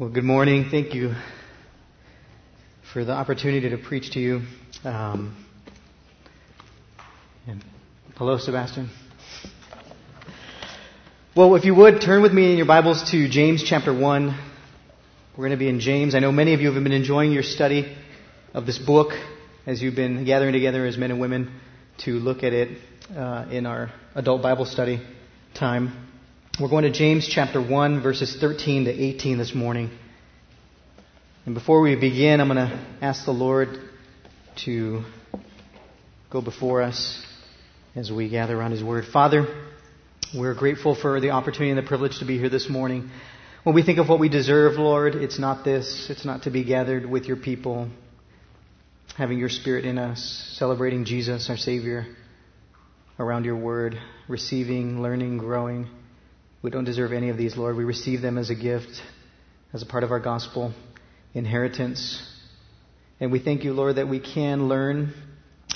Well, 0.00 0.10
good 0.10 0.22
morning. 0.22 0.68
Thank 0.70 0.94
you 0.94 1.12
for 2.92 3.04
the 3.04 3.10
opportunity 3.10 3.70
to 3.70 3.78
preach 3.78 4.12
to 4.12 4.20
you. 4.20 4.42
Um, 4.84 5.44
and 7.48 7.64
hello, 8.16 8.38
Sebastian. 8.38 8.90
Well, 11.34 11.56
if 11.56 11.64
you 11.64 11.74
would, 11.74 12.00
turn 12.00 12.22
with 12.22 12.32
me 12.32 12.52
in 12.52 12.58
your 12.58 12.66
Bibles 12.66 13.10
to 13.10 13.28
James 13.28 13.64
chapter 13.64 13.92
1. 13.92 14.38
We're 15.36 15.36
going 15.36 15.50
to 15.50 15.56
be 15.56 15.68
in 15.68 15.80
James. 15.80 16.14
I 16.14 16.20
know 16.20 16.30
many 16.30 16.54
of 16.54 16.60
you 16.60 16.70
have 16.70 16.80
been 16.80 16.92
enjoying 16.92 17.32
your 17.32 17.42
study 17.42 17.96
of 18.54 18.66
this 18.66 18.78
book 18.78 19.10
as 19.66 19.82
you've 19.82 19.96
been 19.96 20.24
gathering 20.24 20.52
together 20.52 20.86
as 20.86 20.96
men 20.96 21.10
and 21.10 21.20
women 21.20 21.50
to 22.04 22.12
look 22.12 22.44
at 22.44 22.52
it 22.52 22.78
uh, 23.16 23.46
in 23.50 23.66
our 23.66 23.90
adult 24.14 24.42
Bible 24.42 24.64
study 24.64 25.00
time. 25.54 26.08
We're 26.60 26.68
going 26.68 26.82
to 26.82 26.90
James 26.90 27.28
chapter 27.32 27.62
1, 27.62 28.02
verses 28.02 28.36
13 28.40 28.86
to 28.86 28.90
18 28.90 29.38
this 29.38 29.54
morning. 29.54 29.96
And 31.46 31.54
before 31.54 31.80
we 31.80 31.94
begin, 31.94 32.40
I'm 32.40 32.48
going 32.48 32.68
to 32.68 32.84
ask 33.00 33.24
the 33.24 33.30
Lord 33.30 33.68
to 34.64 35.04
go 36.30 36.40
before 36.40 36.82
us 36.82 37.24
as 37.94 38.10
we 38.10 38.28
gather 38.28 38.58
around 38.58 38.72
His 38.72 38.82
Word. 38.82 39.04
Father, 39.04 39.46
we're 40.34 40.54
grateful 40.54 40.96
for 40.96 41.20
the 41.20 41.30
opportunity 41.30 41.70
and 41.70 41.78
the 41.78 41.86
privilege 41.86 42.18
to 42.18 42.24
be 42.24 42.38
here 42.38 42.50
this 42.50 42.68
morning. 42.68 43.08
When 43.62 43.76
we 43.76 43.84
think 43.84 44.00
of 44.00 44.08
what 44.08 44.18
we 44.18 44.28
deserve, 44.28 44.78
Lord, 44.78 45.14
it's 45.14 45.38
not 45.38 45.64
this. 45.64 46.08
It's 46.10 46.24
not 46.24 46.42
to 46.42 46.50
be 46.50 46.64
gathered 46.64 47.06
with 47.06 47.26
your 47.26 47.36
people, 47.36 47.88
having 49.16 49.38
your 49.38 49.48
Spirit 49.48 49.84
in 49.84 49.96
us, 49.96 50.56
celebrating 50.58 51.04
Jesus, 51.04 51.50
our 51.50 51.56
Savior, 51.56 52.04
around 53.16 53.44
your 53.44 53.56
Word, 53.56 53.96
receiving, 54.26 55.00
learning, 55.02 55.38
growing. 55.38 55.86
We 56.60 56.70
don't 56.70 56.84
deserve 56.84 57.12
any 57.12 57.28
of 57.28 57.36
these, 57.36 57.56
Lord. 57.56 57.76
We 57.76 57.84
receive 57.84 58.20
them 58.20 58.36
as 58.36 58.50
a 58.50 58.54
gift, 58.54 59.00
as 59.72 59.82
a 59.82 59.86
part 59.86 60.02
of 60.02 60.10
our 60.10 60.18
gospel 60.18 60.72
inheritance. 61.32 62.20
And 63.20 63.30
we 63.30 63.38
thank 63.38 63.62
you, 63.62 63.72
Lord, 63.72 63.96
that 63.96 64.08
we 64.08 64.18
can 64.18 64.68
learn 64.68 65.14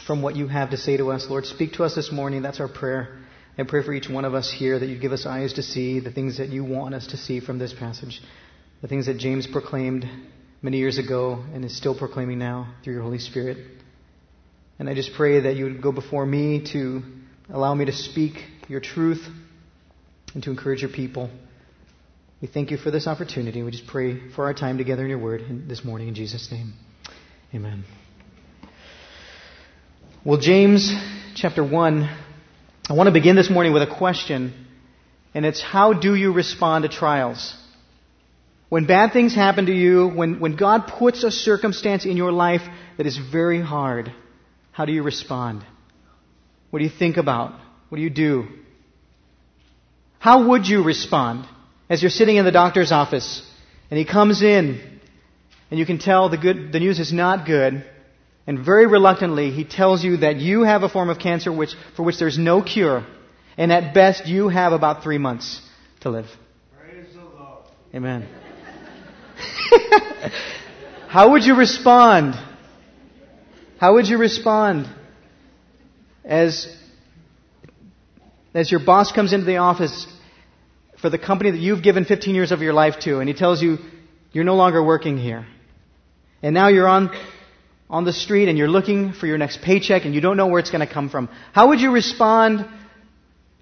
from 0.08 0.22
what 0.22 0.34
you 0.34 0.48
have 0.48 0.70
to 0.70 0.76
say 0.76 0.96
to 0.96 1.12
us. 1.12 1.26
Lord, 1.28 1.46
speak 1.46 1.74
to 1.74 1.84
us 1.84 1.94
this 1.94 2.10
morning. 2.10 2.42
That's 2.42 2.58
our 2.58 2.68
prayer. 2.68 3.18
I 3.56 3.62
pray 3.62 3.84
for 3.84 3.92
each 3.92 4.08
one 4.08 4.24
of 4.24 4.34
us 4.34 4.50
here 4.50 4.78
that 4.78 4.88
you 4.88 4.98
give 4.98 5.12
us 5.12 5.24
eyes 5.24 5.52
to 5.52 5.62
see 5.62 6.00
the 6.00 6.10
things 6.10 6.38
that 6.38 6.48
you 6.48 6.64
want 6.64 6.94
us 6.94 7.08
to 7.08 7.16
see 7.16 7.38
from 7.38 7.58
this 7.58 7.72
passage, 7.72 8.20
the 8.80 8.88
things 8.88 9.06
that 9.06 9.18
James 9.18 9.46
proclaimed 9.46 10.04
many 10.62 10.78
years 10.78 10.98
ago 10.98 11.44
and 11.54 11.64
is 11.64 11.76
still 11.76 11.96
proclaiming 11.96 12.38
now 12.38 12.74
through 12.82 12.94
your 12.94 13.02
Holy 13.02 13.18
Spirit. 13.18 13.58
And 14.80 14.88
I 14.88 14.94
just 14.94 15.12
pray 15.14 15.40
that 15.40 15.54
you 15.54 15.64
would 15.64 15.82
go 15.82 15.92
before 15.92 16.26
me 16.26 16.64
to 16.72 17.02
allow 17.50 17.72
me 17.74 17.84
to 17.84 17.92
speak 17.92 18.34
your 18.68 18.80
truth 18.80 19.24
and 20.34 20.42
to 20.42 20.50
encourage 20.50 20.80
your 20.80 20.90
people. 20.90 21.30
We 22.40 22.48
thank 22.48 22.70
you 22.70 22.76
for 22.76 22.90
this 22.90 23.06
opportunity. 23.06 23.62
We 23.62 23.70
just 23.70 23.86
pray 23.86 24.30
for 24.30 24.46
our 24.46 24.54
time 24.54 24.78
together 24.78 25.02
in 25.02 25.10
your 25.10 25.18
word 25.18 25.42
this 25.68 25.84
morning 25.84 26.08
in 26.08 26.14
Jesus' 26.14 26.50
name. 26.50 26.72
Amen. 27.54 27.84
Well, 30.24 30.40
James 30.40 30.92
chapter 31.34 31.62
1, 31.64 32.02
I 32.88 32.92
want 32.94 33.08
to 33.08 33.12
begin 33.12 33.36
this 33.36 33.50
morning 33.50 33.72
with 33.72 33.82
a 33.82 33.96
question, 33.96 34.54
and 35.34 35.44
it's 35.44 35.60
how 35.60 35.92
do 35.92 36.14
you 36.14 36.32
respond 36.32 36.82
to 36.82 36.88
trials? 36.88 37.54
When 38.68 38.86
bad 38.86 39.12
things 39.12 39.34
happen 39.34 39.66
to 39.66 39.72
you, 39.72 40.08
when, 40.08 40.40
when 40.40 40.56
God 40.56 40.86
puts 40.86 41.24
a 41.24 41.30
circumstance 41.30 42.06
in 42.06 42.16
your 42.16 42.32
life 42.32 42.62
that 42.96 43.06
is 43.06 43.18
very 43.18 43.60
hard, 43.60 44.12
how 44.70 44.86
do 44.86 44.92
you 44.92 45.02
respond? 45.02 45.64
What 46.70 46.78
do 46.78 46.84
you 46.86 46.90
think 46.90 47.18
about? 47.18 47.52
What 47.90 47.96
do 47.96 48.02
you 48.02 48.10
do? 48.10 48.48
How 50.22 50.46
would 50.50 50.68
you 50.68 50.84
respond 50.84 51.46
as 51.90 52.00
you're 52.00 52.08
sitting 52.08 52.36
in 52.36 52.44
the 52.44 52.52
doctor's 52.52 52.92
office 52.92 53.42
and 53.90 53.98
he 53.98 54.04
comes 54.04 54.40
in 54.40 54.80
and 55.68 55.80
you 55.80 55.84
can 55.84 55.98
tell 55.98 56.28
the 56.28 56.36
good, 56.36 56.70
the 56.70 56.78
news 56.78 57.00
is 57.00 57.12
not 57.12 57.44
good 57.44 57.84
and 58.46 58.64
very 58.64 58.86
reluctantly 58.86 59.50
he 59.50 59.64
tells 59.64 60.04
you 60.04 60.18
that 60.18 60.36
you 60.36 60.62
have 60.62 60.84
a 60.84 60.88
form 60.88 61.10
of 61.10 61.18
cancer 61.18 61.50
which, 61.52 61.74
for 61.96 62.04
which 62.04 62.20
there's 62.20 62.38
no 62.38 62.62
cure 62.62 63.04
and 63.56 63.72
at 63.72 63.94
best 63.94 64.28
you 64.28 64.48
have 64.48 64.72
about 64.72 65.02
three 65.02 65.18
months 65.18 65.60
to 66.02 66.10
live. 66.10 66.26
Praise 66.78 67.12
the 67.12 67.24
Lord. 67.24 67.64
Amen. 67.92 68.28
How 71.08 71.32
would 71.32 71.42
you 71.42 71.56
respond? 71.56 72.36
How 73.78 73.94
would 73.94 74.06
you 74.06 74.18
respond 74.18 74.86
as 76.24 76.72
as 78.54 78.70
your 78.70 78.80
boss 78.84 79.12
comes 79.12 79.32
into 79.32 79.46
the 79.46 79.56
office 79.58 80.06
for 81.00 81.10
the 81.10 81.18
company 81.18 81.50
that 81.50 81.58
you've 81.58 81.82
given 81.82 82.04
15 82.04 82.34
years 82.34 82.52
of 82.52 82.60
your 82.60 82.72
life 82.72 82.98
to, 83.00 83.18
and 83.18 83.28
he 83.28 83.34
tells 83.34 83.62
you 83.62 83.78
you're 84.32 84.44
no 84.44 84.54
longer 84.54 84.82
working 84.82 85.18
here. 85.18 85.46
And 86.42 86.54
now 86.54 86.68
you're 86.68 86.88
on, 86.88 87.16
on 87.88 88.04
the 88.04 88.12
street 88.12 88.48
and 88.48 88.58
you're 88.58 88.68
looking 88.68 89.12
for 89.12 89.26
your 89.26 89.38
next 89.38 89.62
paycheck 89.62 90.04
and 90.04 90.14
you 90.14 90.20
don't 90.20 90.36
know 90.36 90.46
where 90.46 90.58
it's 90.58 90.70
going 90.70 90.86
to 90.86 90.92
come 90.92 91.08
from. 91.08 91.28
How 91.52 91.68
would 91.68 91.80
you 91.80 91.92
respond 91.92 92.66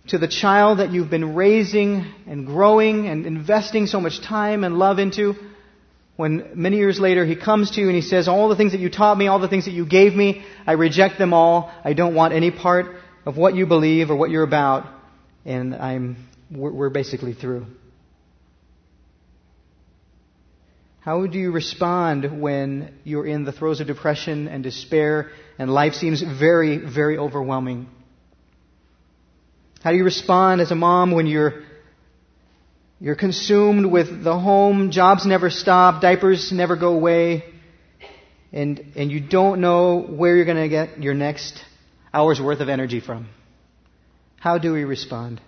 to 0.08 0.18
the 0.18 0.28
child 0.28 0.78
that 0.78 0.90
you've 0.90 1.10
been 1.10 1.34
raising 1.34 2.04
and 2.26 2.46
growing 2.46 3.06
and 3.06 3.26
investing 3.26 3.86
so 3.86 4.00
much 4.00 4.20
time 4.22 4.64
and 4.64 4.78
love 4.78 4.98
into? 4.98 5.34
When 6.16 6.52
many 6.54 6.76
years 6.76 7.00
later 7.00 7.24
he 7.24 7.36
comes 7.36 7.72
to 7.72 7.80
you 7.80 7.86
and 7.86 7.96
he 7.96 8.02
says, 8.02 8.28
All 8.28 8.48
the 8.48 8.56
things 8.56 8.72
that 8.72 8.80
you 8.80 8.90
taught 8.90 9.16
me, 9.16 9.28
all 9.28 9.38
the 9.38 9.48
things 9.48 9.64
that 9.64 9.70
you 9.70 9.86
gave 9.86 10.14
me, 10.14 10.44
I 10.66 10.72
reject 10.72 11.18
them 11.18 11.32
all. 11.32 11.72
I 11.84 11.94
don't 11.94 12.14
want 12.14 12.34
any 12.34 12.50
part 12.50 12.96
of 13.24 13.36
what 13.36 13.54
you 13.54 13.66
believe 13.66 14.10
or 14.10 14.16
what 14.16 14.30
you're 14.30 14.42
about, 14.42 14.86
and 15.44 15.74
I'm, 15.74 16.28
we're, 16.50 16.90
basically 16.90 17.34
through. 17.34 17.66
How 21.00 21.26
do 21.26 21.38
you 21.38 21.50
respond 21.50 22.40
when 22.40 22.94
you're 23.04 23.26
in 23.26 23.44
the 23.44 23.52
throes 23.52 23.80
of 23.80 23.86
depression 23.86 24.48
and 24.48 24.62
despair 24.62 25.30
and 25.58 25.72
life 25.72 25.94
seems 25.94 26.22
very, 26.22 26.76
very 26.76 27.16
overwhelming? 27.16 27.88
How 29.82 29.92
do 29.92 29.96
you 29.96 30.04
respond 30.04 30.60
as 30.60 30.70
a 30.70 30.74
mom 30.74 31.12
when 31.12 31.26
you're 31.26 31.62
you're 33.02 33.16
consumed 33.16 33.86
with 33.86 34.22
the 34.22 34.38
home, 34.38 34.90
jobs 34.90 35.24
never 35.24 35.48
stop, 35.48 36.02
diapers 36.02 36.52
never 36.52 36.76
go 36.76 36.92
away, 36.92 37.44
and, 38.52 38.92
and 38.94 39.10
you 39.10 39.20
don't 39.20 39.62
know 39.62 40.02
where 40.02 40.36
you're 40.36 40.44
going 40.44 40.58
to 40.58 40.68
get 40.68 41.02
your 41.02 41.14
next 41.14 41.64
hours 42.12 42.40
worth 42.40 42.60
of 42.60 42.68
energy 42.68 43.00
from? 43.00 43.28
How 44.38 44.58
do 44.58 44.72
we 44.72 44.84
respond? 44.84 45.40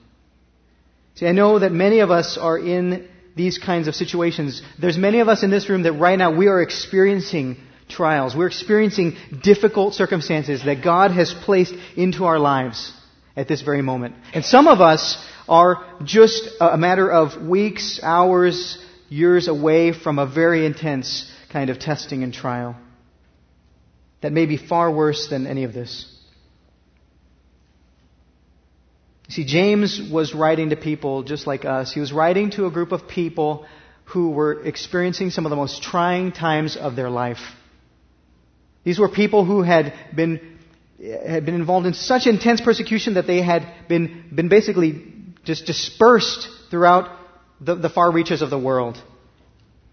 See, 1.15 1.27
I 1.27 1.33
know 1.33 1.59
that 1.59 1.73
many 1.73 2.01
of 2.01 2.11
us 2.11 2.39
are 2.39 2.59
in 2.59 3.09
these 3.37 3.59
kinds 3.59 3.89
of 3.89 3.95
situations. 3.95 4.63
There's 4.81 4.99
many 4.99 5.21
of 5.21 5.29
us 5.29 5.43
in 5.43 5.51
this 5.51 5.69
room 5.69 5.83
that 5.85 5.93
right 5.93 6.19
now 6.19 6.37
we 6.37 6.49
are 6.49 6.61
experiencing 6.61 7.57
trials. 7.89 8.37
We're 8.37 8.47
experiencing 8.47 9.17
difficult 9.43 9.95
circumstances 9.95 10.65
that 10.65 10.83
God 10.83 11.11
has 11.11 11.33
placed 11.33 11.75
into 11.97 12.25
our 12.25 12.39
lives 12.39 12.93
at 13.37 13.49
this 13.49 13.63
very 13.63 13.83
moment. 13.83 14.15
And 14.35 14.45
some 14.45 14.69
of 14.69 14.81
us 14.81 15.23
are 15.49 15.85
just 16.05 16.49
a 16.61 16.79
matter 16.79 17.11
of 17.11 17.43
weeks, 17.43 18.01
hours, 18.03 18.79
years 19.09 19.49
away 19.49 19.93
from 19.93 20.19
a 20.19 20.27
very 20.27 20.65
intense 20.65 21.31
kind 21.51 21.71
of 21.71 21.79
testing 21.79 22.23
and 22.23 22.33
trial 22.33 22.77
that 24.23 24.33
may 24.33 24.47
be 24.47 24.57
far 24.57 24.91
worse 24.91 25.29
than 25.29 25.47
any 25.47 25.65
of 25.65 25.73
this. 25.73 26.12
See, 29.33 29.45
James 29.47 29.99
was 29.99 30.35
writing 30.35 30.71
to 30.71 30.77
people 30.77 31.23
just 31.23 31.47
like 31.47 31.65
us. 31.65 31.91
He 31.91 32.01
was 32.01 32.13
writing 32.13 32.51
to 32.51 32.67
a 32.67 32.71
group 32.71 32.93
of 32.93 33.09
people 33.09 33.65
who 34.05 34.29
were 34.29 34.63
experiencing 34.63 35.31
some 35.31 35.47
of 35.47 35.51
the 35.51 35.57
most 35.57 35.83
trying 35.83 36.33
times 36.33 36.77
of 36.77 36.97
their 36.97 37.09
life. 37.09 37.41
These 38.85 38.99
were 38.99 39.09
people 39.09 39.47
who 39.47 39.63
had 39.63 39.95
been, 40.15 40.59
had 41.03 41.47
been 41.47 41.55
involved 41.55 41.87
in 41.87 41.95
such 41.95 42.27
intense 42.27 42.61
persecution 42.61 43.15
that 43.15 43.27
they 43.27 43.41
had 43.41 43.67
been, 43.89 44.27
been 44.35 44.51
basically 44.51 45.03
just 45.45 45.65
dispersed 45.65 46.47
throughout 46.71 47.19
the, 47.59 47.75
the 47.75 47.89
far 47.89 48.13
reaches 48.13 48.43
of 48.43 48.51
the 48.51 48.59
world. 48.59 49.03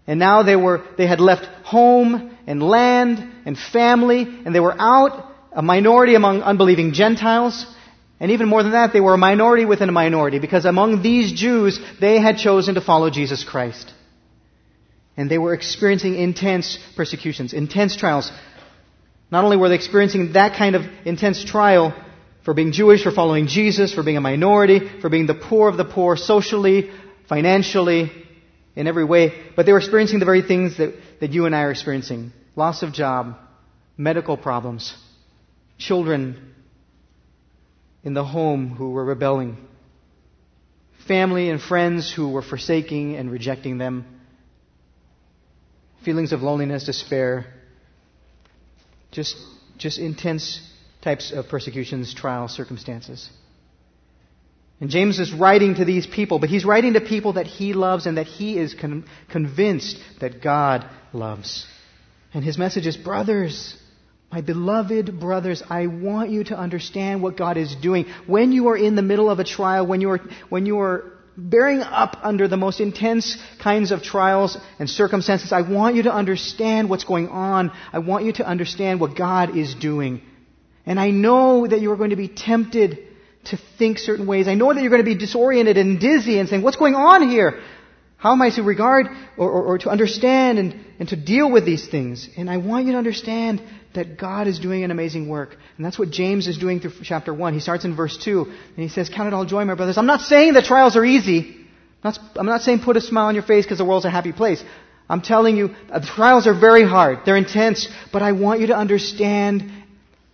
And 0.06 0.18
now 0.18 0.42
they 0.42 0.56
were, 0.56 0.84
they 0.98 1.06
had 1.06 1.18
left 1.18 1.46
home 1.64 2.36
and 2.46 2.62
land 2.62 3.26
and 3.46 3.56
family, 3.58 4.20
and 4.44 4.54
they 4.54 4.60
were 4.60 4.78
out, 4.78 5.32
a 5.50 5.62
minority 5.62 6.14
among 6.14 6.42
unbelieving 6.42 6.92
Gentiles, 6.92 7.64
and 8.20 8.32
even 8.32 8.48
more 8.48 8.62
than 8.62 8.72
that, 8.72 8.92
they 8.92 9.00
were 9.00 9.14
a 9.14 9.18
minority 9.18 9.64
within 9.64 9.88
a 9.88 9.92
minority 9.92 10.38
because 10.38 10.66
among 10.66 11.02
these 11.02 11.32
Jews, 11.32 11.80
they 12.00 12.20
had 12.20 12.36
chosen 12.36 12.74
to 12.74 12.82
follow 12.82 13.08
Jesus 13.08 13.42
Christ. 13.42 13.92
And 15.16 15.30
they 15.30 15.38
were 15.38 15.54
experiencing 15.54 16.16
intense 16.16 16.78
persecutions, 16.96 17.54
intense 17.54 17.96
trials. 17.96 18.30
Not 19.30 19.44
only 19.44 19.56
were 19.56 19.70
they 19.70 19.74
experiencing 19.74 20.34
that 20.34 20.56
kind 20.56 20.76
of 20.76 20.82
intense 21.06 21.42
trial 21.44 21.94
for 22.44 22.52
being 22.52 22.72
Jewish, 22.72 23.02
for 23.02 23.10
following 23.10 23.46
Jesus, 23.46 23.94
for 23.94 24.02
being 24.02 24.18
a 24.18 24.20
minority, 24.20 24.80
for 25.00 25.08
being 25.08 25.26
the 25.26 25.34
poor 25.34 25.68
of 25.68 25.78
the 25.78 25.84
poor 25.84 26.16
socially, 26.16 26.90
financially, 27.26 28.12
in 28.76 28.86
every 28.86 29.04
way, 29.04 29.32
but 29.56 29.66
they 29.66 29.72
were 29.72 29.78
experiencing 29.78 30.20
the 30.20 30.24
very 30.24 30.42
things 30.42 30.78
that, 30.78 30.94
that 31.20 31.32
you 31.32 31.46
and 31.46 31.54
I 31.54 31.62
are 31.62 31.70
experiencing. 31.70 32.32
Loss 32.54 32.82
of 32.82 32.92
job, 32.92 33.36
medical 33.96 34.36
problems, 34.36 34.94
children 35.78 36.54
in 38.02 38.14
the 38.14 38.24
home 38.24 38.70
who 38.70 38.90
were 38.90 39.04
rebelling, 39.04 39.56
family 41.06 41.50
and 41.50 41.60
friends 41.60 42.12
who 42.12 42.30
were 42.30 42.42
forsaking 42.42 43.16
and 43.16 43.30
rejecting 43.30 43.78
them, 43.78 44.04
feelings 46.04 46.32
of 46.32 46.42
loneliness, 46.42 46.84
despair, 46.84 47.46
just, 49.10 49.36
just 49.76 49.98
intense 49.98 50.66
types 51.02 51.32
of 51.32 51.48
persecutions, 51.48 52.14
trials, 52.14 52.52
circumstances. 52.52 53.28
And 54.80 54.88
James 54.88 55.20
is 55.20 55.32
writing 55.32 55.74
to 55.74 55.84
these 55.84 56.06
people, 56.06 56.38
but 56.38 56.48
he's 56.48 56.64
writing 56.64 56.94
to 56.94 57.00
people 57.00 57.34
that 57.34 57.46
he 57.46 57.74
loves 57.74 58.06
and 58.06 58.16
that 58.16 58.26
he 58.26 58.58
is 58.58 58.72
con- 58.72 59.04
convinced 59.30 59.98
that 60.20 60.42
God 60.42 60.88
loves. 61.12 61.66
And 62.32 62.42
his 62.42 62.56
message 62.56 62.86
is, 62.86 62.96
brothers, 62.96 63.76
my 64.30 64.42
beloved 64.42 65.18
brothers, 65.18 65.62
I 65.68 65.88
want 65.88 66.30
you 66.30 66.44
to 66.44 66.58
understand 66.58 67.20
what 67.20 67.36
God 67.36 67.56
is 67.56 67.74
doing. 67.74 68.06
When 68.26 68.52
you 68.52 68.68
are 68.68 68.76
in 68.76 68.94
the 68.94 69.02
middle 69.02 69.28
of 69.28 69.40
a 69.40 69.44
trial, 69.44 69.86
when 69.86 70.00
you 70.00 70.10
are, 70.10 70.20
when 70.48 70.66
you 70.66 70.78
are 70.78 71.12
bearing 71.36 71.80
up 71.80 72.18
under 72.22 72.46
the 72.46 72.56
most 72.56 72.80
intense 72.80 73.36
kinds 73.60 73.90
of 73.90 74.02
trials 74.02 74.56
and 74.78 74.88
circumstances, 74.88 75.52
I 75.52 75.62
want 75.62 75.96
you 75.96 76.04
to 76.04 76.14
understand 76.14 76.88
what's 76.88 77.02
going 77.02 77.28
on. 77.28 77.72
I 77.92 77.98
want 77.98 78.24
you 78.24 78.32
to 78.34 78.46
understand 78.46 79.00
what 79.00 79.16
God 79.16 79.56
is 79.56 79.74
doing. 79.74 80.22
And 80.86 81.00
I 81.00 81.10
know 81.10 81.66
that 81.66 81.80
you 81.80 81.90
are 81.90 81.96
going 81.96 82.10
to 82.10 82.16
be 82.16 82.28
tempted 82.28 82.98
to 83.46 83.58
think 83.78 83.98
certain 83.98 84.28
ways. 84.28 84.46
I 84.46 84.54
know 84.54 84.72
that 84.72 84.80
you're 84.80 84.90
going 84.90 85.04
to 85.04 85.12
be 85.14 85.18
disoriented 85.18 85.76
and 85.76 85.98
dizzy 85.98 86.38
and 86.38 86.48
saying, 86.48 86.62
what's 86.62 86.76
going 86.76 86.94
on 86.94 87.28
here? 87.28 87.60
How 88.16 88.32
am 88.32 88.42
I 88.42 88.50
to 88.50 88.62
regard 88.62 89.06
or, 89.38 89.50
or, 89.50 89.62
or, 89.64 89.78
to 89.78 89.88
understand 89.88 90.58
and, 90.58 90.84
and 90.98 91.08
to 91.08 91.16
deal 91.16 91.50
with 91.50 91.64
these 91.64 91.88
things? 91.88 92.28
And 92.36 92.50
I 92.50 92.58
want 92.58 92.84
you 92.84 92.92
to 92.92 92.98
understand 92.98 93.62
that 93.94 94.18
God 94.18 94.46
is 94.46 94.58
doing 94.58 94.84
an 94.84 94.90
amazing 94.90 95.28
work. 95.28 95.56
And 95.76 95.84
that's 95.84 95.98
what 95.98 96.10
James 96.10 96.46
is 96.46 96.58
doing 96.58 96.80
through 96.80 96.92
chapter 97.02 97.34
1. 97.34 97.54
He 97.54 97.60
starts 97.60 97.84
in 97.84 97.96
verse 97.96 98.16
2 98.16 98.42
and 98.44 98.76
he 98.76 98.88
says, 98.88 99.08
Count 99.08 99.28
it 99.28 99.34
all 99.34 99.44
joy, 99.44 99.64
my 99.64 99.74
brothers. 99.74 99.98
I'm 99.98 100.06
not 100.06 100.20
saying 100.20 100.54
that 100.54 100.64
trials 100.64 100.96
are 100.96 101.04
easy. 101.04 101.56
I'm 102.02 102.12
not, 102.12 102.18
I'm 102.36 102.46
not 102.46 102.62
saying 102.62 102.80
put 102.80 102.96
a 102.96 103.00
smile 103.00 103.26
on 103.26 103.34
your 103.34 103.44
face 103.44 103.64
because 103.64 103.78
the 103.78 103.84
world's 103.84 104.06
a 104.06 104.10
happy 104.10 104.32
place. 104.32 104.62
I'm 105.08 105.22
telling 105.22 105.56
you, 105.56 105.74
uh, 105.90 106.00
trials 106.00 106.46
are 106.46 106.58
very 106.58 106.86
hard. 106.86 107.20
They're 107.26 107.36
intense. 107.36 107.88
But 108.12 108.22
I 108.22 108.32
want 108.32 108.60
you 108.60 108.68
to 108.68 108.76
understand 108.76 109.70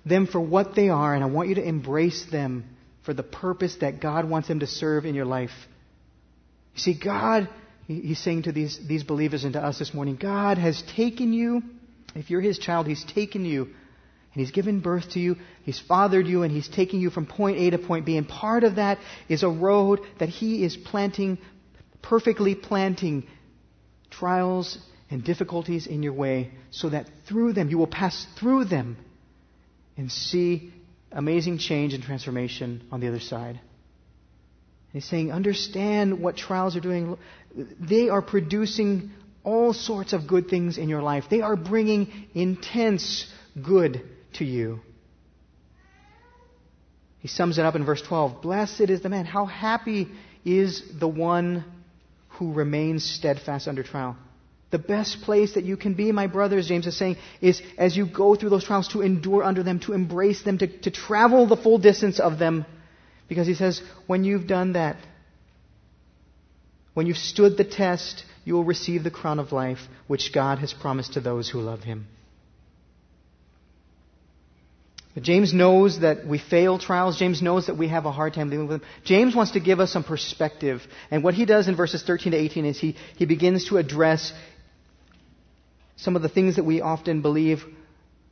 them 0.05 0.27
for 0.27 0.41
what 0.41 0.75
they 0.75 0.89
are 0.89 1.15
and 1.15 1.25
I 1.25 1.27
want 1.27 1.49
you 1.49 1.57
to 1.57 1.67
embrace 1.67 2.27
them 2.31 2.65
for 3.05 3.15
the 3.15 3.23
purpose 3.23 3.77
that 3.81 4.01
God 4.01 4.29
wants 4.29 4.49
them 4.49 4.61
to 4.61 4.67
serve 4.67 5.07
in 5.07 5.15
your 5.15 5.25
life. 5.25 5.53
You 6.75 6.81
see, 6.81 6.99
God, 6.99 7.49
He's 7.87 8.19
saying 8.19 8.43
to 8.43 8.53
these, 8.53 8.79
these 8.87 9.05
believers 9.05 9.45
and 9.45 9.53
to 9.55 9.65
us 9.65 9.79
this 9.79 9.95
morning, 9.95 10.17
God 10.17 10.59
has 10.59 10.83
taken 10.95 11.33
you, 11.33 11.63
if 12.19 12.31
you're 12.31 12.41
His 12.41 12.59
child, 12.59 12.87
He's 12.87 13.05
taken 13.05 13.45
you 13.45 13.63
and 13.65 14.45
He's 14.45 14.51
given 14.51 14.81
birth 14.81 15.11
to 15.11 15.21
you, 15.21 15.37
He's 15.63 15.81
fathered 15.81 16.27
you, 16.27 16.43
and 16.43 16.53
He's 16.53 16.69
taking 16.69 17.01
you 17.01 17.11
from 17.11 17.27
point 17.27 17.59
A 17.59 17.71
to 17.71 17.79
point 17.79 18.05
B. 18.05 18.17
And 18.17 18.29
part 18.29 18.65
of 18.65 18.77
that 18.77 18.99
is 19.29 19.43
a 19.43 19.49
road 19.49 20.01
that 20.19 20.29
He 20.29 20.65
is 20.65 20.77
planting, 20.77 21.39
perfectly 22.03 22.55
planting 22.55 23.27
trials 24.11 24.79
and 25.11 25.25
difficulties 25.25 25.87
in 25.87 26.03
your 26.03 26.13
way 26.13 26.51
so 26.71 26.91
that 26.91 27.09
through 27.27 27.53
them, 27.53 27.71
you 27.71 27.79
will 27.79 27.87
pass 27.87 28.27
through 28.39 28.65
them 28.65 28.97
and 29.97 30.11
see 30.11 30.73
amazing 31.13 31.59
change 31.59 31.95
and 31.95 32.03
transformation 32.03 32.87
on 32.93 33.01
the 33.01 33.09
other 33.09 33.21
side. 33.21 33.61
He's 34.93 35.05
saying, 35.05 35.33
understand 35.33 36.21
what 36.21 36.37
trials 36.37 36.77
are 36.77 36.81
doing. 36.81 37.17
They 37.55 38.09
are 38.09 38.23
producing 38.23 39.11
all 39.47 39.73
sorts 39.73 40.13
of 40.13 40.27
good 40.27 40.49
things 40.49 40.77
in 40.77 40.89
your 40.89 41.01
life. 41.01 41.27
They 41.31 41.41
are 41.41 41.57
bringing 41.57 42.13
intense 42.35 43.27
good 43.63 44.03
to 44.35 44.45
you. 44.45 44.81
He 47.21 47.29
sums 47.29 47.57
it 47.57 47.65
up 47.65 47.77
in 47.77 47.85
verse 47.85 48.03
12 48.03 48.43
Blessed 48.43 48.91
is 48.91 49.01
the 49.01 49.09
man. 49.09 49.25
How 49.25 49.47
happy 49.47 50.09
is 50.45 50.83
the 50.99 51.09
one 51.09 51.65
who 52.31 52.53
remains 52.53 53.05
steadfast 53.05 53.69
under 53.69 53.83
trial. 53.83 54.17
The 54.71 54.79
best 54.81 55.23
place 55.23 55.55
that 55.55 55.65
you 55.65 55.77
can 55.77 55.95
be, 55.95 56.11
my 56.11 56.27
brothers, 56.27 56.67
James 56.67 56.89
is 56.89 56.97
saying, 56.97 57.17
is 57.41 57.63
as 57.79 57.97
you 57.97 58.05
go 58.05 58.35
through 58.35 58.51
those 58.51 58.65
trials 58.65 58.89
to 58.89 59.01
endure 59.01 59.45
under 59.45 59.63
them, 59.63 59.79
to 59.81 59.93
embrace 59.93 60.43
them, 60.43 60.59
to, 60.59 60.67
to 60.67 60.91
travel 60.91 61.47
the 61.47 61.57
full 61.57 61.79
distance 61.79 62.19
of 62.19 62.41
them. 62.41 62.67
Because 63.29 63.47
he 63.47 63.55
says, 63.55 63.81
when 64.09 64.25
you've 64.25 64.49
done 64.49 64.73
that, 64.73 64.97
when 66.95 67.07
you've 67.07 67.17
stood 67.17 67.57
the 67.57 67.65
test, 67.65 68.25
you 68.47 68.55
will 68.55 68.65
receive 68.65 69.03
the 69.03 69.11
crown 69.11 69.41
of 69.41 69.51
life 69.51 69.81
which 70.07 70.33
God 70.33 70.61
has 70.61 70.73
promised 70.73 71.15
to 71.15 71.21
those 71.21 71.51
who 71.51 71.61
love 71.61 71.83
him. 71.83 72.07
But 75.15 75.25
James 75.25 75.53
knows 75.53 76.01
that 76.01 76.27
we 76.27 76.39
fail 76.39 76.79
trials. 76.79 77.19
James 77.19 77.43
knows 77.43 77.67
that 77.67 77.77
we 77.77 77.89
have 77.89 78.07
a 78.07 78.13
hard 78.13 78.35
time 78.35 78.49
dealing 78.49 78.69
with 78.69 78.83
them. 78.83 78.89
James 79.03 79.35
wants 79.35 79.53
to 79.53 79.61
give 79.61 79.81
us 79.81 79.93
some 79.93 80.05
perspective. 80.05 80.87
And 81.11 81.25
what 81.25 81.35
he 81.35 81.45
does 81.45 81.67
in 81.67 81.75
verses 81.75 82.05
13 82.05 82.33
to 82.33 82.39
18 82.39 82.67
is 82.67 82.79
he, 82.79 82.97
he 83.17 83.27
begins 83.27 83.67
to 83.69 83.79
address 83.79 84.33
some 85.97 86.15
of 86.15 86.23
the 86.23 86.29
things 86.29 86.55
that 86.57 86.65
we 86.65 86.81
often 86.83 87.23
believe 87.23 87.65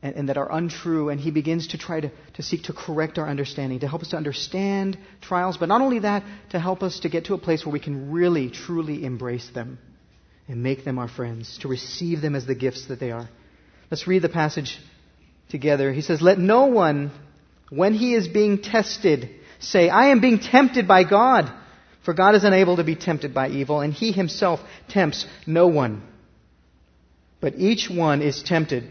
and, 0.01 0.15
and, 0.15 0.29
that 0.29 0.37
are 0.37 0.53
untrue, 0.53 1.09
and 1.09 1.19
he 1.19 1.31
begins 1.33 1.69
to 1.69 1.79
try 1.79 1.99
to, 1.99 2.11
to 2.35 2.43
seek 2.43 2.65
to 2.65 2.75
correct 2.75 3.19
our 3.19 3.27
understanding, 3.27 3.81
to 3.81 3.89
help 3.89 4.03
us 4.03 4.09
to 4.11 4.19
understand 4.19 4.99
trials, 5.23 5.57
but 5.57 5.71
not 5.71 5.81
only 5.81 6.01
that, 6.01 6.23
to 6.51 6.61
help 6.61 6.83
us 6.83 7.01
to 7.01 7.09
get 7.09 7.25
to 7.25 7.35
a 7.35 7.39
place 7.39 7.65
where 7.65 7.73
we 7.73 7.81
can 7.81 8.13
really, 8.13 8.51
truly 8.51 9.05
embrace 9.05 9.49
them 9.55 9.79
and 10.49 10.63
make 10.63 10.85
them 10.85 10.99
our 10.99 11.09
friends, 11.09 11.59
to 11.59 11.69
receive 11.69 12.21
them 12.21 12.35
as 12.35 12.47
the 12.47 12.55
gifts 12.55 12.87
that 12.87 13.01
they 13.01 13.11
are. 13.11 13.29
Let's 13.91 14.07
read 14.07 14.23
the 14.23 14.29
passage 14.29 14.79
together. 15.49 15.93
He 15.93 16.03
says, 16.03 16.21
Let 16.21 16.39
no 16.39 16.67
one, 16.67 17.11
when 17.71 17.95
he 17.95 18.15
is 18.15 18.29
being 18.29 18.61
tested, 18.61 19.31
say, 19.59 19.89
I 19.89 20.07
am 20.07 20.21
being 20.21 20.39
tempted 20.39 20.87
by 20.87 21.05
God. 21.05 21.51
For 22.05 22.13
God 22.13 22.35
is 22.35 22.45
unable 22.45 22.77
to 22.77 22.85
be 22.85 22.97
tempted 22.97 23.33
by 23.33 23.49
evil, 23.49 23.81
and 23.81 23.93
he 23.93 24.13
himself 24.13 24.61
tempts 24.89 25.27
no 25.47 25.69
one. 25.69 26.03
But 27.41 27.55
each 27.57 27.89
one 27.89 28.21
is 28.21 28.43
tempted 28.43 28.91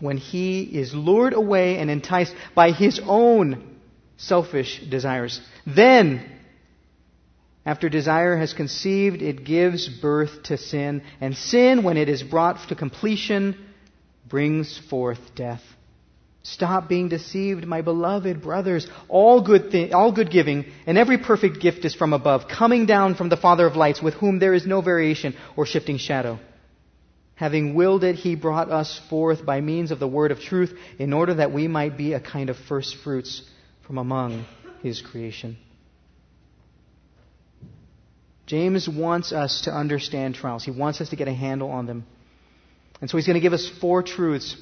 when 0.00 0.16
he 0.16 0.62
is 0.62 0.94
lured 0.94 1.34
away 1.34 1.78
and 1.78 1.90
enticed 1.90 2.34
by 2.54 2.70
his 2.70 3.00
own 3.04 3.76
selfish 4.16 4.80
desires. 4.88 5.40
Then, 5.66 6.30
after 7.66 7.88
desire 7.88 8.36
has 8.36 8.52
conceived, 8.52 9.22
it 9.22 9.44
gives 9.44 9.88
birth 9.88 10.44
to 10.44 10.56
sin. 10.56 11.02
And 11.20 11.36
sin, 11.36 11.82
when 11.82 11.96
it 11.96 12.08
is 12.08 12.22
brought 12.22 12.68
to 12.68 12.76
completion, 12.76 13.56
brings 14.28 14.78
forth 14.78 15.18
death. 15.34 15.62
Stop 16.44 16.88
being 16.88 17.08
deceived, 17.08 17.66
my 17.66 17.82
beloved 17.82 18.40
brothers. 18.40 18.86
All 19.08 19.42
good, 19.42 19.72
thi- 19.72 19.90
all 19.90 20.12
good 20.12 20.30
giving 20.30 20.66
and 20.86 20.96
every 20.96 21.18
perfect 21.18 21.60
gift 21.60 21.84
is 21.84 21.92
from 21.92 22.12
above, 22.12 22.46
coming 22.46 22.86
down 22.86 23.16
from 23.16 23.30
the 23.30 23.36
Father 23.36 23.66
of 23.66 23.74
lights, 23.74 24.00
with 24.00 24.14
whom 24.14 24.38
there 24.38 24.54
is 24.54 24.64
no 24.64 24.80
variation 24.80 25.34
or 25.56 25.66
shifting 25.66 25.98
shadow. 25.98 26.38
Having 27.34 27.74
willed 27.74 28.04
it, 28.04 28.14
he 28.14 28.36
brought 28.36 28.70
us 28.70 29.00
forth 29.10 29.44
by 29.44 29.60
means 29.60 29.90
of 29.90 29.98
the 29.98 30.06
word 30.06 30.30
of 30.30 30.38
truth, 30.38 30.72
in 31.00 31.12
order 31.12 31.34
that 31.34 31.52
we 31.52 31.66
might 31.66 31.96
be 31.96 32.12
a 32.12 32.20
kind 32.20 32.48
of 32.48 32.56
first 32.56 32.94
fruits 33.02 33.42
from 33.84 33.98
among 33.98 34.44
his 34.82 35.02
creation. 35.02 35.56
James 38.46 38.88
wants 38.88 39.32
us 39.32 39.62
to 39.62 39.72
understand 39.72 40.36
trials. 40.36 40.64
He 40.64 40.70
wants 40.70 41.00
us 41.00 41.10
to 41.10 41.16
get 41.16 41.28
a 41.28 41.34
handle 41.34 41.70
on 41.70 41.86
them. 41.86 42.06
And 43.00 43.10
so 43.10 43.16
he's 43.16 43.26
going 43.26 43.34
to 43.34 43.40
give 43.40 43.52
us 43.52 43.68
four 43.80 44.02
truths. 44.02 44.56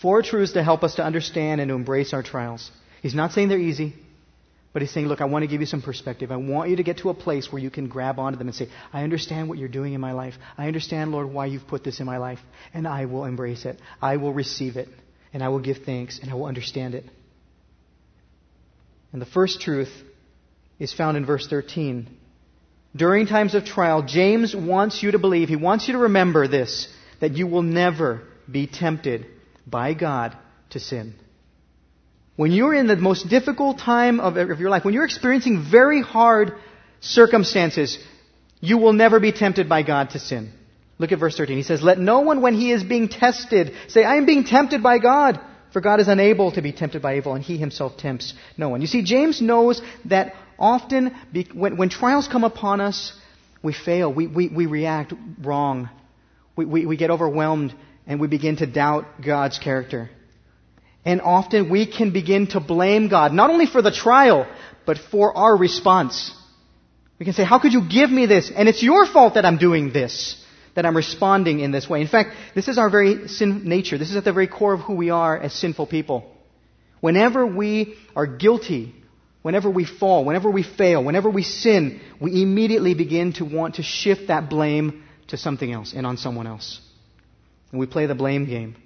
Four 0.00 0.22
truths 0.22 0.52
to 0.52 0.62
help 0.62 0.84
us 0.84 0.94
to 0.96 1.04
understand 1.04 1.60
and 1.60 1.68
to 1.68 1.74
embrace 1.74 2.12
our 2.12 2.22
trials. 2.22 2.70
He's 3.02 3.14
not 3.14 3.32
saying 3.32 3.48
they're 3.48 3.58
easy. 3.58 3.94
But 4.72 4.82
he's 4.82 4.90
saying, 4.90 5.06
look, 5.06 5.20
I 5.20 5.24
want 5.24 5.44
to 5.44 5.46
give 5.48 5.60
you 5.60 5.66
some 5.66 5.80
perspective. 5.80 6.30
I 6.30 6.36
want 6.36 6.70
you 6.70 6.76
to 6.76 6.82
get 6.82 6.98
to 6.98 7.08
a 7.08 7.14
place 7.14 7.50
where 7.50 7.60
you 7.60 7.70
can 7.70 7.88
grab 7.88 8.18
onto 8.18 8.38
them 8.38 8.48
and 8.48 8.54
say, 8.54 8.68
I 8.92 9.02
understand 9.02 9.48
what 9.48 9.58
you're 9.58 9.68
doing 9.68 9.94
in 9.94 10.00
my 10.00 10.12
life. 10.12 10.34
I 10.58 10.66
understand, 10.66 11.10
Lord, 11.10 11.32
why 11.32 11.46
you've 11.46 11.66
put 11.66 11.84
this 11.84 12.00
in 12.00 12.06
my 12.06 12.18
life. 12.18 12.38
And 12.74 12.86
I 12.86 13.06
will 13.06 13.24
embrace 13.24 13.64
it. 13.64 13.80
I 14.00 14.18
will 14.18 14.32
receive 14.32 14.76
it. 14.76 14.88
And 15.32 15.42
I 15.42 15.48
will 15.48 15.58
give 15.58 15.78
thanks. 15.78 16.20
And 16.20 16.30
I 16.30 16.34
will 16.34 16.44
understand 16.44 16.94
it. 16.94 17.04
And 19.12 19.22
the 19.22 19.26
first 19.26 19.62
truth 19.62 19.92
is 20.78 20.92
found 20.92 21.16
in 21.16 21.24
verse 21.24 21.46
13. 21.48 22.17
During 22.96 23.26
times 23.26 23.54
of 23.54 23.64
trial, 23.64 24.02
James 24.02 24.56
wants 24.56 25.02
you 25.02 25.12
to 25.12 25.18
believe, 25.18 25.48
he 25.48 25.56
wants 25.56 25.86
you 25.86 25.92
to 25.92 26.00
remember 26.00 26.48
this, 26.48 26.88
that 27.20 27.36
you 27.36 27.46
will 27.46 27.62
never 27.62 28.22
be 28.50 28.66
tempted 28.66 29.26
by 29.66 29.94
God 29.94 30.36
to 30.70 30.80
sin. 30.80 31.14
When 32.36 32.52
you're 32.52 32.74
in 32.74 32.86
the 32.86 32.96
most 32.96 33.28
difficult 33.28 33.78
time 33.78 34.20
of, 34.20 34.36
of 34.36 34.60
your 34.60 34.70
life, 34.70 34.84
when 34.84 34.94
you're 34.94 35.04
experiencing 35.04 35.66
very 35.70 36.00
hard 36.00 36.54
circumstances, 37.00 37.98
you 38.60 38.78
will 38.78 38.92
never 38.92 39.20
be 39.20 39.32
tempted 39.32 39.68
by 39.68 39.82
God 39.82 40.10
to 40.10 40.18
sin. 40.18 40.52
Look 40.98 41.12
at 41.12 41.18
verse 41.18 41.36
13. 41.36 41.56
He 41.56 41.62
says, 41.62 41.82
Let 41.82 41.98
no 41.98 42.20
one, 42.20 42.40
when 42.40 42.54
he 42.54 42.72
is 42.72 42.82
being 42.82 43.08
tested, 43.08 43.72
say, 43.88 44.04
I 44.04 44.16
am 44.16 44.26
being 44.26 44.44
tempted 44.44 44.82
by 44.82 44.98
God. 44.98 45.40
For 45.72 45.80
God 45.80 46.00
is 46.00 46.08
unable 46.08 46.52
to 46.52 46.62
be 46.62 46.72
tempted 46.72 47.02
by 47.02 47.18
evil, 47.18 47.34
and 47.34 47.44
he 47.44 47.58
himself 47.58 47.98
tempts 47.98 48.34
no 48.56 48.70
one. 48.70 48.80
You 48.80 48.86
see, 48.86 49.02
James 49.02 49.42
knows 49.42 49.82
that 50.06 50.34
often, 50.58 51.14
when, 51.54 51.76
when 51.76 51.88
trials 51.88 52.28
come 52.28 52.44
upon 52.44 52.80
us, 52.80 53.12
we 53.62 53.72
fail. 53.72 54.12
We, 54.12 54.26
we, 54.26 54.48
we 54.48 54.66
react 54.66 55.12
wrong. 55.42 55.88
We, 56.56 56.64
we, 56.64 56.86
we 56.86 56.96
get 56.96 57.10
overwhelmed, 57.10 57.74
and 58.06 58.20
we 58.20 58.28
begin 58.28 58.56
to 58.56 58.66
doubt 58.66 59.04
God's 59.24 59.58
character. 59.58 60.10
And 61.04 61.20
often 61.20 61.70
we 61.70 61.86
can 61.86 62.12
begin 62.12 62.48
to 62.48 62.60
blame 62.60 63.08
God, 63.08 63.32
not 63.32 63.50
only 63.50 63.66
for 63.66 63.82
the 63.82 63.92
trial, 63.92 64.46
but 64.84 64.98
for 65.10 65.36
our 65.36 65.56
response. 65.56 66.34
We 67.18 67.24
can 67.24 67.34
say, 67.34 67.44
how 67.44 67.58
could 67.58 67.72
you 67.72 67.88
give 67.88 68.10
me 68.10 68.26
this? 68.26 68.50
And 68.54 68.68
it's 68.68 68.82
your 68.82 69.06
fault 69.06 69.34
that 69.34 69.44
I'm 69.44 69.58
doing 69.58 69.92
this. 69.92 70.44
that 70.78 70.86
I'm 70.86 70.96
responding 70.96 71.58
in 71.58 71.72
this 71.72 71.88
way. 71.88 72.00
In 72.00 72.06
fact, 72.06 72.36
this 72.54 72.68
is 72.68 72.78
our 72.78 72.88
very 72.88 73.26
sin 73.26 73.68
nature. 73.68 73.98
This 73.98 74.10
is 74.10 74.16
at 74.16 74.22
the 74.22 74.32
very 74.32 74.46
core 74.46 74.74
of 74.74 74.80
who 74.80 74.94
we 74.94 75.10
are 75.10 75.36
as 75.36 75.52
sinful 75.52 75.88
people. 75.88 76.32
Whenever 77.00 77.44
we 77.44 77.96
are 78.14 78.28
guilty, 78.28 78.94
whenever 79.48 79.70
we 79.70 79.86
fall, 79.86 80.26
whenever 80.26 80.50
we 80.50 80.62
fail, 80.62 81.02
whenever 81.02 81.30
we 81.30 81.42
sin, 81.42 82.02
we 82.20 82.42
immediately 82.42 82.92
begin 82.92 83.32
to 83.32 83.46
want 83.46 83.76
to 83.76 83.82
shift 83.82 84.28
that 84.28 84.50
blame 84.50 85.02
to 85.28 85.38
something 85.38 85.72
else 85.72 85.94
and 85.94 86.06
on 86.06 86.18
someone 86.18 86.46
else. 86.46 86.82
And 87.70 87.80
we 87.80 87.86
play 87.86 88.04
the 88.04 88.14
blame 88.14 88.44
game. 88.44 88.76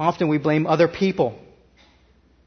Often 0.00 0.26
we 0.26 0.38
blame 0.38 0.66
other 0.66 0.88
people. 0.88 1.38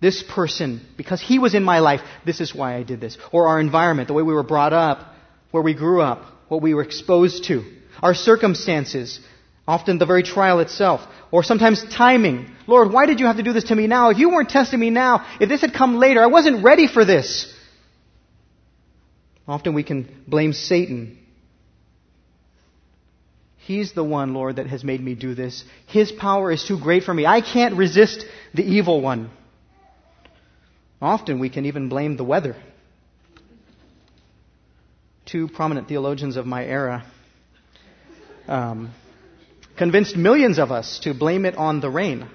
This 0.01 0.21
person, 0.21 0.85
because 0.97 1.21
he 1.21 1.39
was 1.39 1.55
in 1.55 1.63
my 1.63 1.79
life, 1.79 2.01
this 2.25 2.41
is 2.41 2.53
why 2.53 2.75
I 2.75 2.83
did 2.83 2.99
this. 2.99 3.17
Or 3.31 3.47
our 3.47 3.61
environment, 3.61 4.09
the 4.09 4.13
way 4.13 4.23
we 4.23 4.33
were 4.33 4.43
brought 4.43 4.73
up, 4.73 5.15
where 5.51 5.63
we 5.63 5.73
grew 5.73 6.01
up, 6.01 6.25
what 6.49 6.61
we 6.61 6.73
were 6.73 6.83
exposed 6.83 7.45
to. 7.45 7.63
Our 8.01 8.13
circumstances, 8.13 9.21
often 9.73 9.97
the 9.97 10.05
very 10.05 10.23
trial 10.23 10.59
itself. 10.59 11.01
Or 11.31 11.43
sometimes 11.43 11.83
timing. 11.95 12.37
Lord, 12.67 12.91
why 12.91 13.05
did 13.05 13.19
you 13.19 13.27
have 13.27 13.37
to 13.37 13.43
do 13.43 13.53
this 13.53 13.65
to 13.65 13.75
me 13.75 13.87
now? 13.87 14.09
If 14.09 14.17
you 14.17 14.29
weren't 14.29 14.49
testing 14.49 14.79
me 14.79 14.89
now, 14.89 15.25
if 15.39 15.47
this 15.47 15.61
had 15.61 15.73
come 15.73 15.95
later, 16.05 16.21
I 16.21 16.27
wasn't 16.27 16.63
ready 16.63 16.87
for 16.87 17.05
this. 17.05 17.27
Often 19.47 19.73
we 19.73 19.83
can 19.83 20.23
blame 20.27 20.53
Satan 20.53 21.17
He's 23.71 23.93
the 23.93 24.03
one, 24.03 24.33
Lord, 24.33 24.55
that 24.55 24.67
has 24.67 24.83
made 24.83 25.01
me 25.01 25.13
do 25.13 25.35
this. 25.35 25.63
His 25.85 26.11
power 26.11 26.51
is 26.51 26.63
too 26.63 26.79
great 26.79 27.03
for 27.03 27.13
me. 27.13 27.27
I 27.27 27.41
can't 27.41 27.75
resist 27.75 28.25
the 28.55 28.63
evil 28.63 29.01
one. 29.01 29.29
Often 30.99 31.39
we 31.39 31.49
can 31.49 31.65
even 31.65 31.87
blame 31.87 32.17
the 32.17 32.23
weather. 32.23 32.55
Two 35.25 35.47
prominent 35.47 35.87
theologians 35.87 36.37
of 36.37 36.47
my 36.47 36.65
era 36.65 37.05
um, 38.47 38.91
convinced 39.81 40.15
millions 40.15 40.59
of 40.59 40.71
us 40.71 40.99
to 40.99 41.11
blame 41.11 41.43
it 41.43 41.55
on 41.55 41.79
the 41.79 41.89
rain. 41.89 42.27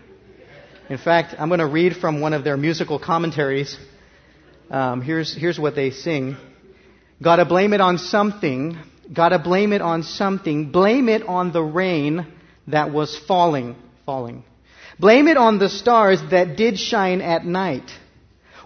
In 0.90 0.98
fact, 0.98 1.32
I'm 1.38 1.46
going 1.46 1.60
to 1.60 1.72
read 1.80 1.94
from 1.94 2.20
one 2.20 2.32
of 2.32 2.42
their 2.42 2.56
musical 2.56 2.98
commentaries. 2.98 3.78
Um, 4.68 5.00
here's, 5.00 5.32
here's 5.32 5.56
what 5.56 5.76
they 5.76 5.92
sing 5.92 6.36
Gotta 7.22 7.44
blame 7.44 7.72
it 7.72 7.80
on 7.80 7.98
something 7.98 8.76
Gotta 9.12 9.38
blame 9.38 9.72
it 9.72 9.80
on 9.80 10.02
something. 10.02 10.72
Blame 10.72 11.08
it 11.08 11.22
on 11.22 11.52
the 11.52 11.62
rain 11.62 12.26
that 12.66 12.92
was 12.92 13.16
falling, 13.16 13.76
falling. 14.04 14.42
Blame 14.98 15.28
it 15.28 15.36
on 15.36 15.60
the 15.60 15.68
stars 15.68 16.20
that 16.32 16.56
did 16.56 16.80
shine 16.80 17.20
at 17.20 17.44
night. 17.44 17.88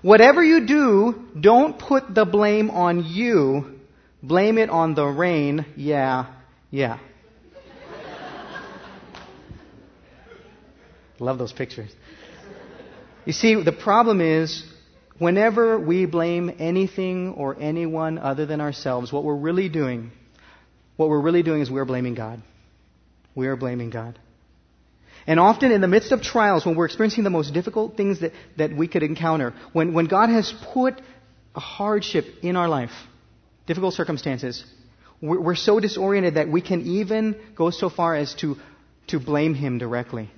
Whatever 0.00 0.42
you 0.42 0.66
do, 0.66 1.26
don't 1.38 1.78
put 1.78 2.14
the 2.14 2.24
blame 2.24 2.70
on 2.70 3.04
you. 3.04 3.78
Blame 4.22 4.56
it 4.56 4.70
on 4.70 4.94
the 4.94 5.04
rain. 5.04 5.66
Yeah, 5.76 6.32
yeah. 6.70 6.98
Love 11.20 11.38
those 11.38 11.52
pictures. 11.52 11.90
You 13.24 13.32
see, 13.32 13.62
the 13.62 13.72
problem 13.72 14.20
is 14.20 14.64
whenever 15.18 15.78
we 15.78 16.06
blame 16.06 16.50
anything 16.58 17.34
or 17.34 17.56
anyone 17.60 18.18
other 18.18 18.46
than 18.46 18.60
ourselves, 18.60 19.12
what 19.12 19.22
we're 19.22 19.36
really 19.36 19.68
doing 19.68 20.10
what 21.00 21.08
we're 21.08 21.22
really 21.22 21.42
doing 21.42 21.62
is 21.62 21.70
we're 21.70 21.86
blaming 21.86 22.14
God. 22.14 22.42
We 23.34 23.46
are 23.46 23.56
blaming 23.56 23.88
God. 23.88 24.18
And 25.26 25.40
often 25.40 25.72
in 25.72 25.80
the 25.80 25.88
midst 25.88 26.12
of 26.12 26.20
trials, 26.20 26.66
when 26.66 26.76
we're 26.76 26.84
experiencing 26.84 27.24
the 27.24 27.30
most 27.30 27.54
difficult 27.54 27.96
things 27.96 28.20
that, 28.20 28.32
that 28.58 28.76
we 28.76 28.86
could 28.86 29.02
encounter, 29.02 29.54
when, 29.72 29.94
when 29.94 30.08
God 30.08 30.28
has 30.28 30.52
put 30.74 31.00
a 31.54 31.60
hardship 31.60 32.26
in 32.42 32.54
our 32.54 32.68
life, 32.68 32.90
difficult 33.66 33.94
circumstances, 33.94 34.62
we're, 35.22 35.40
we're 35.40 35.54
so 35.54 35.80
disoriented 35.80 36.34
that 36.34 36.50
we 36.50 36.60
can 36.60 36.82
even 36.82 37.34
go 37.54 37.70
so 37.70 37.88
far 37.88 38.14
as 38.14 38.34
to, 38.34 38.56
to 39.06 39.18
blame 39.18 39.54
Him 39.54 39.78
directly 39.78 40.30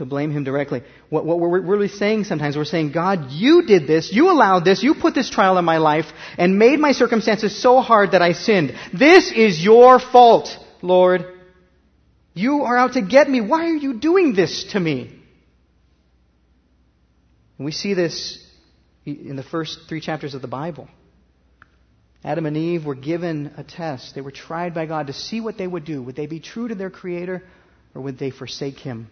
to 0.00 0.06
blame 0.06 0.30
him 0.30 0.44
directly. 0.44 0.82
What, 1.10 1.26
what, 1.26 1.38
we're 1.38 1.60
really 1.60 1.88
saying 1.88 2.24
sometimes, 2.24 2.56
we're 2.56 2.64
saying, 2.64 2.92
God, 2.92 3.30
you 3.30 3.66
did 3.66 3.86
this, 3.86 4.10
you 4.10 4.30
allowed 4.30 4.64
this, 4.64 4.82
you 4.82 4.94
put 4.94 5.14
this 5.14 5.28
trial 5.28 5.58
in 5.58 5.64
my 5.64 5.76
life, 5.76 6.06
and 6.38 6.58
made 6.58 6.80
my 6.80 6.92
circumstances 6.92 7.60
so 7.60 7.80
hard 7.80 8.12
that 8.12 8.22
I 8.22 8.32
sinned. 8.32 8.74
This 8.98 9.30
is 9.30 9.62
your 9.62 9.98
fault, 9.98 10.48
Lord. 10.80 11.26
You 12.32 12.62
are 12.62 12.78
out 12.78 12.94
to 12.94 13.02
get 13.02 13.28
me. 13.28 13.42
Why 13.42 13.66
are 13.66 13.76
you 13.76 14.00
doing 14.00 14.34
this 14.34 14.64
to 14.72 14.80
me? 14.80 15.20
We 17.58 17.72
see 17.72 17.92
this 17.92 18.42
in 19.04 19.36
the 19.36 19.42
first 19.42 19.80
three 19.86 20.00
chapters 20.00 20.32
of 20.32 20.40
the 20.40 20.48
Bible. 20.48 20.88
Adam 22.24 22.46
and 22.46 22.56
Eve 22.56 22.86
were 22.86 22.94
given 22.94 23.52
a 23.58 23.64
test. 23.64 24.14
They 24.14 24.22
were 24.22 24.30
tried 24.30 24.72
by 24.72 24.86
God 24.86 25.08
to 25.08 25.12
see 25.12 25.42
what 25.42 25.58
they 25.58 25.66
would 25.66 25.84
do. 25.84 26.02
Would 26.02 26.16
they 26.16 26.26
be 26.26 26.40
true 26.40 26.68
to 26.68 26.74
their 26.74 26.90
Creator, 26.90 27.42
or 27.94 28.00
would 28.02 28.18
they 28.18 28.30
forsake 28.30 28.78
Him? 28.78 29.08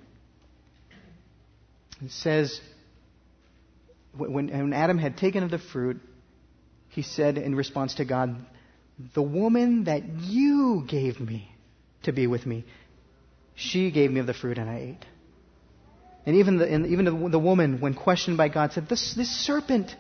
It 2.05 2.11
says, 2.11 2.61
when, 4.17 4.49
when 4.49 4.73
Adam 4.73 4.99
had 4.99 5.17
taken 5.17 5.43
of 5.43 5.51
the 5.51 5.59
fruit, 5.59 6.01
he 6.89 7.03
said 7.03 7.39
in 7.39 7.55
response 7.55 7.95
to 7.95 8.05
God, 8.05 8.37
The 9.15 9.23
woman 9.23 9.85
that 9.85 10.03
you 10.21 10.85
gave 10.87 11.21
me 11.21 11.51
to 12.05 12.13
be 12.13 12.27
with 12.27 12.47
me, 12.47 12.65
she 13.55 13.91
gave 13.91 14.11
me 14.11 14.21
of 14.21 14.27
the 14.27 14.35
fruit 14.35 14.59
and 14.59 14.71
I 14.71 14.79
ate. 14.79 15.05
And 16.27 16.37
even 16.37 16.59
the, 16.59 16.71
and 16.71 16.87
even 16.87 17.05
the, 17.05 17.29
the 17.31 17.39
woman, 17.39 17.81
when 17.81 17.95
questioned 17.95 18.37
by 18.37 18.49
God, 18.49 18.73
said, 18.73 18.89
this, 18.89 19.15
this 19.15 19.31
serpent 19.31 19.95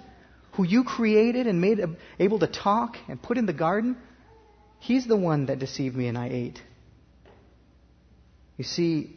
who 0.52 0.64
you 0.64 0.84
created 0.84 1.46
and 1.46 1.60
made 1.60 1.80
able 2.18 2.38
to 2.40 2.46
talk 2.46 2.96
and 3.08 3.20
put 3.22 3.38
in 3.38 3.46
the 3.46 3.52
garden, 3.52 3.96
he's 4.80 5.06
the 5.06 5.16
one 5.16 5.46
that 5.46 5.58
deceived 5.58 5.96
me 5.96 6.06
and 6.06 6.18
I 6.18 6.28
ate. 6.28 6.60
You 8.56 8.64
see, 8.64 9.16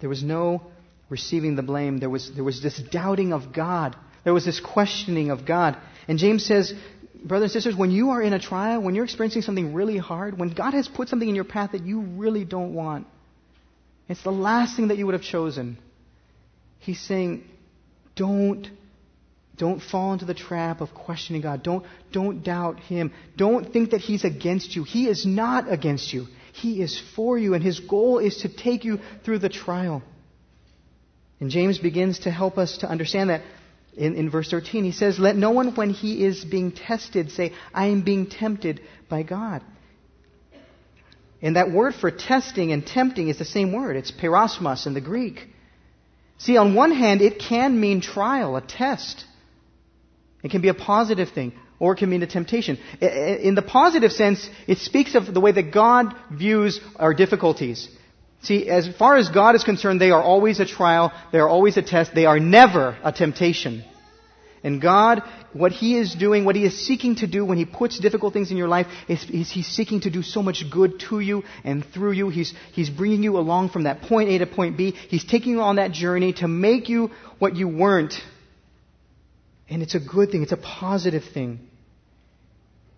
there 0.00 0.08
was 0.08 0.22
no 0.22 0.71
receiving 1.12 1.54
the 1.54 1.62
blame, 1.62 1.98
there 1.98 2.10
was, 2.10 2.32
there 2.34 2.42
was 2.42 2.60
this 2.60 2.78
doubting 2.90 3.32
of 3.32 3.52
God. 3.52 3.94
There 4.24 4.34
was 4.34 4.44
this 4.44 4.58
questioning 4.58 5.30
of 5.30 5.44
God. 5.46 5.76
And 6.08 6.18
James 6.18 6.44
says, 6.44 6.72
brothers 7.22 7.54
and 7.54 7.62
sisters, 7.62 7.76
when 7.76 7.90
you 7.90 8.10
are 8.10 8.22
in 8.22 8.32
a 8.32 8.38
trial, 8.40 8.82
when 8.82 8.94
you're 8.94 9.04
experiencing 9.04 9.42
something 9.42 9.74
really 9.74 9.98
hard, 9.98 10.38
when 10.38 10.48
God 10.54 10.74
has 10.74 10.88
put 10.88 11.08
something 11.08 11.28
in 11.28 11.34
your 11.34 11.44
path 11.44 11.72
that 11.72 11.84
you 11.84 12.00
really 12.00 12.44
don't 12.44 12.74
want, 12.74 13.06
it's 14.08 14.22
the 14.22 14.32
last 14.32 14.74
thing 14.74 14.88
that 14.88 14.96
you 14.96 15.06
would 15.06 15.14
have 15.14 15.22
chosen. 15.22 15.76
He's 16.78 17.00
saying, 17.00 17.44
don't, 18.16 18.68
don't 19.56 19.80
fall 19.80 20.14
into 20.14 20.24
the 20.24 20.34
trap 20.34 20.80
of 20.80 20.94
questioning 20.94 21.42
God. 21.42 21.62
Don't, 21.62 21.84
don't 22.10 22.42
doubt 22.42 22.80
Him. 22.80 23.12
Don't 23.36 23.72
think 23.72 23.90
that 23.90 24.00
He's 24.00 24.24
against 24.24 24.74
you. 24.74 24.82
He 24.82 25.08
is 25.08 25.24
not 25.26 25.70
against 25.70 26.12
you. 26.12 26.26
He 26.52 26.82
is 26.82 27.00
for 27.14 27.38
you, 27.38 27.54
and 27.54 27.62
His 27.62 27.80
goal 27.80 28.18
is 28.18 28.38
to 28.38 28.48
take 28.48 28.84
you 28.84 28.98
through 29.24 29.38
the 29.38 29.48
trial. 29.48 30.02
And 31.42 31.50
James 31.50 31.76
begins 31.76 32.20
to 32.20 32.30
help 32.30 32.56
us 32.56 32.78
to 32.78 32.88
understand 32.88 33.30
that 33.30 33.42
in, 33.96 34.14
in 34.14 34.30
verse 34.30 34.48
13. 34.48 34.84
He 34.84 34.92
says, 34.92 35.18
Let 35.18 35.34
no 35.34 35.50
one, 35.50 35.74
when 35.74 35.90
he 35.90 36.24
is 36.24 36.44
being 36.44 36.70
tested, 36.70 37.32
say, 37.32 37.52
I 37.74 37.86
am 37.86 38.02
being 38.02 38.30
tempted 38.30 38.80
by 39.08 39.24
God. 39.24 39.60
And 41.42 41.56
that 41.56 41.72
word 41.72 41.96
for 41.96 42.12
testing 42.12 42.70
and 42.70 42.86
tempting 42.86 43.26
is 43.26 43.38
the 43.38 43.44
same 43.44 43.72
word. 43.72 43.96
It's 43.96 44.12
peirasmos 44.12 44.86
in 44.86 44.94
the 44.94 45.00
Greek. 45.00 45.48
See, 46.38 46.56
on 46.56 46.76
one 46.76 46.92
hand, 46.92 47.20
it 47.22 47.40
can 47.40 47.80
mean 47.80 48.00
trial, 48.00 48.54
a 48.54 48.60
test. 48.60 49.24
It 50.44 50.52
can 50.52 50.60
be 50.60 50.68
a 50.68 50.74
positive 50.74 51.30
thing, 51.30 51.54
or 51.80 51.94
it 51.94 51.96
can 51.96 52.08
mean 52.08 52.22
a 52.22 52.28
temptation. 52.28 52.78
In 53.00 53.56
the 53.56 53.62
positive 53.62 54.12
sense, 54.12 54.48
it 54.68 54.78
speaks 54.78 55.16
of 55.16 55.34
the 55.34 55.40
way 55.40 55.50
that 55.50 55.72
God 55.72 56.14
views 56.30 56.78
our 56.94 57.14
difficulties. 57.14 57.88
See, 58.42 58.68
as 58.68 58.88
far 58.98 59.16
as 59.16 59.28
God 59.28 59.54
is 59.54 59.62
concerned, 59.62 60.00
they 60.00 60.10
are 60.10 60.22
always 60.22 60.58
a 60.58 60.66
trial, 60.66 61.12
they 61.30 61.38
are 61.38 61.48
always 61.48 61.76
a 61.76 61.82
test, 61.82 62.12
they 62.14 62.26
are 62.26 62.40
never 62.40 62.98
a 63.04 63.12
temptation. 63.12 63.84
And 64.64 64.80
God, 64.80 65.22
what 65.52 65.70
He 65.70 65.96
is 65.96 66.14
doing, 66.14 66.44
what 66.44 66.56
He 66.56 66.64
is 66.64 66.86
seeking 66.86 67.16
to 67.16 67.28
do 67.28 67.44
when 67.44 67.56
He 67.56 67.64
puts 67.64 68.00
difficult 68.00 68.32
things 68.32 68.50
in 68.50 68.56
your 68.56 68.68
life, 68.68 68.86
is, 69.08 69.24
is 69.30 69.50
He's 69.50 69.68
seeking 69.68 70.00
to 70.02 70.10
do 70.10 70.22
so 70.22 70.42
much 70.42 70.64
good 70.70 71.00
to 71.08 71.20
you 71.20 71.44
and 71.62 71.84
through 71.84 72.12
you. 72.12 72.30
He's, 72.30 72.52
he's 72.72 72.90
bringing 72.90 73.22
you 73.22 73.38
along 73.38 73.70
from 73.70 73.84
that 73.84 74.02
point 74.02 74.28
A 74.28 74.38
to 74.38 74.46
point 74.46 74.76
B. 74.76 74.90
He's 74.90 75.24
taking 75.24 75.52
you 75.52 75.60
on 75.60 75.76
that 75.76 75.92
journey 75.92 76.32
to 76.34 76.48
make 76.48 76.88
you 76.88 77.10
what 77.38 77.54
you 77.54 77.68
weren't. 77.68 78.14
And 79.68 79.82
it's 79.82 79.94
a 79.94 80.00
good 80.00 80.30
thing, 80.30 80.42
it's 80.42 80.52
a 80.52 80.56
positive 80.56 81.24
thing. 81.32 81.60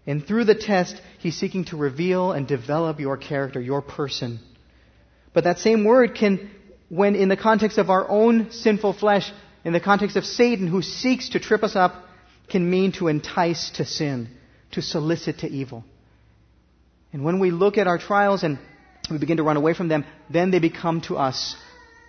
And 0.06 0.26
through 0.26 0.44
the 0.44 0.54
test, 0.54 1.00
He's 1.18 1.36
seeking 1.36 1.66
to 1.66 1.76
reveal 1.76 2.32
and 2.32 2.48
develop 2.48 2.98
your 2.98 3.18
character, 3.18 3.60
your 3.60 3.82
person. 3.82 4.38
But 5.34 5.44
that 5.44 5.58
same 5.58 5.84
word 5.84 6.14
can, 6.14 6.50
when 6.88 7.16
in 7.16 7.28
the 7.28 7.36
context 7.36 7.76
of 7.76 7.90
our 7.90 8.08
own 8.08 8.52
sinful 8.52 8.94
flesh, 8.94 9.30
in 9.64 9.72
the 9.72 9.80
context 9.80 10.16
of 10.16 10.24
Satan 10.24 10.68
who 10.68 10.80
seeks 10.80 11.30
to 11.30 11.40
trip 11.40 11.62
us 11.62 11.76
up, 11.76 12.04
can 12.48 12.70
mean 12.70 12.92
to 12.92 13.08
entice 13.08 13.70
to 13.70 13.84
sin, 13.84 14.28
to 14.72 14.80
solicit 14.80 15.38
to 15.38 15.48
evil. 15.48 15.84
And 17.12 17.24
when 17.24 17.40
we 17.40 17.50
look 17.50 17.78
at 17.78 17.86
our 17.86 17.98
trials 17.98 18.42
and 18.42 18.58
we 19.10 19.18
begin 19.18 19.38
to 19.38 19.42
run 19.42 19.56
away 19.56 19.74
from 19.74 19.88
them, 19.88 20.04
then 20.30 20.50
they 20.50 20.58
become 20.58 21.00
to 21.02 21.16
us 21.16 21.56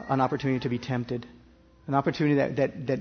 an 0.08 0.22
opportunity 0.22 0.60
to 0.62 0.70
be 0.70 0.78
tempted. 0.78 1.26
An 1.88 1.94
opportunity 1.94 2.36
that, 2.36 2.56
that, 2.58 2.88
that, 2.88 3.00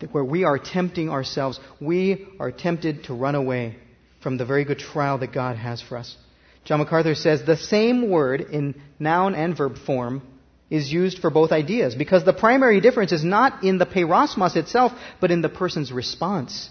that 0.00 0.14
where 0.14 0.24
we 0.24 0.44
are 0.44 0.58
tempting 0.58 1.10
ourselves. 1.10 1.60
We 1.80 2.26
are 2.40 2.50
tempted 2.50 3.04
to 3.04 3.14
run 3.14 3.34
away 3.34 3.76
from 4.22 4.38
the 4.38 4.44
very 4.44 4.64
good 4.64 4.78
trial 4.78 5.18
that 5.18 5.32
God 5.32 5.56
has 5.56 5.80
for 5.80 5.96
us. 5.96 6.16
John 6.66 6.80
MacArthur 6.80 7.14
says 7.14 7.44
the 7.44 7.56
same 7.56 8.10
word 8.10 8.40
in 8.40 8.74
noun 8.98 9.36
and 9.36 9.56
verb 9.56 9.78
form 9.78 10.22
is 10.68 10.92
used 10.92 11.20
for 11.20 11.30
both 11.30 11.52
ideas 11.52 11.94
because 11.94 12.24
the 12.24 12.32
primary 12.32 12.80
difference 12.80 13.12
is 13.12 13.22
not 13.22 13.62
in 13.62 13.78
the 13.78 13.86
peirasmos 13.86 14.56
itself, 14.56 14.92
but 15.20 15.30
in 15.30 15.42
the 15.42 15.48
person's 15.48 15.92
response. 15.92 16.68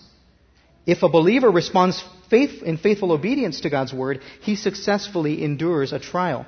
If 0.85 1.01
a 1.01 1.07
believer 1.07 1.49
responds 1.49 2.03
faith, 2.29 2.61
in 2.61 2.77
faithful 2.77 3.13
obedience 3.13 3.61
to 3.61 3.69
God's 3.69 3.93
word, 3.93 4.21
he 4.41 4.57
successfully 4.57 5.41
endures 5.41 5.93
a 5.93 5.99
trial. 5.99 6.45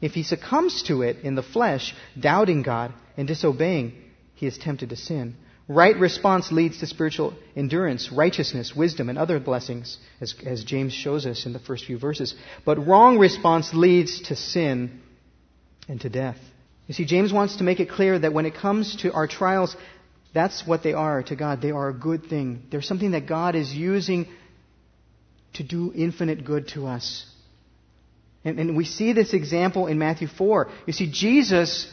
If 0.00 0.14
he 0.14 0.24
succumbs 0.24 0.82
to 0.88 1.02
it 1.02 1.18
in 1.22 1.36
the 1.36 1.42
flesh, 1.44 1.94
doubting 2.18 2.62
God 2.62 2.92
and 3.16 3.28
disobeying, 3.28 3.94
he 4.34 4.46
is 4.46 4.58
tempted 4.58 4.88
to 4.88 4.96
sin. 4.96 5.36
Right 5.74 5.96
response 5.96 6.52
leads 6.52 6.78
to 6.78 6.86
spiritual 6.86 7.34
endurance, 7.56 8.12
righteousness, 8.12 8.74
wisdom, 8.76 9.08
and 9.08 9.18
other 9.18 9.40
blessings, 9.40 9.96
as, 10.20 10.34
as 10.44 10.64
James 10.64 10.92
shows 10.92 11.24
us 11.24 11.46
in 11.46 11.52
the 11.52 11.58
first 11.58 11.86
few 11.86 11.98
verses. 11.98 12.34
But 12.64 12.86
wrong 12.86 13.18
response 13.18 13.72
leads 13.72 14.22
to 14.28 14.36
sin 14.36 15.00
and 15.88 16.00
to 16.02 16.10
death. 16.10 16.36
You 16.88 16.94
see, 16.94 17.04
James 17.04 17.32
wants 17.32 17.56
to 17.56 17.64
make 17.64 17.80
it 17.80 17.88
clear 17.88 18.18
that 18.18 18.34
when 18.34 18.44
it 18.44 18.54
comes 18.54 18.96
to 18.96 19.12
our 19.12 19.26
trials, 19.26 19.74
that's 20.34 20.66
what 20.66 20.82
they 20.82 20.92
are 20.92 21.22
to 21.24 21.36
God. 21.36 21.62
They 21.62 21.70
are 21.70 21.88
a 21.88 21.94
good 21.94 22.26
thing. 22.26 22.64
They're 22.70 22.82
something 22.82 23.12
that 23.12 23.26
God 23.26 23.54
is 23.54 23.72
using 23.72 24.26
to 25.54 25.62
do 25.62 25.92
infinite 25.94 26.44
good 26.44 26.68
to 26.68 26.86
us. 26.86 27.26
And, 28.44 28.58
and 28.58 28.76
we 28.76 28.84
see 28.84 29.12
this 29.12 29.32
example 29.32 29.86
in 29.86 29.98
Matthew 29.98 30.26
4. 30.26 30.68
You 30.86 30.92
see, 30.92 31.10
Jesus, 31.10 31.90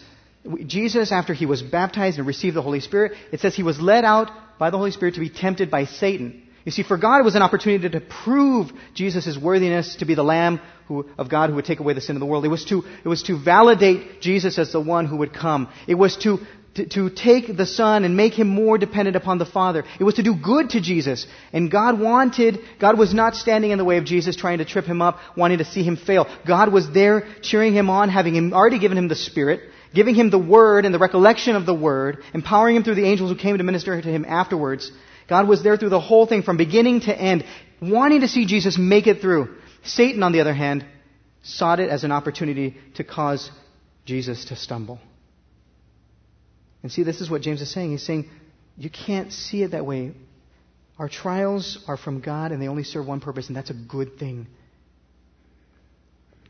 Jesus, 0.65 1.11
after 1.11 1.33
he 1.33 1.45
was 1.45 1.61
baptized 1.61 2.17
and 2.17 2.25
received 2.25 2.55
the 2.55 2.61
Holy 2.61 2.79
Spirit, 2.79 3.13
it 3.31 3.39
says 3.39 3.55
he 3.55 3.63
was 3.63 3.79
led 3.79 4.05
out 4.05 4.31
by 4.57 4.69
the 4.69 4.77
Holy 4.77 4.91
Spirit 4.91 5.15
to 5.15 5.19
be 5.19 5.29
tempted 5.29 5.69
by 5.69 5.85
Satan. 5.85 6.43
You 6.65 6.71
see, 6.71 6.83
for 6.83 6.97
God 6.97 7.19
it 7.19 7.23
was 7.23 7.35
an 7.35 7.41
opportunity 7.41 7.89
to 7.89 8.01
prove 8.01 8.71
Jesus' 8.93 9.37
worthiness 9.37 9.95
to 9.97 10.05
be 10.05 10.15
the 10.15 10.23
Lamb 10.23 10.61
who, 10.87 11.09
of 11.17 11.29
God 11.29 11.49
who 11.49 11.55
would 11.55 11.65
take 11.65 11.79
away 11.79 11.93
the 11.93 12.01
sin 12.01 12.15
of 12.15 12.19
the 12.19 12.25
world. 12.25 12.45
It 12.45 12.49
was 12.49 12.65
to, 12.65 12.83
it 13.03 13.07
was 13.07 13.23
to 13.23 13.41
validate 13.41 14.21
Jesus 14.21 14.57
as 14.59 14.71
the 14.71 14.79
one 14.79 15.05
who 15.05 15.17
would 15.17 15.33
come. 15.33 15.69
It 15.87 15.95
was 15.95 16.17
to, 16.17 16.39
to, 16.75 16.85
to 16.89 17.09
take 17.09 17.55
the 17.55 17.65
Son 17.65 18.03
and 18.03 18.15
make 18.15 18.33
him 18.33 18.47
more 18.47 18.77
dependent 18.77 19.15
upon 19.15 19.37
the 19.37 19.45
Father. 19.45 19.83
It 19.99 20.03
was 20.03 20.15
to 20.15 20.23
do 20.23 20.35
good 20.35 20.71
to 20.71 20.81
Jesus. 20.81 21.25
And 21.53 21.71
God 21.71 21.99
wanted, 21.99 22.59
God 22.79 22.97
was 22.97 23.13
not 23.13 23.35
standing 23.35 23.71
in 23.71 23.77
the 23.77 23.85
way 23.85 23.97
of 23.97 24.05
Jesus 24.05 24.35
trying 24.35 24.59
to 24.59 24.65
trip 24.65 24.85
him 24.85 25.01
up, 25.01 25.19
wanting 25.35 25.59
to 25.59 25.65
see 25.65 25.83
him 25.83 25.95
fail. 25.95 26.27
God 26.45 26.71
was 26.71 26.91
there 26.91 27.27
cheering 27.41 27.73
him 27.73 27.89
on, 27.89 28.09
having 28.09 28.35
him, 28.35 28.53
already 28.53 28.79
given 28.79 28.97
him 28.97 29.07
the 29.07 29.15
Spirit, 29.15 29.61
giving 29.93 30.15
him 30.15 30.29
the 30.29 30.39
Word 30.39 30.85
and 30.85 30.93
the 30.93 30.99
recollection 30.99 31.55
of 31.55 31.65
the 31.65 31.73
Word, 31.73 32.23
empowering 32.33 32.75
him 32.75 32.83
through 32.83 32.95
the 32.95 33.05
angels 33.05 33.31
who 33.31 33.37
came 33.37 33.57
to 33.57 33.63
minister 33.63 33.99
to 33.99 34.07
him 34.07 34.25
afterwards. 34.25 34.91
God 35.27 35.47
was 35.47 35.63
there 35.63 35.77
through 35.77 35.89
the 35.89 35.99
whole 35.99 36.25
thing 36.25 36.43
from 36.43 36.57
beginning 36.57 37.01
to 37.01 37.15
end, 37.15 37.45
wanting 37.81 38.21
to 38.21 38.27
see 38.27 38.45
Jesus 38.45 38.77
make 38.77 39.07
it 39.07 39.21
through. 39.21 39.55
Satan, 39.83 40.23
on 40.23 40.31
the 40.31 40.41
other 40.41 40.53
hand, 40.53 40.85
sought 41.43 41.79
it 41.79 41.89
as 41.89 42.03
an 42.03 42.11
opportunity 42.11 42.77
to 42.95 43.03
cause 43.03 43.49
Jesus 44.05 44.45
to 44.45 44.55
stumble. 44.55 44.99
And 46.81 46.91
see, 46.91 47.03
this 47.03 47.21
is 47.21 47.29
what 47.29 47.41
James 47.41 47.61
is 47.61 47.71
saying. 47.71 47.91
He's 47.91 48.05
saying, 48.05 48.29
you 48.77 48.89
can't 48.89 49.31
see 49.31 49.63
it 49.63 49.71
that 49.71 49.85
way. 49.85 50.13
Our 50.97 51.09
trials 51.09 51.83
are 51.87 51.97
from 51.97 52.21
God 52.21 52.51
and 52.51 52.61
they 52.61 52.67
only 52.67 52.83
serve 52.83 53.07
one 53.07 53.19
purpose, 53.19 53.47
and 53.47 53.55
that's 53.55 53.69
a 53.69 53.73
good 53.73 54.17
thing. 54.17 54.47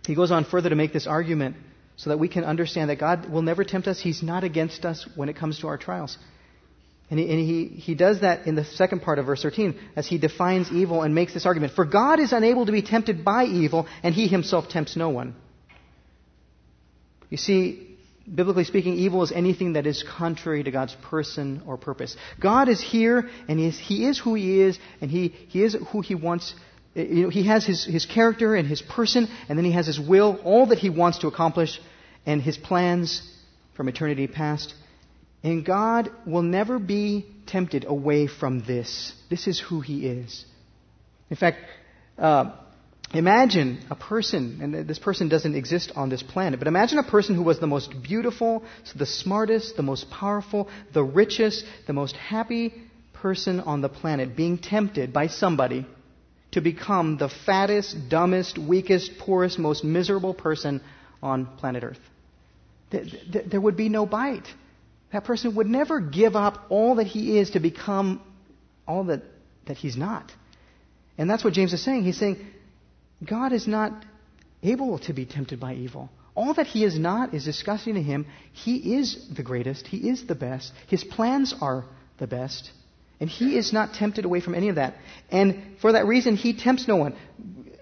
He 0.05 0.15
goes 0.15 0.31
on 0.31 0.45
further 0.45 0.69
to 0.69 0.75
make 0.75 0.93
this 0.93 1.05
argument 1.05 1.55
so 1.99 2.11
that 2.11 2.17
we 2.17 2.29
can 2.29 2.45
understand 2.45 2.89
that 2.89 2.97
God 2.97 3.29
will 3.29 3.41
never 3.41 3.65
tempt 3.65 3.85
us. 3.85 3.99
He's 3.99 4.23
not 4.23 4.45
against 4.45 4.85
us 4.85 5.05
when 5.17 5.27
it 5.27 5.35
comes 5.35 5.59
to 5.59 5.67
our 5.67 5.77
trials. 5.77 6.17
And, 7.09 7.19
he, 7.19 7.29
and 7.29 7.39
he, 7.39 7.65
he 7.65 7.93
does 7.93 8.21
that 8.21 8.47
in 8.47 8.55
the 8.55 8.63
second 8.63 9.01
part 9.01 9.19
of 9.19 9.25
verse 9.25 9.41
13 9.41 9.77
as 9.97 10.07
he 10.07 10.17
defines 10.17 10.71
evil 10.71 11.01
and 11.01 11.13
makes 11.13 11.33
this 11.33 11.45
argument. 11.45 11.73
For 11.73 11.83
God 11.83 12.21
is 12.21 12.31
unable 12.31 12.65
to 12.67 12.71
be 12.71 12.81
tempted 12.81 13.25
by 13.25 13.43
evil, 13.43 13.85
and 14.01 14.15
he 14.15 14.27
himself 14.27 14.69
tempts 14.69 14.95
no 14.95 15.09
one. 15.09 15.35
You 17.29 17.35
see, 17.35 17.97
biblically 18.33 18.63
speaking, 18.63 18.95
evil 18.95 19.21
is 19.23 19.33
anything 19.33 19.73
that 19.73 19.85
is 19.85 20.01
contrary 20.01 20.63
to 20.63 20.71
God's 20.71 20.95
person 21.09 21.63
or 21.67 21.75
purpose. 21.75 22.15
God 22.39 22.69
is 22.69 22.79
here, 22.79 23.29
and 23.49 23.59
he 23.59 23.65
is, 23.67 23.77
he 23.77 24.05
is 24.05 24.17
who 24.17 24.35
he 24.35 24.61
is, 24.61 24.79
and 25.01 25.11
he, 25.11 25.27
he 25.49 25.63
is 25.63 25.75
who 25.91 25.99
he 25.99 26.15
wants. 26.15 26.55
You 26.95 27.23
know, 27.23 27.29
he 27.29 27.45
has 27.47 27.65
his, 27.65 27.83
his 27.83 28.05
character 28.05 28.55
and 28.55 28.65
his 28.65 28.81
person, 28.81 29.27
and 29.49 29.57
then 29.57 29.65
he 29.65 29.73
has 29.73 29.85
his 29.85 29.99
will, 29.99 30.39
all 30.45 30.67
that 30.67 30.79
he 30.79 30.89
wants 30.89 31.19
to 31.19 31.27
accomplish, 31.27 31.79
and 32.25 32.41
his 32.41 32.57
plans 32.57 33.21
from 33.79 33.87
eternity 33.87 34.27
past. 34.27 34.73
And 35.41 35.63
God 35.63 36.11
will 36.25 36.41
never 36.41 36.79
be 36.79 37.25
tempted 37.47 37.85
away 37.85 38.27
from 38.27 38.59
this. 38.65 39.13
This 39.29 39.47
is 39.47 39.59
who 39.59 39.79
He 39.79 40.05
is. 40.05 40.45
In 41.29 41.37
fact, 41.37 41.59
uh, 42.17 42.51
imagine 43.13 43.79
a 43.89 43.95
person, 43.95 44.59
and 44.61 44.87
this 44.87 44.99
person 44.99 45.29
doesn't 45.29 45.55
exist 45.55 45.93
on 45.95 46.09
this 46.09 46.21
planet, 46.21 46.59
but 46.59 46.67
imagine 46.67 46.97
a 46.99 47.03
person 47.03 47.35
who 47.35 47.43
was 47.43 47.59
the 47.59 47.67
most 47.67 48.03
beautiful, 48.03 48.63
the 48.95 49.05
smartest, 49.05 49.77
the 49.77 49.83
most 49.83 50.09
powerful, 50.09 50.67
the 50.93 51.03
richest, 51.03 51.63
the 51.87 51.93
most 51.93 52.17
happy 52.17 52.73
person 53.13 53.61
on 53.61 53.79
the 53.79 53.89
planet 53.89 54.35
being 54.35 54.57
tempted 54.57 55.13
by 55.13 55.27
somebody 55.27 55.85
to 56.51 56.61
become 56.61 57.17
the 57.17 57.29
fattest, 57.29 58.09
dumbest, 58.09 58.57
weakest, 58.57 59.17
poorest, 59.19 59.57
most 59.57 59.83
miserable 59.83 60.33
person 60.33 60.81
on 61.21 61.45
planet 61.57 61.83
Earth. 61.83 61.99
There 62.91 63.61
would 63.61 63.77
be 63.77 63.89
no 63.89 64.05
bite. 64.05 64.47
That 65.11 65.23
person 65.23 65.55
would 65.55 65.67
never 65.67 65.99
give 65.99 66.35
up 66.35 66.65
all 66.69 66.95
that 66.95 67.07
he 67.07 67.39
is 67.39 67.51
to 67.51 67.59
become 67.59 68.21
all 68.87 69.05
that, 69.05 69.21
that 69.65 69.77
he's 69.77 69.97
not. 69.97 70.31
And 71.17 71.29
that's 71.29 71.43
what 71.43 71.53
James 71.53 71.73
is 71.73 71.83
saying. 71.83 72.03
He's 72.03 72.17
saying, 72.17 72.45
God 73.27 73.53
is 73.53 73.67
not 73.67 74.05
able 74.63 74.99
to 74.99 75.13
be 75.13 75.25
tempted 75.25 75.59
by 75.59 75.75
evil. 75.75 76.09
All 76.35 76.53
that 76.53 76.67
he 76.67 76.85
is 76.85 76.97
not 76.97 77.33
is 77.33 77.43
disgusting 77.43 77.95
to 77.95 78.01
him. 78.01 78.25
He 78.53 78.95
is 78.95 79.27
the 79.35 79.43
greatest. 79.43 79.87
He 79.87 80.09
is 80.09 80.25
the 80.25 80.35
best. 80.35 80.71
His 80.87 81.03
plans 81.03 81.53
are 81.59 81.85
the 82.17 82.27
best. 82.27 82.71
And 83.19 83.29
he 83.29 83.57
is 83.57 83.73
not 83.73 83.93
tempted 83.93 84.23
away 84.23 84.39
from 84.39 84.55
any 84.55 84.69
of 84.69 84.75
that. 84.75 84.95
And 85.29 85.77
for 85.81 85.91
that 85.91 86.05
reason, 86.07 86.37
he 86.37 86.53
tempts 86.57 86.87
no 86.87 86.95
one. 86.95 87.15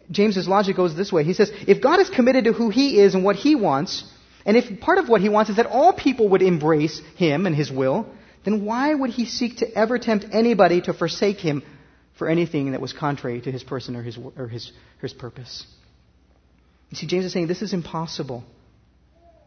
James's 0.10 0.48
logic 0.48 0.76
goes 0.76 0.96
this 0.96 1.12
way. 1.12 1.24
He 1.24 1.34
says, 1.34 1.52
if 1.68 1.82
God 1.82 2.00
is 2.00 2.10
committed 2.10 2.46
to 2.46 2.54
who 2.54 2.70
he 2.70 3.00
is 3.00 3.14
and 3.14 3.24
what 3.24 3.36
he 3.36 3.56
wants, 3.56 4.04
and 4.46 4.56
if 4.56 4.80
part 4.80 4.98
of 4.98 5.10
what 5.10 5.22
he 5.22 5.30
wants 5.30 5.50
is 5.50 5.58
that 5.58 5.66
all 5.66 5.92
people 5.94 6.30
would 6.30 6.42
embrace 6.42 7.02
him 7.16 7.46
and 7.46 7.56
his 7.56 7.70
will, 7.70 8.08
then 8.46 8.64
why 8.64 8.94
would 8.94 9.10
he 9.10 9.26
seek 9.26 9.58
to 9.58 9.78
ever 9.78 10.00
tempt 10.00 10.28
anybody 10.32 10.80
to 10.82 10.94
forsake 10.94 11.38
him 11.38 11.64
for 12.18 12.30
anything 12.30 12.72
that 12.72 12.80
was 12.80 12.94
contrary 12.94 13.42
to 13.42 13.52
his 13.52 13.64
person 13.64 13.96
or 13.96 14.04
his, 14.04 14.18
or 14.38 14.48
his, 14.48 14.72
his 15.02 15.14
purpose? 15.14 15.66
You 16.90 16.96
see, 16.96 17.08
James 17.08 17.26
is 17.26 17.34
saying 17.34 17.48
this 17.48 17.62
is 17.62 17.74
impossible. 17.74 18.46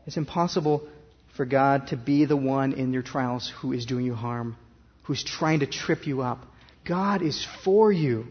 It's 0.06 0.18
impossible 0.18 0.86
for 1.34 1.46
God 1.46 1.88
to 1.88 1.96
be 1.96 2.26
the 2.26 2.36
one 2.36 2.74
in 2.74 2.92
your 2.92 3.02
trials 3.02 3.50
who 3.60 3.72
is 3.72 3.86
doing 3.86 4.04
you 4.04 4.14
harm, 4.14 4.56
who's 5.04 5.24
trying 5.24 5.60
to 5.60 5.66
trip 5.66 6.06
you 6.06 6.20
up. 6.20 6.44
God 6.84 7.22
is 7.22 7.46
for 7.64 7.90
you. 7.90 8.26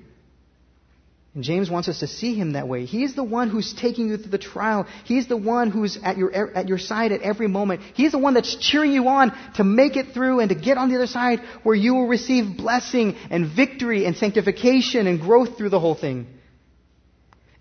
And 1.36 1.44
James 1.44 1.70
wants 1.70 1.88
us 1.88 2.00
to 2.00 2.08
see 2.08 2.34
him 2.34 2.54
that 2.54 2.68
way. 2.68 2.86
He's 2.86 3.13
the 3.13 3.24
one 3.24 3.50
who's 3.50 3.74
taking 3.74 4.10
you 4.10 4.18
through 4.18 4.32
the 4.32 4.39
trial. 4.39 4.88
He's 5.06 5.28
the 5.28 5.38
one 5.38 5.70
who's 5.70 5.98
at 6.02 6.18
your, 6.18 6.30
er, 6.30 6.52
at 6.56 6.68
your 6.68 6.80
side 6.80 7.12
at 7.12 7.22
every 7.22 7.48
moment. 7.48 7.82
He's 7.94 8.13
the 8.13 8.18
one 8.18 8.34
that's 8.34 8.56
cheering 8.56 8.92
you 8.92 9.08
on 9.08 9.32
to 9.56 9.63
make 9.63 9.96
it 9.96 10.13
through 10.13 10.39
and 10.39 10.50
to 10.50 10.56
get 10.56 10.78
on 10.78 10.89
the 10.89 10.96
other 10.96 11.08
side 11.08 11.42
where 11.62 11.76
you 11.76 11.94
will 11.94 12.08
receive 12.08 12.58
blessing 12.58 13.15
and 13.30 13.48
victory 13.48 14.06
and 14.06 14.18
sanctification 14.18 15.06
and 15.06 15.22
growth 15.22 15.56
through 15.56 15.70
the 15.70 15.80
whole 15.80 15.96
thing. 15.96 16.26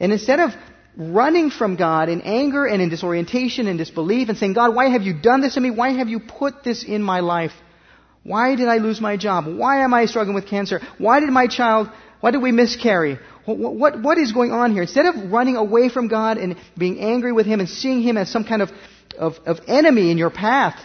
And 0.01 0.13
instead 0.13 0.41
of 0.41 0.53
running 0.97 1.51
from 1.51 1.77
God 1.77 2.09
in 2.09 2.23
anger 2.23 2.67
and 2.67 2.81
in 2.81 2.89
disorientation 2.89 3.67
and 3.67 3.79
disbelief 3.79 4.31
and 4.31 4.39
saying, 4.39 4.55
God, 4.55 4.75
why 4.75 4.89
have 4.89 5.03
you 5.03 5.13
done 5.21 5.43
this 5.43 5.55
to 5.55 5.61
me? 5.61 5.71
Why 5.71 5.91
have 5.91 6.09
you 6.09 6.21
put 6.21 6.65
this 6.65 6.85
in 6.85 7.03
my 7.03 7.21
life? 7.21 7.53
Why 8.25 8.57
did 8.57 8.69
I 8.69 8.79
lose 8.79 9.01
my 9.01 9.17
job? 9.17 9.47
Why 9.47 9.85
am 9.85 9.95
I 9.95 10.07
struggling 10.07 10.35
with 10.35 10.47
cancer? 10.47 10.81
Why 10.99 11.21
did 11.21 11.31
my 11.31 11.47
child, 11.47 11.89
why 12.21 12.33
did 12.33 12.43
we 12.43 12.51
miscarry? 12.51 13.19
What, 13.57 13.75
what, 13.75 14.03
what 14.03 14.19
is 14.19 14.33
going 14.33 14.53
on 14.53 14.73
here? 14.73 14.83
Instead 14.83 15.07
of 15.07 15.33
running 15.33 15.57
away 15.57 15.89
from 15.89 16.09
God 16.09 16.37
and 16.37 16.57
being 16.77 17.01
angry 17.01 17.33
with 17.33 17.47
Him 17.47 17.61
and 17.61 17.69
seeing 17.69 18.03
Him 18.03 18.19
as 18.19 18.31
some 18.31 18.45
kind 18.45 18.61
of, 18.61 18.71
of, 19.19 19.39
of 19.47 19.61
enemy 19.67 20.11
in 20.11 20.19
your 20.19 20.29
path, 20.31 20.79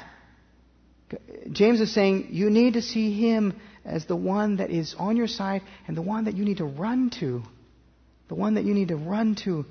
James 1.52 1.82
is 1.82 1.94
saying 1.94 2.30
you 2.32 2.50
need 2.50 2.74
to 2.74 2.82
see 2.82 3.20
Him 3.20 3.60
as 3.84 4.06
the 4.06 4.16
one 4.16 4.58
that 4.58 4.70
is 4.70 4.96
on 4.98 5.18
your 5.18 5.28
side 5.28 5.62
and 5.88 5.98
the 5.98 6.02
one 6.02 6.26
that 6.26 6.36
you 6.36 6.46
need 6.46 6.58
to 6.58 6.66
run 6.66 7.10
to. 7.20 7.44
The 8.30 8.36
one 8.36 8.54
that 8.54 8.64
you 8.64 8.74
need 8.74 8.88
to 8.88 8.96
run 8.96 9.36
to, 9.44 9.66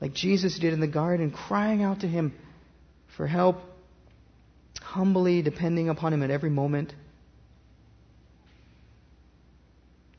like 0.00 0.14
Jesus 0.14 0.58
did 0.58 0.72
in 0.72 0.80
the 0.80 0.88
garden, 0.88 1.30
crying 1.30 1.82
out 1.82 2.00
to 2.00 2.08
Him 2.08 2.34
for 3.16 3.26
help, 3.26 3.58
humbly 4.80 5.42
depending 5.42 5.90
upon 5.90 6.14
Him 6.14 6.22
at 6.22 6.30
every 6.30 6.50
moment. 6.50 6.94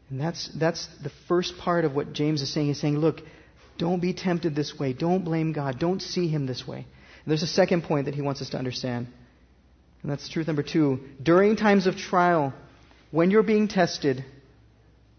And 0.10 0.20
that's, 0.20 0.50
that's 0.58 0.88
the 1.04 1.12
first 1.28 1.58
part 1.58 1.86
of 1.86 1.94
what 1.94 2.14
James 2.14 2.42
is 2.42 2.52
saying. 2.52 2.68
He's 2.68 2.80
saying, 2.80 2.98
look, 2.98 3.22
don't 3.78 4.02
be 4.02 4.14
tempted 4.14 4.56
this 4.56 4.78
way. 4.78 4.94
Don't 4.94 5.24
blame 5.24 5.54
God. 5.54 5.80
Don't 5.80 6.02
see 6.02 6.28
Him 6.28 6.46
this 6.46 6.68
way. 6.68 6.78
And 6.78 7.32
there's 7.32 7.44
a 7.44 7.48
second 7.48 7.84
point 7.84 8.06
that 8.06 8.16
he 8.16 8.22
wants 8.22 8.42
us 8.42 8.50
to 8.52 8.58
understand. 8.58 9.08
And 10.02 10.12
that's 10.12 10.30
truth 10.30 10.48
number 10.48 10.64
two. 10.64 11.02
During 11.22 11.58
times 11.58 11.86
of 11.86 11.98
trial, 11.98 12.54
when 13.12 13.32
you're 13.32 13.44
being 13.44 13.68
tested, 13.68 14.24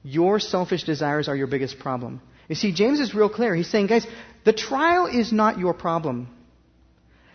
your 0.03 0.41
selfish 0.41 0.85
desires 0.85 1.29
are 1.29 1.37
your 1.37 1.49
biggest 1.49 1.79
problem. 1.79 2.23
You 2.49 2.55
see, 2.55 2.73
James 2.73 2.99
is 2.99 3.15
real 3.15 3.29
clear. 3.29 3.55
He's 3.55 3.71
saying, 3.71 3.89
guys, 3.89 4.07
the 4.45 4.55
trial 4.55 5.07
is 5.07 5.33
not 5.33 5.59
your 5.59 5.75
problem. 5.75 6.29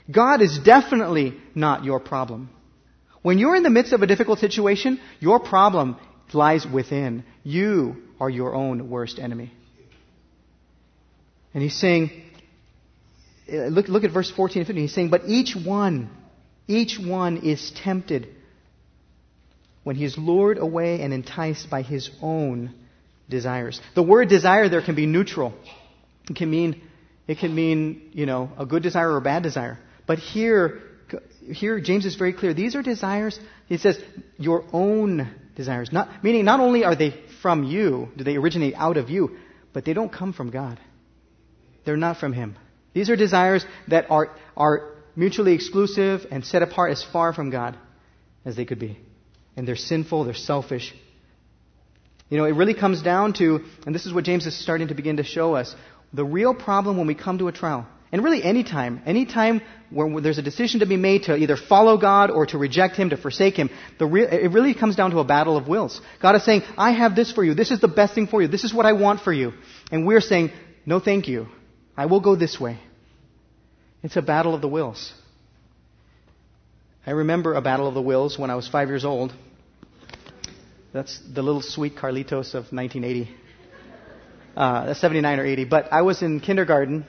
God 0.09 0.41
is 0.41 0.57
definitely 0.57 1.37
not 1.53 1.83
your 1.83 1.99
problem. 1.99 2.49
When 3.21 3.37
you're 3.37 3.55
in 3.55 3.63
the 3.63 3.69
midst 3.69 3.93
of 3.93 4.01
a 4.01 4.07
difficult 4.07 4.39
situation, 4.39 4.99
your 5.19 5.39
problem 5.39 5.97
lies 6.33 6.65
within. 6.65 7.23
You 7.43 7.97
are 8.19 8.29
your 8.29 8.55
own 8.55 8.89
worst 8.89 9.19
enemy. 9.19 9.51
And 11.53 11.61
he's 11.61 11.77
saying, 11.77 12.09
uh, 13.51 13.67
look, 13.67 13.87
look 13.87 14.03
at 14.03 14.11
verse 14.11 14.31
14 14.31 14.61
and 14.61 14.67
15. 14.67 14.81
He's 14.81 14.93
saying, 14.93 15.09
But 15.09 15.23
each 15.27 15.55
one, 15.55 16.09
each 16.67 16.97
one 16.97 17.37
is 17.37 17.71
tempted 17.83 18.27
when 19.83 19.95
he 19.95 20.05
is 20.05 20.17
lured 20.17 20.57
away 20.57 21.01
and 21.01 21.13
enticed 21.13 21.69
by 21.69 21.81
his 21.81 22.09
own 22.21 22.73
desires. 23.29 23.81
The 23.95 24.03
word 24.03 24.29
desire 24.29 24.69
there 24.69 24.81
can 24.81 24.95
be 24.95 25.05
neutral. 25.05 25.53
It 26.29 26.37
can 26.37 26.49
mean, 26.49 26.81
it 27.27 27.39
can 27.39 27.53
mean, 27.53 28.09
you 28.13 28.25
know, 28.25 28.49
a 28.57 28.65
good 28.65 28.81
desire 28.81 29.11
or 29.11 29.17
a 29.17 29.21
bad 29.21 29.43
desire. 29.43 29.77
But 30.07 30.19
here, 30.19 30.81
here 31.41 31.79
James 31.81 32.05
is 32.05 32.15
very 32.15 32.33
clear. 32.33 32.53
These 32.53 32.75
are 32.75 32.81
desires, 32.81 33.37
he 33.67 33.77
says, 33.77 34.01
your 34.37 34.63
own 34.71 35.29
desires. 35.55 35.91
Not, 35.91 36.23
meaning 36.23 36.45
not 36.45 36.61
only 36.61 36.85
are 36.85 36.95
they 36.95 37.13
from 37.43 37.63
you, 37.63 38.09
do 38.17 38.23
they 38.23 38.37
originate 38.37 38.73
out 38.75 38.97
of 38.97 39.11
you, 39.11 39.37
but 39.73 39.85
they 39.85 39.93
don't 39.93 40.11
come 40.11 40.33
from 40.33 40.49
God. 40.49 40.79
They're 41.85 41.97
not 41.97 42.17
from 42.17 42.33
Him. 42.33 42.55
These 42.93 43.09
are 43.11 43.15
desires 43.15 43.65
that 43.89 44.09
are, 44.09 44.31
are 44.57 44.93
mutually 45.15 45.53
exclusive 45.53 46.25
and 46.31 46.45
set 46.45 46.61
apart 46.63 46.91
as 46.91 47.03
far 47.03 47.33
from 47.33 47.51
God 47.51 47.77
as 48.45 48.55
they 48.55 48.65
could 48.65 48.79
be. 48.79 48.97
And 49.55 49.67
they're 49.67 49.75
sinful, 49.75 50.23
they're 50.23 50.33
selfish. 50.33 50.95
You 52.29 52.37
know, 52.37 52.45
it 52.45 52.55
really 52.55 52.73
comes 52.73 53.01
down 53.01 53.33
to, 53.33 53.59
and 53.85 53.93
this 53.93 54.05
is 54.05 54.13
what 54.13 54.23
James 54.23 54.47
is 54.47 54.57
starting 54.57 54.87
to 54.87 54.95
begin 54.95 55.17
to 55.17 55.23
show 55.23 55.53
us, 55.53 55.75
the 56.13 56.25
real 56.25 56.53
problem 56.53 56.97
when 56.97 57.07
we 57.07 57.15
come 57.15 57.37
to 57.39 57.49
a 57.49 57.51
trial 57.51 57.85
and 58.13 58.23
really 58.23 58.43
any 58.43 58.63
time, 58.63 59.01
any 59.07 59.25
time 59.25 59.61
where 59.89 60.21
there's 60.21 60.37
a 60.37 60.43
decision 60.43 60.81
to 60.81 60.85
be 60.85 60.97
made 60.97 61.23
to 61.23 61.35
either 61.35 61.57
follow 61.57 61.97
God 61.97 62.29
or 62.29 62.45
to 62.45 62.59
reject 62.59 62.95
Him, 62.95 63.09
to 63.09 63.17
forsake 63.17 63.55
Him, 63.55 63.71
re- 63.99 64.27
it 64.27 64.51
really 64.51 64.75
comes 64.75 64.95
down 64.95 65.09
to 65.11 65.19
a 65.19 65.23
battle 65.23 65.57
of 65.57 65.67
wills. 65.67 65.99
God 66.21 66.35
is 66.35 66.45
saying, 66.45 66.61
I 66.77 66.91
have 66.91 67.15
this 67.15 67.31
for 67.31 67.43
you. 67.43 67.55
This 67.55 67.71
is 67.71 67.81
the 67.81 67.87
best 67.87 68.13
thing 68.13 68.27
for 68.27 68.39
you. 68.43 68.47
This 68.47 68.63
is 68.63 68.71
what 68.71 68.85
I 68.85 68.93
want 68.93 69.21
for 69.21 69.33
you. 69.33 69.53
And 69.91 70.05
we're 70.05 70.21
saying, 70.21 70.51
no 70.85 70.99
thank 70.99 71.27
you. 71.27 71.47
I 71.97 72.05
will 72.05 72.19
go 72.19 72.35
this 72.35 72.59
way. 72.59 72.79
It's 74.03 74.15
a 74.15 74.21
battle 74.21 74.53
of 74.53 74.61
the 74.61 74.67
wills. 74.67 75.11
I 77.07 77.11
remember 77.11 77.55
a 77.55 77.61
battle 77.61 77.87
of 77.87 77.95
the 77.95 78.01
wills 78.01 78.37
when 78.37 78.51
I 78.51 78.55
was 78.55 78.67
five 78.67 78.89
years 78.89 79.05
old. 79.05 79.33
That's 80.93 81.19
the 81.33 81.41
little 81.41 81.63
sweet 81.63 81.95
Carlitos 81.95 82.53
of 82.53 82.71
1980. 82.71 83.35
Uh, 84.55 84.93
79 84.93 85.39
or 85.39 85.45
80. 85.47 85.65
But 85.65 85.91
I 85.91 86.03
was 86.03 86.21
in 86.21 86.41
kindergarten 86.41 87.07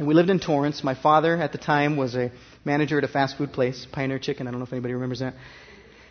we 0.00 0.14
lived 0.14 0.28
in 0.28 0.38
Torrance. 0.38 0.84
My 0.84 0.94
father 0.94 1.36
at 1.36 1.52
the 1.52 1.58
time 1.58 1.96
was 1.96 2.14
a 2.14 2.30
manager 2.64 2.98
at 2.98 3.04
a 3.04 3.08
fast 3.08 3.38
food 3.38 3.52
place, 3.52 3.86
Pioneer 3.90 4.18
Chicken. 4.18 4.46
I 4.46 4.50
don't 4.50 4.60
know 4.60 4.66
if 4.66 4.72
anybody 4.72 4.94
remembers 4.94 5.20
that. 5.20 5.34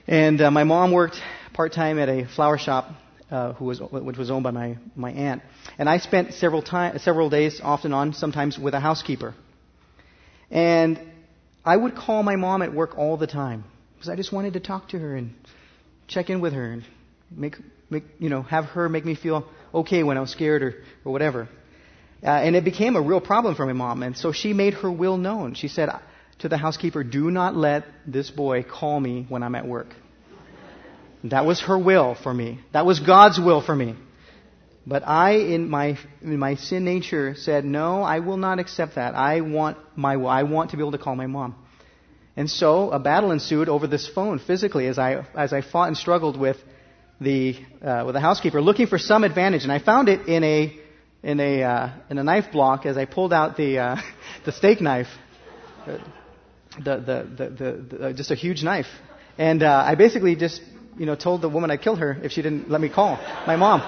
And 0.07 0.41
uh, 0.41 0.51
my 0.51 0.63
mom 0.63 0.91
worked 0.91 1.17
part 1.53 1.73
time 1.73 1.99
at 1.99 2.09
a 2.09 2.25
flower 2.25 2.57
shop, 2.57 2.89
uh, 3.29 3.53
who 3.53 3.65
was 3.65 3.79
which 3.79 4.17
was 4.17 4.31
owned 4.31 4.43
by 4.43 4.51
my 4.51 4.77
my 4.95 5.11
aunt. 5.11 5.43
And 5.77 5.87
I 5.87 5.97
spent 5.99 6.33
several 6.33 6.61
time 6.61 6.97
several 6.99 7.29
days 7.29 7.61
off 7.61 7.85
and 7.85 7.93
on, 7.93 8.13
sometimes 8.13 8.57
with 8.57 8.73
a 8.73 8.79
housekeeper. 8.79 9.35
And 10.49 10.99
I 11.63 11.75
would 11.75 11.95
call 11.95 12.23
my 12.23 12.35
mom 12.35 12.61
at 12.61 12.73
work 12.73 12.97
all 12.97 13.17
the 13.17 13.27
time 13.27 13.65
because 13.95 14.09
I 14.09 14.15
just 14.15 14.31
wanted 14.31 14.53
to 14.53 14.59
talk 14.59 14.89
to 14.89 14.99
her 14.99 15.15
and 15.15 15.33
check 16.07 16.29
in 16.29 16.41
with 16.41 16.53
her 16.53 16.71
and 16.71 16.83
make 17.29 17.55
make 17.89 18.03
you 18.19 18.29
know 18.29 18.41
have 18.43 18.65
her 18.65 18.89
make 18.89 19.05
me 19.05 19.13
feel 19.15 19.47
okay 19.73 20.01
when 20.01 20.17
I 20.17 20.21
was 20.21 20.31
scared 20.31 20.63
or 20.63 20.75
or 21.03 21.11
whatever. 21.11 21.49
Uh, 22.23 22.27
and 22.27 22.55
it 22.55 22.63
became 22.63 22.95
a 22.95 23.01
real 23.01 23.21
problem 23.21 23.55
for 23.55 23.65
my 23.65 23.73
mom. 23.73 24.03
And 24.03 24.17
so 24.17 24.31
she 24.31 24.53
made 24.53 24.75
her 24.75 24.91
will 24.91 25.17
known. 25.17 25.53
She 25.53 25.67
said 25.67 25.89
to 26.39 26.49
the 26.49 26.57
housekeeper, 26.57 27.03
Do 27.03 27.29
not 27.31 27.55
let 27.55 27.85
this 28.07 28.31
boy 28.31 28.63
call 28.63 28.99
me 28.99 29.25
when 29.27 29.43
I'm 29.43 29.55
at 29.55 29.67
work. 29.67 29.87
That 31.25 31.45
was 31.45 31.61
her 31.61 31.77
will 31.77 32.15
for 32.15 32.33
me. 32.33 32.59
That 32.71 32.85
was 32.85 32.99
God's 32.99 33.39
will 33.39 33.61
for 33.61 33.75
me. 33.75 33.95
But 34.87 35.07
I, 35.07 35.31
in 35.31 35.67
my, 35.69 35.97
in 36.21 36.37
my 36.37 36.55
sin 36.55 36.85
nature, 36.85 37.33
said, 37.35 37.65
No, 37.65 38.03
I 38.03 38.19
will 38.19 38.37
not 38.37 38.59
accept 38.59 38.95
that. 38.95 39.15
I 39.15 39.41
want 39.41 39.77
my 39.95 40.13
I 40.13 40.43
want 40.43 40.71
to 40.71 40.77
be 40.77 40.83
able 40.83 40.91
to 40.91 40.99
call 40.99 41.15
my 41.15 41.25
mom. 41.25 41.55
And 42.37 42.49
so 42.49 42.91
a 42.91 42.99
battle 42.99 43.31
ensued 43.31 43.69
over 43.69 43.87
this 43.87 44.07
phone 44.07 44.39
physically 44.39 44.87
as 44.87 44.99
I, 44.99 45.25
as 45.35 45.53
I 45.53 45.61
fought 45.61 45.87
and 45.87 45.97
struggled 45.97 46.37
with 46.37 46.57
the, 47.19 47.55
uh, 47.81 48.03
with 48.05 48.13
the 48.13 48.19
housekeeper, 48.19 48.61
looking 48.61 48.87
for 48.87 48.99
some 48.99 49.23
advantage. 49.23 49.63
And 49.63 49.71
I 49.71 49.79
found 49.79 50.09
it 50.09 50.27
in 50.27 50.43
a 50.43 50.79
in 51.25 51.39
a 51.39 51.63
uh, 51.63 51.89
in 52.09 52.19
a 52.19 52.23
knife 52.23 52.51
block 52.51 52.85
as 52.85 52.97
I 52.97 53.05
pulled 53.05 53.33
out 53.33 53.57
the 53.57 53.79
uh, 53.79 53.95
the 54.45 54.51
steak 54.51 54.79
knife, 54.79 55.07
the 55.85 55.99
the 56.77 56.97
the, 56.97 57.49
the, 57.49 57.71
the 57.97 58.05
uh, 58.05 58.13
just 58.13 58.31
a 58.31 58.35
huge 58.35 58.63
knife, 58.63 58.85
and 59.37 59.63
uh, 59.63 59.83
I 59.85 59.95
basically 59.95 60.35
just 60.35 60.61
you 60.97 61.07
know 61.07 61.15
told 61.15 61.41
the 61.41 61.49
woman 61.49 61.71
I 61.71 61.77
killed 61.77 61.99
her 61.99 62.15
if 62.21 62.31
she 62.31 62.43
didn't 62.43 62.69
let 62.69 62.79
me 62.79 62.89
call 62.89 63.17
my 63.47 63.55
mom, 63.55 63.81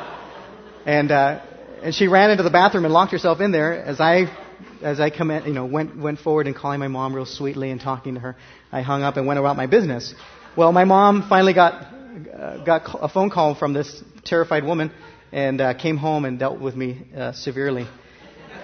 and 0.85 1.11
uh, 1.11 1.45
and 1.83 1.93
she 1.93 2.07
ran 2.07 2.31
into 2.31 2.43
the 2.43 2.49
bathroom 2.49 2.85
and 2.85 2.93
locked 2.93 3.11
herself 3.11 3.39
in 3.39 3.51
there 3.51 3.71
as 3.71 4.01
I 4.01 4.35
as 4.81 4.99
I 4.99 5.11
come 5.11 5.29
in, 5.29 5.45
you 5.45 5.53
know 5.53 5.65
went 5.65 5.95
went 5.95 6.19
forward 6.19 6.47
and 6.47 6.55
calling 6.55 6.79
my 6.79 6.87
mom 6.87 7.13
real 7.13 7.27
sweetly 7.27 7.69
and 7.69 7.79
talking 7.79 8.15
to 8.15 8.19
her. 8.19 8.35
I 8.71 8.81
hung 8.81 9.03
up 9.03 9.15
and 9.15 9.27
went 9.27 9.39
about 9.39 9.55
my 9.57 9.67
business. 9.67 10.15
Well, 10.55 10.71
my 10.71 10.85
mom 10.85 11.29
finally 11.29 11.53
got 11.53 11.73
uh, 11.83 12.63
got 12.65 12.81
a 12.99 13.07
phone 13.07 13.29
call 13.29 13.53
from 13.53 13.73
this 13.73 14.03
terrified 14.25 14.63
woman 14.63 14.91
and 15.31 15.61
uh, 15.61 15.73
came 15.73 15.97
home 15.97 16.25
and 16.25 16.39
dealt 16.39 16.59
with 16.59 16.75
me 16.75 17.07
uh, 17.15 17.31
severely. 17.33 17.87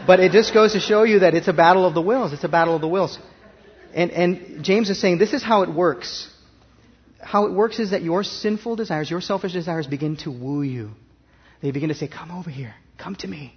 But 0.05 0.19
it 0.19 0.31
just 0.31 0.53
goes 0.53 0.73
to 0.73 0.79
show 0.79 1.03
you 1.03 1.19
that 1.19 1.33
it's 1.33 1.47
a 1.47 1.53
battle 1.53 1.85
of 1.85 1.93
the 1.93 2.01
wills. 2.01 2.33
It's 2.33 2.43
a 2.43 2.49
battle 2.49 2.75
of 2.75 2.81
the 2.81 2.87
wills. 2.87 3.17
And, 3.93 4.11
and 4.11 4.63
James 4.63 4.89
is 4.89 4.99
saying 4.99 5.17
this 5.17 5.33
is 5.33 5.43
how 5.43 5.63
it 5.63 5.73
works. 5.73 6.29
How 7.21 7.45
it 7.45 7.53
works 7.53 7.79
is 7.79 7.91
that 7.91 8.01
your 8.01 8.23
sinful 8.23 8.75
desires, 8.75 9.09
your 9.09 9.21
selfish 9.21 9.53
desires 9.53 9.87
begin 9.87 10.17
to 10.17 10.31
woo 10.31 10.61
you. 10.61 10.91
They 11.61 11.71
begin 11.71 11.89
to 11.89 11.95
say, 11.95 12.07
Come 12.07 12.31
over 12.31 12.49
here. 12.49 12.73
Come 12.97 13.15
to 13.17 13.27
me. 13.27 13.53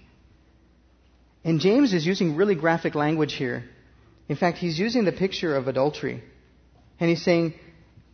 And 1.42 1.60
James 1.60 1.92
is 1.92 2.06
using 2.06 2.36
really 2.36 2.54
graphic 2.54 2.94
language 2.94 3.34
here. 3.34 3.64
In 4.28 4.36
fact, 4.36 4.58
he's 4.58 4.78
using 4.78 5.04
the 5.04 5.12
picture 5.12 5.56
of 5.56 5.68
adultery. 5.68 6.22
And 6.98 7.08
he's 7.08 7.22
saying, 7.22 7.54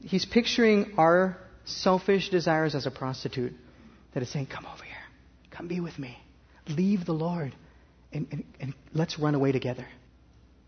he's 0.01 0.27
picturing 0.27 0.93
our 0.99 1.39
selfish 1.65 2.29
desires 2.29 2.75
as 2.75 2.87
a 2.87 2.91
prostitute 2.91 3.55
that 4.15 4.23
is 4.23 4.31
saying, 4.31 4.47
Come 4.47 4.67
over 4.67 4.85
here. 4.85 4.95
Come 5.51 5.69
be 5.69 5.81
with 5.81 5.99
me. 5.99 6.19
Leave 6.69 7.05
the 7.05 7.13
Lord 7.13 7.55
and, 8.13 8.27
and, 8.31 8.45
and 8.61 8.75
let's 8.93 9.19
run 9.19 9.35
away 9.35 9.53
together. 9.53 9.87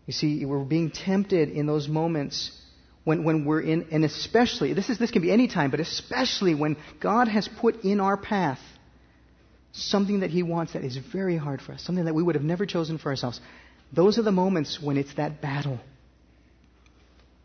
You 0.05 0.13
see, 0.13 0.45
we're 0.45 0.63
being 0.63 0.91
tempted 0.91 1.49
in 1.49 1.65
those 1.65 1.87
moments 1.87 2.51
when, 3.03 3.23
when 3.23 3.45
we're 3.45 3.61
in, 3.61 3.87
and 3.91 4.03
especially, 4.03 4.73
this, 4.73 4.89
is, 4.89 4.97
this 4.97 5.11
can 5.11 5.21
be 5.21 5.31
any 5.31 5.47
time, 5.47 5.71
but 5.71 5.79
especially 5.79 6.55
when 6.55 6.77
God 6.99 7.27
has 7.27 7.47
put 7.47 7.83
in 7.83 7.99
our 7.99 8.17
path 8.17 8.59
something 9.71 10.21
that 10.21 10.31
He 10.31 10.43
wants 10.43 10.73
that 10.73 10.83
is 10.83 10.97
very 10.97 11.37
hard 11.37 11.61
for 11.61 11.73
us, 11.73 11.83
something 11.83 12.05
that 12.05 12.15
we 12.15 12.23
would 12.23 12.35
have 12.35 12.43
never 12.43 12.65
chosen 12.65 12.97
for 12.97 13.09
ourselves. 13.09 13.39
Those 13.93 14.17
are 14.17 14.23
the 14.23 14.31
moments 14.31 14.79
when 14.81 14.97
it's 14.97 15.13
that 15.15 15.41
battle. 15.41 15.79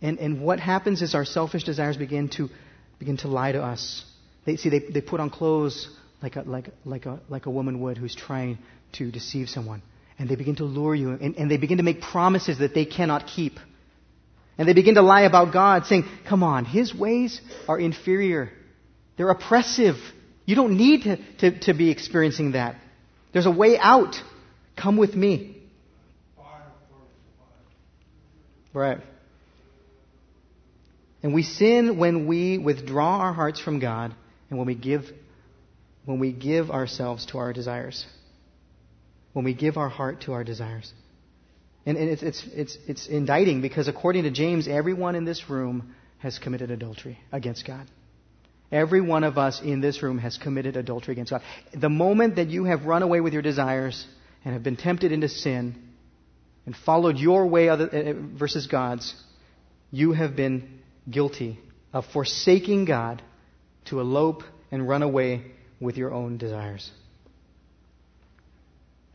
And, 0.01 0.19
and 0.19 0.41
what 0.41 0.61
happens 0.61 1.03
is 1.03 1.15
our 1.15 1.25
selfish 1.27 1.65
desires 1.65 1.97
begin 1.97 2.29
to, 2.31 2.49
begin 2.99 3.19
to 3.19 3.29
lie 3.29 3.53
to 3.53 3.63
us. 3.63 4.05
They, 4.45 4.57
see, 4.57 4.69
they, 4.69 4.79
they 4.79 5.01
put 5.01 5.21
on 5.21 5.31
clothes 5.31 5.89
like 6.23 6.37
a, 6.37 6.43
like, 6.43 6.71
like, 6.85 7.07
a, 7.07 7.21
like 7.29 7.47
a 7.47 7.51
woman 7.51 7.81
would 7.81 7.99
who's 7.99 8.15
trying 8.15 8.59
to 8.93 9.11
deceive 9.11 9.49
someone. 9.49 9.83
And 10.19 10.29
they 10.29 10.37
begin 10.37 10.57
to 10.57 10.65
lure 10.65 10.95
you, 10.95 11.11
and, 11.11 11.37
and 11.37 11.51
they 11.51 11.57
begin 11.57 11.79
to 11.79 11.83
make 11.83 12.03
promises 12.03 12.59
that 12.59 12.75
they 12.75 12.85
cannot 12.85 13.27
keep. 13.27 13.59
And 14.59 14.69
they 14.69 14.75
begin 14.75 14.97
to 14.97 15.03
lie 15.03 15.23
about 15.23 15.53
God, 15.53 15.87
saying, 15.87 16.05
Come 16.29 16.43
on, 16.43 16.67
His 16.67 16.95
ways 16.95 17.41
are 17.67 17.79
inferior. 17.79 18.53
They're 19.17 19.31
oppressive. 19.31 19.97
You 20.45 20.57
don't 20.57 20.77
need 20.77 21.05
to, 21.05 21.17
to, 21.39 21.59
to 21.61 21.75
be 21.75 21.91
experiencing 21.91 22.53
that. 22.53 22.77
There's 23.33 23.47
a 23.47 23.51
way 23.51 23.79
out. 23.79 24.17
Come 24.77 24.97
with 24.97 25.15
me. 25.15 25.57
Right. 28.73 28.99
And 31.23 31.35
we 31.35 31.43
sin 31.43 31.99
when 31.99 32.27
we 32.27 32.59
withdraw 32.59 33.19
our 33.19 33.33
hearts 33.33 33.61
from 33.61 33.79
God 33.79 34.15
and 34.51 34.59
when 34.59 34.67
we 34.67 34.75
give, 34.75 35.05
when 36.05 36.19
we 36.19 36.33
give 36.33 36.71
ourselves 36.71 37.25
to 37.27 37.39
our 37.39 37.53
desires, 37.53 38.05
when 39.33 39.45
we 39.45 39.55
give 39.55 39.77
our 39.77 39.89
heart 39.89 40.23
to 40.23 40.33
our 40.33 40.45
desires. 40.45 40.93
And, 41.87 41.97
and 41.97 42.11
it's, 42.11 42.23
it's, 42.23 42.45
it's, 42.53 42.79
it's 42.87 43.07
indicting 43.07 43.63
because 43.63 43.89
according 43.89 44.25
to 44.25 44.31
James, 44.31 44.69
everyone 44.69 45.15
in 45.15 45.25
this 45.25 45.49
room 45.49 45.95
has 46.19 46.39
committed 46.39 46.71
adultery 46.71 47.19
against 47.33 47.67
God. 47.67 47.87
Every 48.71 49.01
one 49.01 49.25
of 49.25 49.39
us 49.39 49.61
in 49.63 49.81
this 49.81 50.03
room 50.03 50.19
has 50.19 50.37
committed 50.37 50.77
adultery 50.77 51.13
against 51.13 51.31
God. 51.31 51.43
The 51.75 51.89
moment 51.89 52.37
that 52.37 52.49
you 52.49 52.65
have 52.65 52.85
run 52.85 53.03
away 53.03 53.21
with 53.21 53.33
your 53.33 53.43
desires 53.43 54.07
and 54.45 54.53
have 54.55 54.63
been 54.63 54.77
tempted 54.77 55.11
into 55.11 55.29
sin 55.29 55.75
and 56.67 56.77
followed 56.77 57.17
your 57.17 57.47
way 57.47 57.69
other, 57.69 57.89
uh, 57.89 58.13
versus 58.39 58.67
God's, 58.67 59.15
you 59.91 60.13
have 60.13 60.37
been 60.37 60.81
guilty 61.11 61.59
of 61.93 62.05
forsaking 62.13 62.85
God 62.85 63.23
to 63.91 64.01
elope 64.01 64.43
and 64.71 64.89
run 64.89 65.03
away 65.03 65.43
with 65.81 65.97
your 65.97 66.13
own 66.13 66.39
desires. 66.39 66.91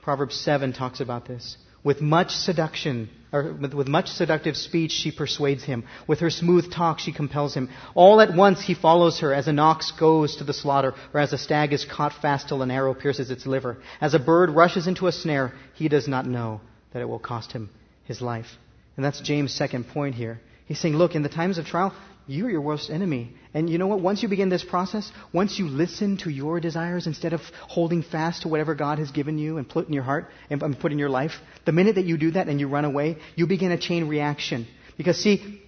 Proverbs 0.01 0.35
7 0.39 0.73
talks 0.73 0.99
about 0.99 1.27
this. 1.27 1.57
With 1.83 2.01
much 2.01 2.31
seduction, 2.31 3.09
or 3.31 3.53
with, 3.53 3.87
much 3.87 4.07
seductive 4.07 4.57
speech, 4.57 4.91
she 4.91 5.11
persuades 5.11 5.63
him. 5.63 5.83
With 6.07 6.19
her 6.19 6.31
smooth 6.31 6.71
talk, 6.71 6.99
she 6.99 7.11
compels 7.11 7.53
him. 7.53 7.69
All 7.93 8.21
at 8.21 8.35
once, 8.35 8.61
he 8.61 8.73
follows 8.73 9.19
her, 9.19 9.33
as 9.33 9.47
an 9.47 9.59
ox 9.59 9.91
goes 9.91 10.37
to 10.37 10.43
the 10.43 10.53
slaughter, 10.53 10.93
or 11.13 11.19
as 11.19 11.31
a 11.31 11.37
stag 11.37 11.73
is 11.73 11.85
caught 11.85 12.13
fast 12.21 12.47
till 12.47 12.63
an 12.63 12.71
arrow 12.71 12.95
pierces 12.95 13.29
its 13.29 13.45
liver. 13.45 13.77
As 14.01 14.15
a 14.15 14.19
bird 14.19 14.49
rushes 14.49 14.87
into 14.87 15.07
a 15.07 15.11
snare, 15.11 15.53
he 15.75 15.87
does 15.87 16.07
not 16.07 16.25
know 16.25 16.61
that 16.91 17.01
it 17.01 17.09
will 17.09 17.19
cost 17.19 17.51
him 17.51 17.69
his 18.03 18.21
life. 18.21 18.47
And 18.95 19.05
that's 19.05 19.21
James' 19.21 19.53
second 19.53 19.87
point 19.89 20.15
here. 20.15 20.39
He's 20.65 20.79
saying, 20.79 20.95
look, 20.95 21.13
in 21.13 21.21
the 21.21 21.29
times 21.29 21.59
of 21.59 21.65
trial, 21.65 21.93
you're 22.27 22.49
your 22.49 22.61
worst 22.61 22.89
enemy. 22.89 23.33
And 23.53 23.69
you 23.69 23.77
know 23.77 23.87
what? 23.87 24.01
Once 24.01 24.23
you 24.23 24.29
begin 24.29 24.49
this 24.49 24.63
process, 24.63 25.11
once 25.31 25.59
you 25.59 25.67
listen 25.67 26.17
to 26.17 26.29
your 26.29 26.59
desires 26.59 27.07
instead 27.07 27.33
of 27.33 27.41
holding 27.67 28.01
fast 28.03 28.41
to 28.41 28.47
whatever 28.47 28.75
God 28.75 28.99
has 28.99 29.11
given 29.11 29.37
you 29.37 29.57
and 29.57 29.67
put 29.67 29.87
in 29.87 29.93
your 29.93 30.03
heart 30.03 30.29
and 30.49 30.79
put 30.79 30.91
in 30.91 30.99
your 30.99 31.09
life, 31.09 31.33
the 31.65 31.71
minute 31.71 31.95
that 31.95 32.05
you 32.05 32.17
do 32.17 32.31
that 32.31 32.47
and 32.47 32.59
you 32.59 32.67
run 32.67 32.85
away, 32.85 33.17
you 33.35 33.47
begin 33.47 33.71
a 33.71 33.77
chain 33.77 34.07
reaction. 34.07 34.67
Because 34.97 35.21
see, 35.21 35.61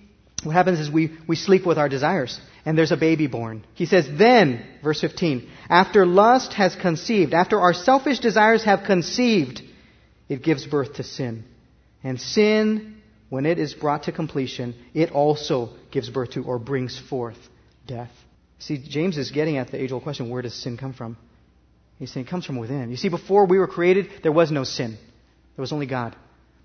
what 0.43 0.54
happens 0.54 0.80
is 0.80 0.89
we, 0.89 1.17
we 1.28 1.36
sleep 1.36 1.65
with 1.65 1.78
our 1.78 1.89
desires 1.89 2.39
and 2.65 2.78
there's 2.78 2.91
a 2.91 2.98
baby 2.98 3.28
born. 3.28 3.65
He 3.76 3.86
says, 3.86 4.08
then, 4.17 4.65
verse 4.84 5.00
15, 5.00 5.50
after 5.70 6.06
lust 6.06 6.54
has 6.54 6.76
conceived, 6.76 7.34
after 7.34 7.60
our 7.60 7.74
selfish 7.74 8.20
desires 8.20 8.63
have 8.63 8.84
conceived, 8.86 9.62
it 10.28 10.43
gives 10.43 10.65
birth 10.65 10.96
to 10.96 11.04
sin. 11.04 11.46
And 12.04 12.20
sin 12.20 12.97
when 13.30 13.46
it 13.46 13.60
is 13.60 13.74
brought 13.74 14.04
to 14.04 14.12
completion, 14.12 14.76
it 14.94 15.12
also 15.12 15.70
gives 15.92 16.10
birth 16.10 16.32
to 16.32 16.44
or 16.44 16.60
brings 16.60 16.98
forth 16.98 17.38
death. 17.86 18.12
See, 18.60 18.78
James 18.78 19.18
is 19.18 19.32
getting 19.32 19.58
at 19.58 19.72
the 19.72 19.82
age 19.82 19.92
old 19.92 20.04
question 20.04 20.30
where 20.30 20.42
does 20.42 20.54
sin 20.54 20.78
come 20.78 20.94
from? 20.94 21.18
He's 22.00 22.12
saying 22.12 22.28
it 22.28 22.30
comes 22.30 22.46
from 22.46 22.58
within. 22.58 22.90
You 22.90 22.98
see, 22.98 23.10
before 23.10 23.46
we 23.46 23.58
were 23.58 23.68
created, 23.68 24.10
there 24.24 24.32
was 24.32 24.52
no 24.52 24.63
sin, 24.63 24.92
there 24.92 25.62
was 25.62 25.72
only 25.72 25.88
God. 25.88 26.16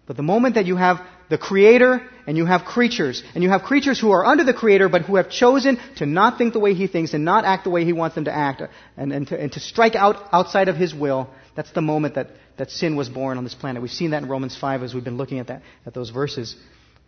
But 0.06 0.16
the 0.16 0.22
moment 0.22 0.56
that 0.56 0.66
you 0.66 0.76
have 0.76 1.00
the 1.30 1.38
Creator 1.38 2.02
and 2.26 2.36
you 2.36 2.44
have 2.44 2.64
creatures, 2.64 3.22
and 3.34 3.42
you 3.42 3.50
have 3.50 3.62
creatures 3.62 4.00
who 4.00 4.10
are 4.10 4.26
under 4.26 4.44
the 4.44 4.52
Creator 4.52 4.88
but 4.88 5.02
who 5.02 5.16
have 5.16 5.30
chosen 5.30 5.78
to 5.96 6.06
not 6.06 6.38
think 6.38 6.52
the 6.52 6.58
way 6.58 6.74
He 6.74 6.86
thinks 6.86 7.14
and 7.14 7.24
not 7.24 7.44
act 7.44 7.64
the 7.64 7.70
way 7.70 7.84
He 7.84 7.92
wants 7.92 8.14
them 8.14 8.24
to 8.24 8.34
act 8.34 8.62
and, 8.96 9.12
and, 9.12 9.28
to, 9.28 9.40
and 9.40 9.52
to 9.52 9.60
strike 9.60 9.94
out 9.94 10.16
outside 10.32 10.68
of 10.68 10.76
His 10.76 10.94
will, 10.94 11.30
that's 11.54 11.70
the 11.72 11.80
moment 11.80 12.16
that 12.16 12.30
that 12.56 12.70
sin 12.70 12.96
was 12.96 13.08
born 13.08 13.38
on 13.38 13.44
this 13.44 13.54
planet. 13.54 13.82
We've 13.82 13.90
seen 13.90 14.10
that 14.10 14.22
in 14.22 14.28
Romans 14.28 14.56
5 14.56 14.82
as 14.82 14.94
we've 14.94 15.04
been 15.04 15.16
looking 15.16 15.38
at, 15.38 15.48
that, 15.48 15.62
at 15.86 15.94
those 15.94 16.10
verses. 16.10 16.56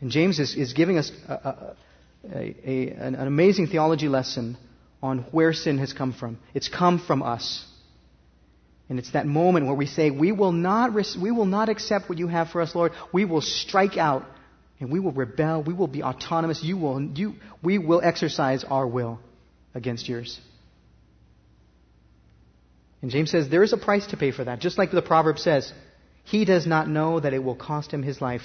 And 0.00 0.10
James 0.10 0.38
is, 0.38 0.54
is 0.54 0.72
giving 0.72 0.98
us 0.98 1.10
a, 1.28 1.32
a, 1.32 1.76
a, 2.64 2.88
an, 2.90 3.14
amazing 3.14 3.68
theology 3.68 4.08
lesson 4.08 4.56
on 5.02 5.20
where 5.30 5.52
sin 5.52 5.78
has 5.78 5.92
come 5.92 6.12
from. 6.12 6.38
It's 6.54 6.68
come 6.68 6.98
from 6.98 7.22
us. 7.22 7.66
And 8.88 8.98
it's 8.98 9.12
that 9.12 9.26
moment 9.26 9.66
where 9.66 9.74
we 9.74 9.86
say, 9.86 10.10
we 10.10 10.32
will 10.32 10.52
not, 10.52 10.92
we 10.94 11.30
will 11.30 11.46
not 11.46 11.68
accept 11.68 12.08
what 12.08 12.18
you 12.18 12.28
have 12.28 12.50
for 12.50 12.60
us, 12.60 12.74
Lord. 12.74 12.92
We 13.12 13.24
will 13.24 13.40
strike 13.40 13.96
out 13.96 14.24
and 14.80 14.90
we 14.90 15.00
will 15.00 15.12
rebel. 15.12 15.62
We 15.62 15.72
will 15.72 15.88
be 15.88 16.02
autonomous. 16.02 16.62
You 16.62 16.76
will, 16.76 17.00
you, 17.00 17.34
we 17.62 17.78
will 17.78 18.00
exercise 18.02 18.64
our 18.64 18.86
will 18.86 19.20
against 19.74 20.08
yours. 20.08 20.40
And 23.04 23.10
James 23.10 23.30
says 23.30 23.50
there 23.50 23.62
is 23.62 23.74
a 23.74 23.76
price 23.76 24.06
to 24.06 24.16
pay 24.16 24.30
for 24.30 24.44
that. 24.44 24.60
Just 24.60 24.78
like 24.78 24.90
the 24.90 25.02
proverb 25.02 25.38
says, 25.38 25.70
he 26.24 26.46
does 26.46 26.66
not 26.66 26.88
know 26.88 27.20
that 27.20 27.34
it 27.34 27.44
will 27.44 27.54
cost 27.54 27.90
him 27.90 28.02
his 28.02 28.22
life. 28.22 28.40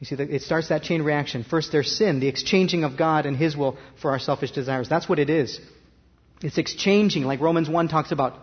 You 0.00 0.06
see, 0.06 0.16
it 0.16 0.42
starts 0.42 0.70
that 0.70 0.82
chain 0.82 1.02
reaction. 1.02 1.44
First, 1.44 1.70
there's 1.70 1.96
sin, 1.96 2.18
the 2.18 2.26
exchanging 2.26 2.82
of 2.82 2.96
God 2.96 3.26
and 3.26 3.36
his 3.36 3.56
will 3.56 3.78
for 4.02 4.10
our 4.10 4.18
selfish 4.18 4.50
desires. 4.50 4.88
That's 4.88 5.08
what 5.08 5.20
it 5.20 5.30
is. 5.30 5.60
It's 6.42 6.58
exchanging, 6.58 7.22
like 7.26 7.38
Romans 7.40 7.68
1 7.68 7.86
talks 7.86 8.10
about 8.10 8.34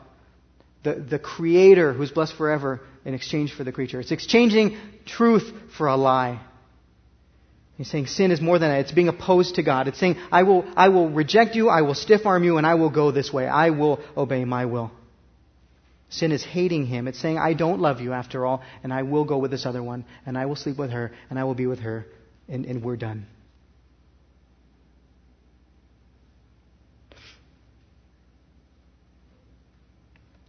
the, 0.84 0.94
the 0.94 1.20
creator 1.20 1.92
who's 1.92 2.12
blessed 2.12 2.38
forever 2.38 2.80
in 3.04 3.14
exchange 3.14 3.54
for 3.54 3.66
the 3.66 3.74
creature. 3.74 4.00
It's 4.00 4.14
exchanging 4.14 4.78
truth 5.06 5.52
for 5.78 5.88
a 5.88 5.98
lie. 5.98 6.40
He's 7.78 7.90
saying 7.90 8.08
sin 8.08 8.32
is 8.32 8.40
more 8.40 8.58
than 8.58 8.70
that. 8.70 8.82
It's 8.82 8.92
being 8.94 9.10
opposed 9.10 9.56
to 9.56 9.64
God. 9.64 9.88
It's 9.88 10.00
saying, 10.00 10.18
I 10.32 10.44
will, 10.44 10.66
I 10.78 10.90
will 10.90 11.10
reject 11.10 11.56
you, 11.56 11.68
I 11.68 11.82
will 11.82 11.94
stiff 11.94 12.26
arm 12.26 12.44
you, 12.44 12.58
and 12.58 12.66
I 12.66 12.76
will 12.76 12.90
go 12.90 13.12
this 13.12 13.34
way. 13.34 13.48
I 13.48 13.72
will 13.72 14.00
obey 14.16 14.46
my 14.46 14.66
will. 14.66 14.92
Sin 16.08 16.32
is 16.32 16.44
hating 16.44 16.86
him. 16.86 17.08
It's 17.10 17.20
saying, 17.20 17.38
I 17.38 17.54
don't 17.54 17.82
love 17.82 18.00
you 18.00 18.14
after 18.14 18.46
all, 18.46 18.64
and 18.84 18.94
I 18.94 19.04
will 19.04 19.26
go 19.26 19.38
with 19.38 19.52
this 19.52 19.66
other 19.66 19.84
one, 19.84 20.06
and 20.26 20.38
I 20.38 20.46
will 20.46 20.56
sleep 20.56 20.78
with 20.78 20.92
her, 20.92 21.12
and 21.30 21.38
I 21.38 21.44
will 21.44 21.56
be 21.56 21.68
with 21.68 21.80
her, 21.80 22.06
and, 22.48 22.66
and 22.66 22.82
we're 22.82 22.96
done. 22.96 23.26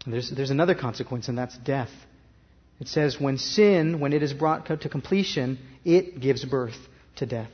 there's, 0.06 0.30
there's 0.30 0.50
another 0.50 0.76
consequence, 0.76 1.26
and 1.26 1.36
that's 1.36 1.58
death. 1.58 1.90
It 2.78 2.86
says, 2.86 3.20
when 3.20 3.38
sin, 3.38 3.98
when 3.98 4.12
it 4.12 4.22
is 4.22 4.32
brought 4.32 4.66
to 4.66 4.88
completion, 4.88 5.58
it 5.84 6.20
gives 6.20 6.44
birth 6.44 6.76
to 7.16 7.26
death. 7.26 7.50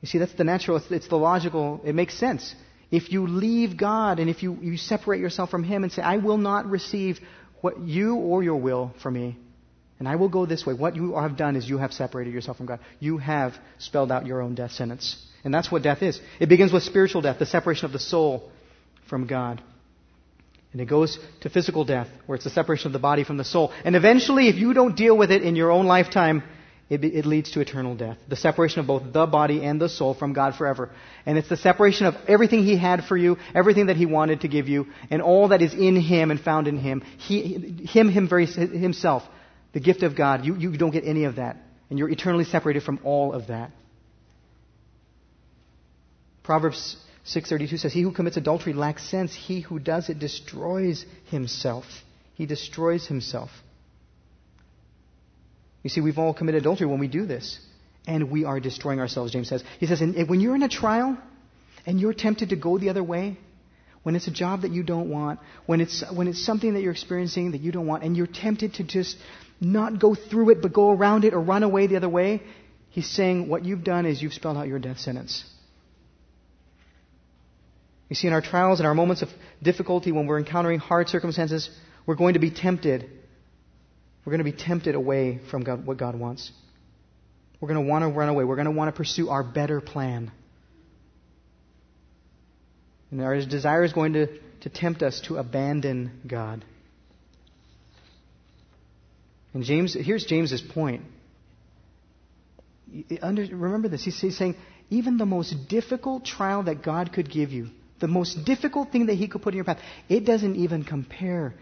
You 0.00 0.08
see, 0.08 0.18
that's 0.18 0.34
the 0.34 0.44
natural, 0.44 0.76
it's, 0.76 0.90
it's, 0.90 1.08
the 1.08 1.16
logical, 1.16 1.80
it 1.84 1.94
makes 1.94 2.14
sense. 2.18 2.54
If 2.90 3.12
you 3.12 3.26
leave 3.26 3.76
God 3.76 4.18
and 4.18 4.30
if 4.30 4.42
you, 4.42 4.58
you 4.60 4.76
separate 4.76 5.20
yourself 5.20 5.50
from 5.50 5.64
Him 5.64 5.82
and 5.82 5.92
say, 5.92 6.02
I 6.02 6.16
will 6.18 6.38
not 6.38 6.66
receive 6.66 7.18
what 7.60 7.80
you 7.80 8.14
or 8.14 8.42
your 8.42 8.56
will 8.56 8.94
for 9.02 9.10
me, 9.10 9.36
and 9.98 10.08
I 10.08 10.16
will 10.16 10.28
go 10.28 10.46
this 10.46 10.64
way, 10.64 10.74
what 10.74 10.94
you 10.94 11.16
have 11.16 11.36
done 11.36 11.56
is 11.56 11.68
you 11.68 11.78
have 11.78 11.92
separated 11.92 12.32
yourself 12.32 12.56
from 12.56 12.66
God. 12.66 12.78
You 13.00 13.18
have 13.18 13.54
spelled 13.78 14.12
out 14.12 14.26
your 14.26 14.40
own 14.40 14.54
death 14.54 14.72
sentence. 14.72 15.16
And 15.44 15.52
that's 15.52 15.72
what 15.72 15.82
death 15.82 16.02
is. 16.02 16.20
It 16.38 16.48
begins 16.48 16.72
with 16.72 16.84
spiritual 16.84 17.22
death, 17.22 17.38
the 17.38 17.46
separation 17.46 17.86
of 17.86 17.92
the 17.92 17.98
soul 17.98 18.50
from 19.08 19.26
God. 19.26 19.60
And 20.72 20.80
it 20.80 20.86
goes 20.86 21.18
to 21.40 21.50
physical 21.50 21.84
death, 21.84 22.08
where 22.26 22.36
it's 22.36 22.44
the 22.44 22.50
separation 22.50 22.86
of 22.86 22.92
the 22.92 22.98
body 22.98 23.24
from 23.24 23.38
the 23.38 23.44
soul. 23.44 23.72
And 23.84 23.96
eventually, 23.96 24.48
if 24.48 24.56
you 24.56 24.72
don't 24.72 24.96
deal 24.96 25.16
with 25.16 25.32
it 25.32 25.42
in 25.42 25.56
your 25.56 25.72
own 25.72 25.86
lifetime, 25.86 26.42
it, 26.90 27.04
it, 27.04 27.26
leads 27.26 27.50
to 27.50 27.60
eternal 27.60 27.94
death. 27.94 28.16
The 28.28 28.36
separation 28.36 28.80
of 28.80 28.86
both 28.86 29.12
the 29.12 29.26
body 29.26 29.64
and 29.64 29.80
the 29.80 29.90
soul 29.90 30.14
from 30.14 30.32
God 30.32 30.54
forever. 30.54 30.90
And 31.26 31.36
it's 31.36 31.48
the 31.48 31.56
separation 31.56 32.06
of 32.06 32.14
everything 32.26 32.64
He 32.64 32.78
had 32.78 33.04
for 33.04 33.16
you, 33.16 33.36
everything 33.54 33.86
that 33.86 33.96
He 33.96 34.06
wanted 34.06 34.40
to 34.40 34.48
give 34.48 34.68
you, 34.68 34.86
and 35.10 35.20
all 35.20 35.48
that 35.48 35.60
is 35.60 35.74
in 35.74 35.96
Him 35.96 36.30
and 36.30 36.40
found 36.40 36.66
in 36.66 36.78
Him. 36.78 37.02
He, 37.18 37.86
him, 37.86 38.08
him 38.08 38.28
very, 38.28 38.46
Himself, 38.46 39.22
the 39.72 39.80
gift 39.80 40.02
of 40.02 40.16
God. 40.16 40.46
You, 40.46 40.56
you 40.56 40.76
don't 40.76 40.90
get 40.90 41.04
any 41.04 41.24
of 41.24 41.36
that. 41.36 41.56
And 41.90 41.98
you're 41.98 42.08
eternally 42.08 42.44
separated 42.44 42.82
from 42.82 43.00
all 43.04 43.34
of 43.34 43.48
that. 43.48 43.70
Proverbs 46.42 46.96
6.32 47.26 47.78
says, 47.78 47.92
He 47.92 48.00
who 48.00 48.12
commits 48.12 48.38
adultery 48.38 48.72
lacks 48.72 49.02
sense. 49.02 49.34
He 49.34 49.60
who 49.60 49.78
does 49.78 50.08
it 50.08 50.18
destroys 50.18 51.04
himself. 51.26 51.84
He 52.34 52.46
destroys 52.46 53.06
himself. 53.06 53.50
You 55.82 55.90
see, 55.90 56.00
we've 56.00 56.18
all 56.18 56.34
committed 56.34 56.62
adultery 56.62 56.86
when 56.86 56.98
we 56.98 57.08
do 57.08 57.26
this. 57.26 57.58
And 58.06 58.30
we 58.30 58.44
are 58.44 58.58
destroying 58.58 59.00
ourselves, 59.00 59.32
James 59.32 59.48
says. 59.48 59.62
He 59.78 59.86
says, 59.86 60.00
and 60.00 60.28
when 60.28 60.40
you're 60.40 60.54
in 60.54 60.62
a 60.62 60.68
trial 60.68 61.18
and 61.86 62.00
you're 62.00 62.14
tempted 62.14 62.50
to 62.50 62.56
go 62.56 62.78
the 62.78 62.88
other 62.88 63.04
way, 63.04 63.38
when 64.02 64.16
it's 64.16 64.26
a 64.26 64.30
job 64.30 64.62
that 64.62 64.70
you 64.70 64.82
don't 64.82 65.10
want, 65.10 65.40
when 65.66 65.80
it's, 65.80 66.02
when 66.10 66.28
it's 66.28 66.42
something 66.44 66.74
that 66.74 66.80
you're 66.80 66.92
experiencing 66.92 67.50
that 67.50 67.60
you 67.60 67.70
don't 67.70 67.86
want, 67.86 68.02
and 68.04 68.16
you're 68.16 68.26
tempted 68.26 68.74
to 68.74 68.84
just 68.84 69.18
not 69.60 69.98
go 69.98 70.14
through 70.14 70.50
it 70.50 70.62
but 70.62 70.72
go 70.72 70.90
around 70.90 71.24
it 71.24 71.34
or 71.34 71.40
run 71.40 71.62
away 71.62 71.86
the 71.86 71.96
other 71.96 72.08
way, 72.08 72.42
he's 72.90 73.08
saying 73.10 73.48
what 73.48 73.64
you've 73.64 73.84
done 73.84 74.06
is 74.06 74.22
you've 74.22 74.32
spelled 74.32 74.56
out 74.56 74.68
your 74.68 74.78
death 74.78 74.98
sentence. 74.98 75.44
You 78.08 78.16
see, 78.16 78.26
in 78.26 78.32
our 78.32 78.40
trials 78.40 78.80
and 78.80 78.86
our 78.86 78.94
moments 78.94 79.20
of 79.20 79.28
difficulty, 79.62 80.12
when 80.12 80.26
we're 80.26 80.38
encountering 80.38 80.78
hard 80.78 81.08
circumstances, 81.08 81.68
we're 82.06 82.14
going 82.14 82.34
to 82.34 82.40
be 82.40 82.50
tempted 82.50 83.10
we're 84.28 84.32
going 84.32 84.44
to 84.44 84.56
be 84.58 84.62
tempted 84.62 84.94
away 84.94 85.40
from 85.50 85.64
God, 85.64 85.86
what 85.86 85.96
God 85.96 86.14
wants. 86.14 86.52
We're 87.62 87.68
going 87.68 87.82
to 87.82 87.90
want 87.90 88.02
to 88.02 88.10
run 88.10 88.28
away. 88.28 88.44
We're 88.44 88.56
going 88.56 88.66
to 88.66 88.72
want 88.72 88.92
to 88.92 88.92
pursue 88.94 89.30
our 89.30 89.42
better 89.42 89.80
plan. 89.80 90.30
And 93.10 93.22
our 93.22 93.40
desire 93.40 93.84
is 93.84 93.94
going 93.94 94.12
to, 94.12 94.26
to 94.26 94.68
tempt 94.68 95.02
us 95.02 95.22
to 95.28 95.38
abandon 95.38 96.20
God. 96.26 96.62
And 99.54 99.64
James, 99.64 99.94
here's 99.94 100.26
James's 100.26 100.60
point. 100.60 101.04
Under, 103.22 103.46
remember 103.56 103.88
this. 103.88 104.04
He's, 104.04 104.20
he's 104.20 104.36
saying, 104.36 104.56
even 104.90 105.16
the 105.16 105.24
most 105.24 105.70
difficult 105.70 106.26
trial 106.26 106.64
that 106.64 106.82
God 106.82 107.14
could 107.14 107.30
give 107.30 107.50
you, 107.50 107.70
the 107.98 108.08
most 108.08 108.44
difficult 108.44 108.92
thing 108.92 109.06
that 109.06 109.14
He 109.14 109.26
could 109.26 109.40
put 109.40 109.54
in 109.54 109.56
your 109.56 109.64
path, 109.64 109.80
it 110.10 110.26
doesn't 110.26 110.56
even 110.56 110.84
compare 110.84 111.54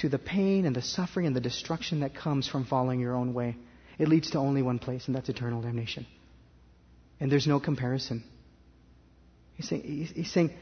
to 0.00 0.08
the 0.08 0.18
pain 0.18 0.66
and 0.66 0.74
the 0.74 0.82
suffering 0.82 1.26
and 1.26 1.34
the 1.34 1.40
destruction 1.40 2.00
that 2.00 2.14
comes 2.14 2.48
from 2.48 2.64
following 2.64 3.00
your 3.00 3.14
own 3.14 3.34
way. 3.34 3.56
It 3.98 4.08
leads 4.08 4.30
to 4.30 4.38
only 4.38 4.62
one 4.62 4.78
place, 4.78 5.06
and 5.06 5.14
that's 5.14 5.28
eternal 5.28 5.60
damnation. 5.60 6.06
And 7.20 7.30
there's 7.30 7.46
no 7.46 7.60
comparison. 7.60 8.24
He's 9.54 9.68
saying, 9.68 10.08
he's 10.14 10.32
saying 10.32 10.54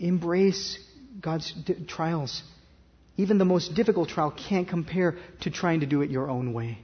embrace 0.00 0.78
God's 1.20 1.52
trials. 1.86 2.42
Even 3.16 3.38
the 3.38 3.44
most 3.44 3.74
difficult 3.74 4.08
trial 4.08 4.32
can't 4.32 4.68
compare 4.68 5.16
to 5.42 5.50
trying 5.50 5.80
to 5.80 5.86
do 5.86 6.02
it 6.02 6.10
your 6.10 6.28
own 6.28 6.52
way. 6.52 6.78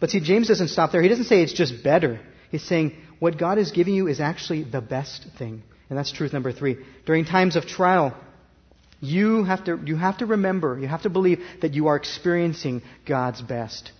But 0.00 0.10
see, 0.10 0.20
James 0.20 0.48
doesn't 0.48 0.68
stop 0.68 0.90
there. 0.90 1.02
He 1.02 1.08
doesn't 1.08 1.26
say 1.26 1.42
it's 1.42 1.52
just 1.52 1.84
better. 1.84 2.20
He's 2.50 2.64
saying 2.64 2.96
what 3.20 3.38
God 3.38 3.58
is 3.58 3.70
giving 3.70 3.94
you 3.94 4.08
is 4.08 4.20
actually 4.20 4.64
the 4.64 4.80
best 4.80 5.26
thing. 5.38 5.62
And 5.88 5.98
that's 5.98 6.10
truth 6.10 6.32
number 6.32 6.52
three. 6.52 6.78
During 7.06 7.24
times 7.24 7.54
of 7.54 7.66
trial, 7.66 8.16
You 9.04 9.42
have 9.42 9.64
to, 9.64 9.80
you 9.84 9.96
have 9.96 10.18
to 10.18 10.26
remember, 10.26 10.78
you 10.78 10.86
have 10.86 11.02
to 11.02 11.10
believe 11.10 11.40
that 11.60 11.74
you 11.74 11.88
are 11.88 11.96
experiencing 11.96 12.82
God's 13.04 13.42
best. 13.42 13.90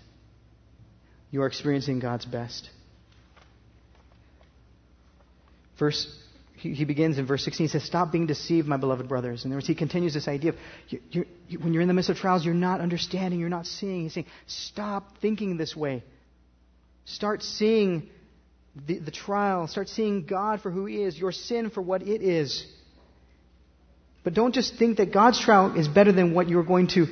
You 1.32 1.42
are 1.42 1.48
experiencing 1.48 1.98
God's 1.98 2.24
best. 2.24 2.70
Verse, 5.76 6.06
he, 6.54 6.72
he 6.72 6.84
begins 6.84 7.18
in 7.18 7.26
verse 7.26 7.44
16. 7.44 7.64
He 7.64 7.68
says, 7.68 7.82
Stop 7.82 8.12
being 8.12 8.26
deceived, 8.26 8.68
my 8.68 8.76
beloved 8.76 9.08
brothers. 9.08 9.44
And 9.44 9.60
he 9.60 9.74
continues 9.74 10.14
this 10.14 10.28
idea 10.28 10.50
of 10.50 10.56
you, 10.88 11.00
you, 11.10 11.24
you, 11.48 11.58
when 11.58 11.72
you're 11.72 11.82
in 11.82 11.88
the 11.88 11.94
midst 11.94 12.10
of 12.10 12.16
trials, 12.16 12.44
you're 12.44 12.54
not 12.54 12.80
understanding, 12.80 13.40
you're 13.40 13.48
not 13.48 13.66
seeing. 13.66 14.04
He's 14.04 14.14
saying, 14.14 14.26
Stop 14.46 15.18
thinking 15.20 15.56
this 15.56 15.74
way. 15.74 16.04
Start 17.06 17.42
seeing 17.42 18.08
the, 18.86 19.00
the 19.00 19.10
trial. 19.10 19.66
Start 19.66 19.88
seeing 19.88 20.26
God 20.26 20.60
for 20.60 20.70
who 20.70 20.86
He 20.86 21.02
is, 21.02 21.18
your 21.18 21.32
sin 21.32 21.70
for 21.70 21.82
what 21.82 22.02
it 22.02 22.22
is. 22.22 22.64
But 24.24 24.34
don't 24.34 24.54
just 24.54 24.76
think 24.76 24.98
that 24.98 25.12
God's 25.12 25.40
trial 25.40 25.76
is 25.76 25.88
better 25.88 26.12
than 26.12 26.32
what 26.32 26.48
you're 26.48 26.62
going 26.62 26.88
to, 26.88 27.06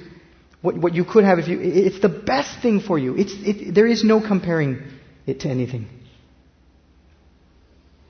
what, 0.62 0.76
what 0.76 0.94
you 0.94 1.04
could 1.04 1.24
have 1.24 1.38
if 1.38 1.48
you. 1.48 1.58
It's 1.60 2.00
the 2.00 2.08
best 2.08 2.60
thing 2.62 2.80
for 2.80 2.98
you. 2.98 3.16
It's, 3.16 3.32
it, 3.34 3.74
there 3.74 3.86
is 3.86 4.04
no 4.04 4.20
comparing 4.20 4.82
it 5.26 5.40
to 5.40 5.48
anything. 5.48 5.88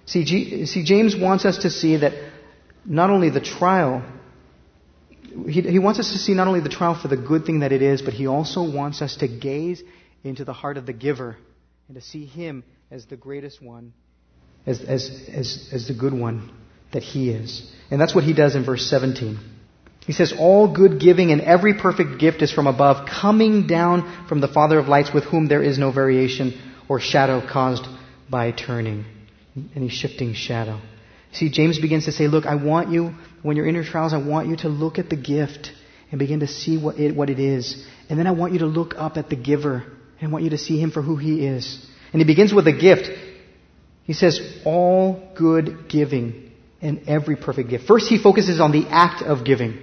See, 0.05 0.25
G, 0.25 0.67
see, 0.67 0.85
James 0.85 1.17
wants 1.17 1.45
us 1.45 1.59
to 1.59 1.71
see 1.71 1.99
that 1.99 2.13
not 2.85 3.11
only 3.11 3.31
the 3.31 3.41
trial, 3.41 4.03
he, 5.49 5.63
he 5.63 5.79
wants 5.79 6.01
us 6.01 6.13
to 6.13 6.19
see 6.19 6.35
not 6.35 6.49
only 6.49 6.61
the 6.61 6.69
trial 6.69 7.01
for 7.01 7.09
the 7.09 7.17
good 7.17 7.47
thing 7.47 7.61
that 7.61 7.73
it 7.73 7.81
is, 7.81 8.03
but 8.03 8.13
he 8.13 8.27
also 8.27 8.69
wants 8.69 9.01
us 9.03 9.17
to 9.17 9.29
gaze 9.29 9.83
into 10.25 10.45
the 10.45 10.53
heart 10.53 10.77
of 10.77 10.85
the 10.85 10.93
giver 10.93 11.37
and 11.89 11.95
to 11.95 12.03
see 12.03 12.27
him 12.27 12.65
as 12.91 13.07
the 13.07 13.17
greatest 13.17 13.63
one, 13.63 13.93
as, 14.67 14.81
as, 14.81 15.29
as, 15.33 15.71
as 15.73 15.89
the 15.89 15.95
good 15.95 16.13
one 16.13 16.51
that 16.93 17.03
he 17.03 17.31
is. 17.31 17.71
And 17.91 18.01
that's 18.01 18.15
what 18.15 18.25
he 18.25 18.33
does 18.33 18.55
in 18.55 18.65
verse 18.65 18.89
17. 18.89 19.39
He 20.07 20.13
says, 20.13 20.33
All 20.37 20.73
good 20.73 21.01
giving 21.01 21.31
and 21.31 21.41
every 21.41 21.75
perfect 21.75 22.19
gift 22.19 22.43
is 22.43 22.53
from 22.53 22.67
above, 22.67 23.09
coming 23.09 23.67
down 23.67 24.27
from 24.29 24.41
the 24.41 24.49
Father 24.49 24.79
of 24.79 24.89
lights, 24.89 25.13
with 25.13 25.25
whom 25.25 25.49
there 25.49 25.63
is 25.63 25.79
no 25.79 25.93
variation 25.93 26.59
or 26.89 27.01
shadow 27.01 27.47
caused 27.47 27.87
by 28.29 28.51
turning 28.53 29.05
any 29.77 29.89
shifting 29.89 30.35
shadow. 30.35 30.81
See, 31.33 31.51
James 31.51 31.79
begins 31.79 32.07
to 32.07 32.13
say, 32.13 32.29
Look, 32.29 32.47
I 32.47 32.57
want 32.57 32.91
you, 32.91 33.15
when 33.43 33.57
you're 33.57 33.67
in 33.67 33.75
your 33.75 33.85
trials, 33.85 34.13
I 34.13 34.19
want 34.19 34.49
you 34.49 34.57
to 34.59 34.69
look 34.69 34.99
at 34.99 35.11
the 35.11 35.17
gift 35.17 35.73
and 36.11 36.19
begin 36.19 36.41
to 36.41 36.47
see 36.47 36.77
what 36.77 36.99
it, 36.99 37.15
what 37.15 37.31
it 37.31 37.39
is. 37.39 37.87
And 38.09 38.19
then 38.19 38.27
I 38.27 38.33
want 38.33 38.53
you 38.53 38.61
to 38.61 38.67
look 38.67 38.95
up 38.97 39.17
at 39.17 39.29
the 39.29 39.37
giver 39.37 39.85
and 40.19 40.29
I 40.29 40.33
want 40.33 40.45
you 40.45 40.51
to 40.51 40.59
see 40.59 40.81
him 40.81 40.91
for 40.91 41.03
who 41.03 41.17
he 41.17 41.47
is. 41.47 41.87
And 42.13 42.21
he 42.21 42.27
begins 42.27 42.53
with 42.53 42.67
a 42.67 42.73
gift. 42.73 43.09
He 44.05 44.13
says, 44.13 44.41
All 44.65 45.33
good 45.37 45.89
giving 45.89 46.50
and 46.81 47.09
every 47.09 47.37
perfect 47.37 47.71
gift. 47.71 47.87
First, 47.87 48.09
he 48.09 48.19
focuses 48.19 48.61
on 48.61 48.73
the 48.73 48.87
act 48.89 49.23
of 49.23 49.45
giving. 49.45 49.79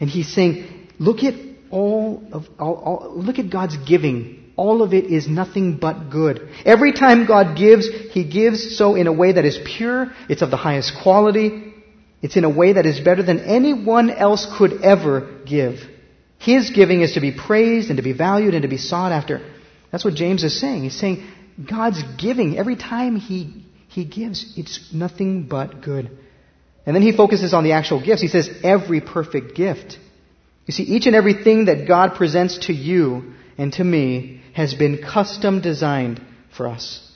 And 0.00 0.08
he's 0.08 0.32
saying, 0.32 0.88
Look 0.98 1.22
at 1.24 1.34
all 1.70 2.22
of, 2.32 2.46
all, 2.58 2.74
all, 2.74 3.12
look 3.16 3.38
at 3.38 3.50
God's 3.50 3.76
giving 3.76 4.42
all 4.56 4.82
of 4.82 4.92
it 4.92 5.06
is 5.06 5.28
nothing 5.28 5.78
but 5.78 6.10
good. 6.10 6.48
Every 6.64 6.92
time 6.92 7.26
God 7.26 7.56
gives, 7.56 7.88
He 8.12 8.24
gives 8.24 8.76
so 8.76 8.94
in 8.94 9.06
a 9.06 9.12
way 9.12 9.32
that 9.32 9.44
is 9.44 9.58
pure, 9.64 10.12
it's 10.28 10.42
of 10.42 10.50
the 10.50 10.56
highest 10.56 10.92
quality, 11.02 11.72
it's 12.20 12.36
in 12.36 12.44
a 12.44 12.50
way 12.50 12.74
that 12.74 12.86
is 12.86 13.00
better 13.00 13.22
than 13.22 13.40
anyone 13.40 14.10
else 14.10 14.46
could 14.56 14.82
ever 14.82 15.40
give. 15.46 15.80
His 16.38 16.70
giving 16.70 17.00
is 17.00 17.14
to 17.14 17.20
be 17.20 17.32
praised 17.32 17.88
and 17.88 17.96
to 17.96 18.02
be 18.02 18.12
valued 18.12 18.54
and 18.54 18.62
to 18.62 18.68
be 18.68 18.76
sought 18.76 19.12
after. 19.12 19.40
That's 19.90 20.04
what 20.04 20.14
James 20.14 20.44
is 20.44 20.60
saying. 20.60 20.82
He's 20.82 20.98
saying 20.98 21.26
God's 21.68 22.02
giving, 22.18 22.58
every 22.58 22.76
time 22.76 23.16
He, 23.16 23.64
he 23.88 24.04
gives, 24.04 24.54
it's 24.56 24.92
nothing 24.92 25.48
but 25.48 25.82
good. 25.82 26.18
And 26.84 26.96
then 26.96 27.02
he 27.02 27.12
focuses 27.12 27.54
on 27.54 27.64
the 27.64 27.72
actual 27.72 28.04
gifts. 28.04 28.22
He 28.22 28.28
says, 28.28 28.50
every 28.64 29.00
perfect 29.00 29.54
gift. 29.54 29.98
You 30.66 30.72
see, 30.72 30.82
each 30.84 31.06
and 31.06 31.14
everything 31.14 31.66
that 31.66 31.86
God 31.86 32.14
presents 32.14 32.66
to 32.66 32.72
you 32.72 33.34
and 33.58 33.72
to 33.74 33.84
me 33.84 34.42
has 34.54 34.74
been 34.74 35.02
custom 35.02 35.60
designed 35.60 36.20
for 36.56 36.68
us. 36.68 37.08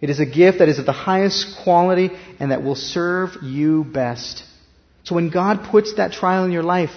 It 0.00 0.10
is 0.10 0.18
a 0.18 0.26
gift 0.26 0.58
that 0.58 0.68
is 0.68 0.78
of 0.78 0.86
the 0.86 0.92
highest 0.92 1.58
quality 1.62 2.10
and 2.40 2.50
that 2.50 2.62
will 2.62 2.74
serve 2.74 3.42
you 3.42 3.84
best. 3.84 4.44
So 5.04 5.14
when 5.14 5.30
God 5.30 5.64
puts 5.70 5.94
that 5.94 6.12
trial 6.12 6.44
in 6.44 6.52
your 6.52 6.62
life, 6.62 6.90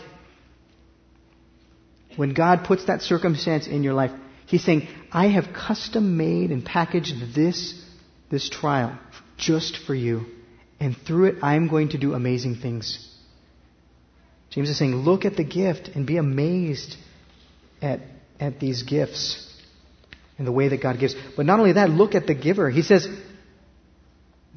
when 2.15 2.33
God 2.33 2.63
puts 2.65 2.85
that 2.85 3.01
circumstance 3.01 3.67
in 3.67 3.83
your 3.83 3.93
life, 3.93 4.11
He's 4.47 4.63
saying, 4.63 4.87
I 5.11 5.27
have 5.27 5.53
custom 5.53 6.17
made 6.17 6.51
and 6.51 6.63
packaged 6.63 7.35
this, 7.35 7.83
this 8.29 8.47
trial 8.47 8.97
just 9.37 9.77
for 9.77 9.95
you. 9.95 10.25
And 10.79 10.95
through 10.95 11.25
it, 11.25 11.35
I'm 11.43 11.67
going 11.67 11.89
to 11.89 11.97
do 11.97 12.13
amazing 12.13 12.55
things. 12.55 13.11
James 14.49 14.69
is 14.69 14.77
saying, 14.77 14.95
look 14.95 15.25
at 15.25 15.35
the 15.35 15.43
gift 15.43 15.89
and 15.95 16.05
be 16.05 16.17
amazed 16.17 16.95
at, 17.81 17.99
at 18.39 18.59
these 18.59 18.83
gifts 18.83 19.41
and 20.37 20.45
the 20.45 20.51
way 20.51 20.67
that 20.69 20.81
God 20.81 20.99
gives. 20.99 21.15
But 21.35 21.45
not 21.45 21.59
only 21.59 21.73
that, 21.73 21.89
look 21.89 22.15
at 22.15 22.27
the 22.27 22.35
giver. 22.35 22.69
He 22.69 22.81
says, 22.81 23.07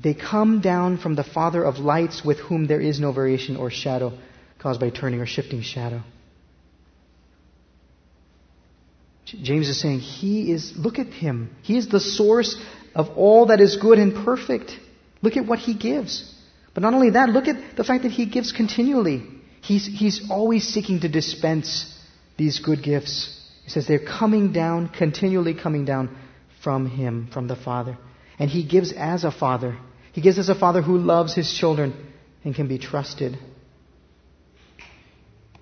they 0.01 0.15
come 0.15 0.61
down 0.61 0.99
from 0.99 1.15
the 1.15 1.25
Father 1.25 1.65
of 1.65 1.79
lights 1.79 2.25
with 2.25 2.39
whom 2.39 2.67
there 2.67 2.81
is 2.81 3.01
no 3.01 3.13
variation 3.13 3.57
or 3.57 3.71
shadow 3.71 4.17
caused 4.59 4.81
by 4.81 4.91
turning 4.91 5.21
or 5.21 5.27
shifting 5.27 5.63
shadow. 5.63 6.03
James 9.25 9.69
is 9.69 9.81
saying, 9.81 10.01
He 10.01 10.53
is, 10.53 10.73
look 10.77 10.99
at 10.99 11.09
Him. 11.09 11.55
He 11.63 11.77
is 11.77 11.89
the 11.89 12.01
source 12.01 12.57
of 12.95 13.11
all 13.17 13.47
that 13.47 13.61
is 13.61 13.77
good 13.77 13.99
and 13.99 14.25
perfect. 14.25 14.73
Look 15.23 15.37
at 15.37 15.47
what 15.47 15.59
He 15.59 15.75
gives. 15.75 16.35
But 16.75 16.83
not 16.83 16.95
only 16.95 17.11
that, 17.11 17.31
look 17.31 17.49
at 17.49 17.77
the 17.77 17.85
fact 17.85 18.05
that 18.05 18.13
He 18.13 18.27
gives 18.27 18.53
continually. 18.53 19.27
He's, 19.61 19.87
he's 19.87 20.31
always 20.31 20.67
seeking 20.67 21.01
to 21.01 21.09
dispense 21.09 21.95
these 22.37 22.61
good 22.61 22.83
gifts. 22.83 23.35
He 23.65 23.71
says 23.71 23.87
they're 23.87 23.99
coming 23.99 24.53
down, 24.53 24.89
continually 24.89 25.55
coming 25.55 25.85
down 25.85 26.17
from 26.63 26.89
Him, 26.89 27.29
from 27.33 27.49
the 27.49 27.57
Father. 27.57 27.99
And 28.39 28.49
He 28.49 28.65
gives 28.65 28.93
as 28.93 29.25
a 29.25 29.33
Father. 29.33 29.77
He 30.13 30.21
gives 30.21 30.39
as 30.39 30.49
a 30.49 30.55
Father 30.55 30.83
who 30.83 30.99
loves 30.99 31.35
His 31.35 31.53
children 31.53 31.95
and 32.45 32.55
can 32.55 32.69
be 32.69 32.79
trusted. 32.79 33.37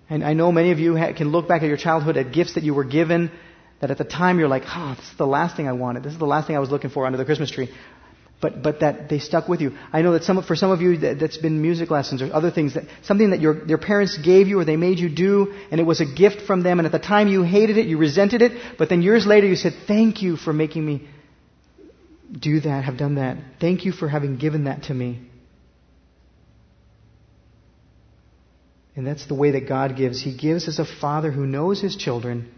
And 0.08 0.22
I 0.22 0.34
know 0.34 0.52
many 0.52 0.70
of 0.70 0.78
you 0.78 0.94
can 1.16 1.30
look 1.30 1.48
back 1.48 1.62
at 1.62 1.68
your 1.68 1.76
childhood 1.76 2.16
at 2.16 2.32
gifts 2.32 2.54
that 2.54 2.62
you 2.62 2.74
were 2.74 2.84
given 2.84 3.30
that 3.80 3.90
at 3.90 3.98
the 3.98 4.04
time 4.04 4.38
you're 4.38 4.48
like, 4.48 4.62
oh, 4.66 4.94
this 4.96 5.10
is 5.10 5.16
the 5.18 5.26
last 5.26 5.56
thing 5.56 5.68
I 5.68 5.72
wanted. 5.72 6.02
This 6.02 6.12
is 6.12 6.18
the 6.18 6.26
last 6.26 6.46
thing 6.46 6.56
I 6.56 6.60
was 6.60 6.70
looking 6.70 6.90
for 6.90 7.06
under 7.06 7.18
the 7.18 7.24
Christmas 7.24 7.50
tree 7.50 7.70
but, 8.40 8.62
but 8.62 8.80
that 8.80 9.08
they 9.08 9.18
stuck 9.18 9.48
with 9.48 9.60
you. 9.60 9.72
I 9.92 10.02
know 10.02 10.12
that 10.12 10.24
some, 10.24 10.42
for 10.42 10.56
some 10.56 10.70
of 10.70 10.82
you 10.82 10.98
that, 10.98 11.20
has 11.20 11.38
been 11.38 11.62
music 11.62 11.90
lessons 11.90 12.20
or 12.20 12.32
other 12.32 12.50
things, 12.50 12.74
that 12.74 12.84
something 13.02 13.30
that 13.30 13.40
your, 13.40 13.66
your 13.66 13.78
parents 13.78 14.18
gave 14.18 14.46
you 14.46 14.60
or 14.60 14.64
they 14.64 14.76
made 14.76 14.98
you 14.98 15.08
do, 15.08 15.54
and 15.70 15.80
it 15.80 15.84
was 15.84 16.00
a 16.00 16.04
gift 16.04 16.42
from 16.42 16.62
them, 16.62 16.78
and 16.78 16.86
at 16.86 16.92
the 16.92 16.98
time 16.98 17.28
you 17.28 17.42
hated 17.42 17.78
it, 17.78 17.86
you 17.86 17.96
resented 17.96 18.42
it, 18.42 18.52
but 18.78 18.88
then 18.88 19.02
years 19.02 19.26
later 19.26 19.46
you 19.46 19.56
said, 19.56 19.74
thank 19.86 20.22
you 20.22 20.36
for 20.36 20.52
making 20.52 20.84
me 20.84 21.08
do 22.38 22.60
that, 22.60 22.84
have 22.84 22.98
done 22.98 23.14
that. 23.14 23.38
Thank 23.60 23.84
you 23.84 23.92
for 23.92 24.08
having 24.08 24.36
given 24.36 24.64
that 24.64 24.84
to 24.84 24.94
me. 24.94 25.20
And 28.96 29.06
that's 29.06 29.26
the 29.26 29.34
way 29.34 29.52
that 29.52 29.68
God 29.68 29.96
gives. 29.96 30.20
He 30.20 30.36
gives 30.36 30.68
as 30.68 30.78
a 30.78 30.84
father 30.84 31.30
who 31.30 31.46
knows 31.46 31.80
his 31.80 31.96
children 31.96 32.50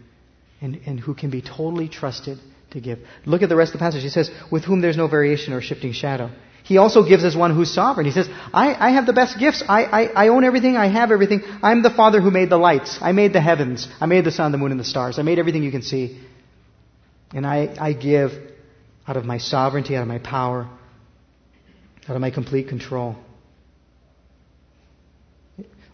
and, 0.61 0.79
and 0.85 0.99
who 0.99 1.13
can 1.13 1.29
be 1.29 1.41
totally 1.41 1.89
trusted 1.89 2.39
to 2.71 2.79
give. 2.79 2.99
Look 3.25 3.41
at 3.41 3.49
the 3.49 3.55
rest 3.55 3.73
of 3.73 3.79
the 3.79 3.83
passage. 3.83 4.03
He 4.03 4.09
says, 4.09 4.29
with 4.51 4.63
whom 4.63 4.81
there's 4.81 4.97
no 4.97 5.07
variation 5.07 5.53
or 5.53 5.61
shifting 5.61 5.91
shadow. 5.91 6.29
He 6.63 6.77
also 6.77 7.03
gives 7.03 7.23
as 7.23 7.35
one 7.35 7.55
who's 7.55 7.73
sovereign. 7.73 8.05
He 8.05 8.11
says, 8.11 8.29
I, 8.53 8.75
I 8.87 8.91
have 8.91 9.07
the 9.07 9.13
best 9.13 9.39
gifts. 9.39 9.63
I, 9.67 9.85
I, 9.85 10.25
I 10.25 10.27
own 10.27 10.43
everything. 10.43 10.77
I 10.77 10.87
have 10.87 11.11
everything. 11.11 11.41
I'm 11.63 11.81
the 11.81 11.89
Father 11.89 12.21
who 12.21 12.29
made 12.29 12.51
the 12.51 12.57
lights. 12.57 12.99
I 13.01 13.11
made 13.11 13.33
the 13.33 13.41
heavens. 13.41 13.87
I 13.99 14.05
made 14.05 14.23
the 14.23 14.31
sun, 14.31 14.51
the 14.51 14.59
moon, 14.59 14.69
and 14.69 14.79
the 14.79 14.83
stars. 14.85 15.17
I 15.17 15.23
made 15.23 15.39
everything 15.39 15.63
you 15.63 15.71
can 15.71 15.81
see. 15.81 16.19
And 17.33 17.45
I, 17.45 17.75
I 17.79 17.93
give 17.93 18.33
out 19.07 19.17
of 19.17 19.25
my 19.25 19.39
sovereignty, 19.39 19.95
out 19.95 20.03
of 20.03 20.07
my 20.07 20.19
power, 20.19 20.69
out 22.07 22.15
of 22.15 22.21
my 22.21 22.29
complete 22.29 22.67
control. 22.67 23.15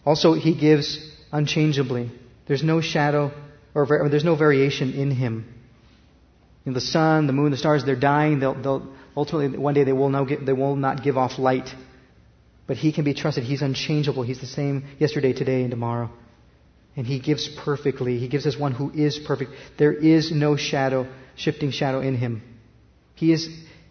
Also, 0.04 0.34
He 0.34 0.54
gives 0.54 1.10
unchangeably. 1.32 2.10
There's 2.46 2.62
no 2.62 2.82
shadow 2.82 3.32
or, 3.74 3.86
or 4.02 4.08
there's 4.10 4.24
no 4.24 4.36
variation 4.36 4.92
in 4.92 5.10
Him. 5.10 5.55
You 6.66 6.72
know, 6.72 6.74
the 6.74 6.80
sun, 6.80 7.28
the 7.28 7.32
moon, 7.32 7.52
the 7.52 7.56
stars, 7.56 7.84
they're 7.84 7.94
dying. 7.94 8.40
They'll, 8.40 8.60
they'll, 8.60 8.92
ultimately, 9.16 9.56
one 9.56 9.72
day 9.72 9.84
they 9.84 9.92
will, 9.92 10.24
get, 10.24 10.44
they 10.44 10.52
will 10.52 10.74
not 10.74 11.04
give 11.04 11.16
off 11.16 11.38
light. 11.38 11.70
But 12.66 12.76
He 12.76 12.92
can 12.92 13.04
be 13.04 13.14
trusted. 13.14 13.44
He's 13.44 13.62
unchangeable. 13.62 14.24
He's 14.24 14.40
the 14.40 14.46
same 14.46 14.84
yesterday, 14.98 15.32
today, 15.32 15.62
and 15.62 15.70
tomorrow. 15.70 16.10
And 16.96 17.06
He 17.06 17.20
gives 17.20 17.48
perfectly. 17.48 18.18
He 18.18 18.26
gives 18.26 18.46
us 18.46 18.58
one 18.58 18.72
who 18.72 18.90
is 18.90 19.16
perfect. 19.16 19.52
There 19.78 19.92
is 19.92 20.32
no 20.32 20.56
shadow, 20.56 21.06
shifting 21.36 21.70
shadow 21.70 22.00
in 22.00 22.16
Him. 22.16 22.42
He 23.14 23.32
is, 23.32 23.48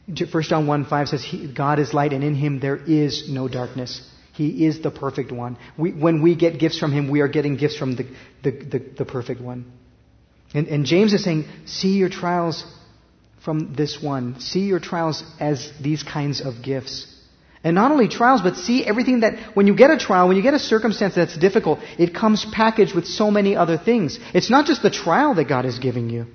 1 0.07 0.43
John 0.43 0.67
1 0.67 0.85
5 0.85 1.07
says, 1.07 1.25
God 1.55 1.79
is 1.79 1.93
light, 1.93 2.11
and 2.11 2.25
in 2.25 2.35
Him 2.35 2.59
there 2.59 2.75
is 2.75 3.29
no 3.29 3.47
darkness. 3.47 4.05
He 4.33 4.65
is 4.65 4.81
the 4.81 4.91
perfect 4.91 5.31
one. 5.31 5.57
We, 5.77 5.93
when 5.93 6.21
we 6.21 6.35
get 6.35 6.59
gifts 6.59 6.77
from 6.77 6.91
Him, 6.91 7.09
we 7.09 7.21
are 7.21 7.29
getting 7.29 7.55
gifts 7.55 7.77
from 7.77 7.95
the, 7.95 8.05
the, 8.43 8.51
the, 8.51 8.79
the 8.97 9.05
perfect 9.05 9.39
one. 9.39 9.71
And, 10.53 10.67
and 10.67 10.85
James 10.85 11.13
is 11.13 11.23
saying, 11.23 11.45
see 11.65 11.97
your 11.97 12.09
trials 12.09 12.65
from 13.43 13.75
this 13.75 14.01
one. 14.01 14.39
See 14.39 14.61
your 14.61 14.79
trials 14.79 15.23
as 15.39 15.71
these 15.81 16.03
kinds 16.03 16.41
of 16.41 16.63
gifts. 16.63 17.11
And 17.63 17.73
not 17.73 17.91
only 17.91 18.07
trials, 18.07 18.41
but 18.41 18.57
see 18.57 18.85
everything 18.85 19.21
that, 19.21 19.55
when 19.55 19.65
you 19.65 19.75
get 19.75 19.89
a 19.89 19.97
trial, 19.97 20.27
when 20.27 20.37
you 20.37 20.43
get 20.43 20.53
a 20.53 20.59
circumstance 20.59 21.15
that's 21.15 21.35
difficult, 21.35 21.79
it 21.97 22.13
comes 22.13 22.45
packaged 22.45 22.93
with 22.93 23.07
so 23.07 23.31
many 23.31 23.55
other 23.55 23.77
things. 23.77 24.19
It's 24.35 24.51
not 24.51 24.67
just 24.67 24.83
the 24.83 24.91
trial 24.91 25.33
that 25.35 25.47
God 25.47 25.65
is 25.65 25.79
giving 25.79 26.09
you. 26.09 26.27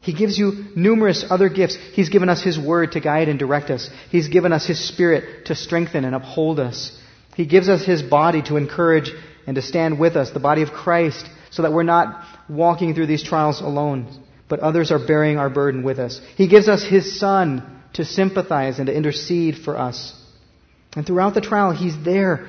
He 0.00 0.12
gives 0.12 0.38
you 0.38 0.66
numerous 0.76 1.24
other 1.28 1.48
gifts. 1.48 1.76
He's 1.94 2.10
given 2.10 2.28
us 2.28 2.42
His 2.42 2.58
Word 2.58 2.92
to 2.92 3.00
guide 3.00 3.28
and 3.28 3.40
direct 3.40 3.70
us. 3.70 3.90
He's 4.10 4.28
given 4.28 4.52
us 4.52 4.66
His 4.66 4.78
Spirit 4.78 5.46
to 5.46 5.56
strengthen 5.56 6.04
and 6.04 6.14
uphold 6.14 6.60
us. 6.60 6.96
He 7.34 7.44
gives 7.44 7.68
us 7.68 7.84
His 7.84 8.00
body 8.00 8.42
to 8.42 8.56
encourage 8.56 9.10
and 9.48 9.56
to 9.56 9.62
stand 9.62 9.98
with 9.98 10.14
us, 10.16 10.30
the 10.30 10.38
body 10.38 10.62
of 10.62 10.70
Christ, 10.70 11.28
so 11.58 11.62
that 11.62 11.72
we're 11.72 11.82
not 11.82 12.24
walking 12.48 12.94
through 12.94 13.08
these 13.08 13.24
trials 13.24 13.60
alone, 13.60 14.06
but 14.48 14.60
others 14.60 14.92
are 14.92 15.04
bearing 15.04 15.38
our 15.38 15.50
burden 15.50 15.82
with 15.82 15.98
us. 15.98 16.20
He 16.36 16.46
gives 16.46 16.68
us 16.68 16.84
His 16.84 17.18
Son 17.18 17.82
to 17.94 18.04
sympathize 18.04 18.78
and 18.78 18.86
to 18.86 18.94
intercede 18.94 19.56
for 19.56 19.76
us. 19.76 20.14
And 20.94 21.04
throughout 21.04 21.34
the 21.34 21.40
trial, 21.40 21.72
He's 21.72 21.96
there, 22.04 22.48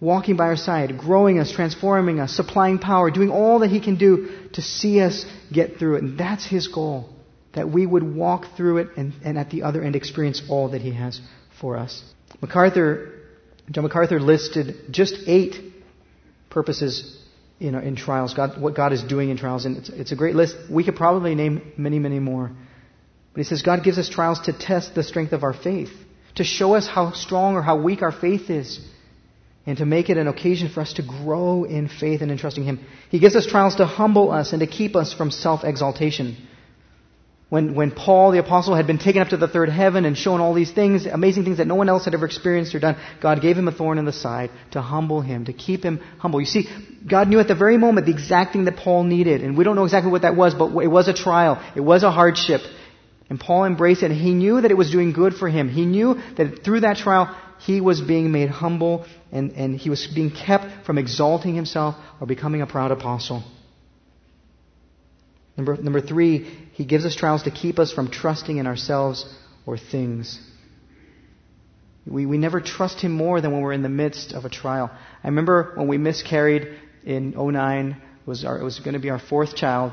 walking 0.00 0.36
by 0.36 0.46
our 0.46 0.56
side, 0.56 0.98
growing 0.98 1.38
us, 1.38 1.52
transforming 1.52 2.18
us, 2.18 2.34
supplying 2.34 2.80
power, 2.80 3.12
doing 3.12 3.30
all 3.30 3.60
that 3.60 3.70
He 3.70 3.78
can 3.78 3.96
do 3.96 4.48
to 4.54 4.60
see 4.60 5.00
us 5.00 5.24
get 5.52 5.76
through 5.76 5.98
it. 5.98 6.02
And 6.02 6.18
that's 6.18 6.44
His 6.44 6.66
goal, 6.66 7.10
that 7.54 7.70
we 7.70 7.86
would 7.86 8.02
walk 8.02 8.56
through 8.56 8.78
it 8.78 8.88
and, 8.96 9.12
and 9.24 9.38
at 9.38 9.50
the 9.50 9.62
other 9.62 9.84
end 9.84 9.94
experience 9.94 10.42
all 10.48 10.70
that 10.70 10.80
He 10.80 10.90
has 10.90 11.20
for 11.60 11.76
us. 11.76 12.02
MacArthur, 12.40 13.20
John 13.70 13.84
MacArthur 13.84 14.18
listed 14.18 14.78
just 14.90 15.14
eight 15.28 15.60
purposes 16.50 17.21
in, 17.62 17.74
in 17.74 17.96
trials, 17.96 18.34
God, 18.34 18.60
what 18.60 18.74
God 18.74 18.92
is 18.92 19.02
doing 19.02 19.30
in 19.30 19.36
trials. 19.36 19.64
And 19.64 19.78
it's, 19.78 19.88
it's 19.88 20.12
a 20.12 20.16
great 20.16 20.34
list. 20.34 20.56
We 20.70 20.84
could 20.84 20.96
probably 20.96 21.34
name 21.34 21.72
many, 21.76 21.98
many 21.98 22.18
more. 22.18 22.50
But 23.32 23.38
he 23.38 23.44
says 23.44 23.62
God 23.62 23.82
gives 23.84 23.98
us 23.98 24.08
trials 24.08 24.40
to 24.40 24.52
test 24.52 24.94
the 24.94 25.02
strength 25.02 25.32
of 25.32 25.42
our 25.42 25.54
faith 25.54 25.90
to 26.36 26.44
show 26.44 26.74
us 26.74 26.88
how 26.88 27.12
strong 27.12 27.54
or 27.54 27.62
how 27.62 27.80
weak 27.80 28.02
our 28.02 28.12
faith 28.12 28.48
is, 28.50 28.80
and 29.66 29.78
to 29.78 29.86
make 29.86 30.10
it 30.10 30.16
an 30.16 30.26
occasion 30.26 30.68
for 30.68 30.80
us 30.80 30.94
to 30.94 31.02
grow 31.02 31.64
in 31.64 31.88
faith 31.88 32.20
and 32.20 32.30
in 32.30 32.38
trusting 32.38 32.64
Him. 32.64 32.84
He 33.10 33.20
gives 33.20 33.36
us 33.36 33.46
trials 33.46 33.76
to 33.76 33.86
humble 33.86 34.32
us 34.32 34.52
and 34.52 34.60
to 34.60 34.66
keep 34.66 34.96
us 34.96 35.12
from 35.12 35.30
self 35.30 35.62
exaltation. 35.62 36.36
When, 37.52 37.74
when 37.74 37.90
Paul 37.90 38.30
the 38.30 38.38
apostle 38.38 38.74
had 38.74 38.86
been 38.86 38.96
taken 38.96 39.20
up 39.20 39.28
to 39.28 39.36
the 39.36 39.46
third 39.46 39.68
heaven 39.68 40.06
and 40.06 40.16
shown 40.16 40.40
all 40.40 40.54
these 40.54 40.72
things, 40.72 41.04
amazing 41.04 41.44
things 41.44 41.58
that 41.58 41.66
no 41.66 41.74
one 41.74 41.90
else 41.90 42.06
had 42.06 42.14
ever 42.14 42.24
experienced 42.24 42.74
or 42.74 42.78
done, 42.80 42.96
God 43.20 43.42
gave 43.42 43.58
him 43.58 43.68
a 43.68 43.72
thorn 43.72 43.98
in 43.98 44.06
the 44.06 44.12
side 44.26 44.50
to 44.70 44.80
humble 44.80 45.20
him, 45.20 45.44
to 45.44 45.52
keep 45.52 45.82
him 45.84 46.00
humble. 46.18 46.40
You 46.40 46.46
see, 46.46 46.66
God 47.06 47.28
knew 47.28 47.40
at 47.40 47.48
the 47.48 47.54
very 47.54 47.76
moment 47.76 48.06
the 48.06 48.12
exact 48.12 48.54
thing 48.54 48.64
that 48.64 48.78
Paul 48.78 49.04
needed, 49.04 49.42
and 49.42 49.54
we 49.54 49.64
don't 49.64 49.76
know 49.76 49.84
exactly 49.84 50.10
what 50.10 50.22
that 50.22 50.34
was, 50.34 50.54
but 50.54 50.74
it 50.78 50.86
was 50.86 51.08
a 51.08 51.12
trial. 51.12 51.62
It 51.76 51.82
was 51.82 52.04
a 52.04 52.10
hardship. 52.10 52.62
And 53.28 53.38
Paul 53.38 53.66
embraced 53.66 54.02
it. 54.02 54.10
And 54.10 54.18
he 54.18 54.32
knew 54.32 54.62
that 54.62 54.70
it 54.70 54.78
was 54.78 54.90
doing 54.90 55.12
good 55.12 55.34
for 55.34 55.46
him. 55.46 55.68
He 55.68 55.84
knew 55.84 56.22
that 56.38 56.64
through 56.64 56.80
that 56.80 56.96
trial, 56.96 57.36
he 57.58 57.82
was 57.82 58.00
being 58.00 58.32
made 58.32 58.48
humble 58.48 59.04
and, 59.30 59.50
and 59.52 59.78
he 59.78 59.90
was 59.90 60.06
being 60.06 60.30
kept 60.30 60.86
from 60.86 60.96
exalting 60.96 61.54
himself 61.54 61.96
or 62.18 62.26
becoming 62.26 62.62
a 62.62 62.66
proud 62.66 62.92
apostle. 62.92 63.44
Number, 65.56 65.76
number 65.76 66.00
three, 66.00 66.61
he 66.72 66.84
gives 66.84 67.04
us 67.04 67.14
trials 67.14 67.44
to 67.44 67.50
keep 67.50 67.78
us 67.78 67.92
from 67.92 68.10
trusting 68.10 68.56
in 68.56 68.66
ourselves 68.66 69.26
or 69.66 69.78
things. 69.78 70.40
We, 72.06 72.26
we 72.26 72.38
never 72.38 72.60
trust 72.60 73.00
him 73.00 73.12
more 73.12 73.40
than 73.40 73.52
when 73.52 73.62
we're 73.62 73.72
in 73.72 73.82
the 73.82 73.88
midst 73.88 74.32
of 74.32 74.44
a 74.44 74.48
trial. 74.48 74.90
I 75.22 75.28
remember 75.28 75.72
when 75.76 75.86
we 75.86 75.98
miscarried 75.98 76.74
in 77.04 77.34
09, 77.36 77.90
it 77.90 77.96
was, 78.26 78.44
our, 78.44 78.58
it 78.58 78.64
was 78.64 78.80
going 78.80 78.94
to 78.94 79.00
be 79.00 79.10
our 79.10 79.20
fourth 79.20 79.54
child. 79.54 79.92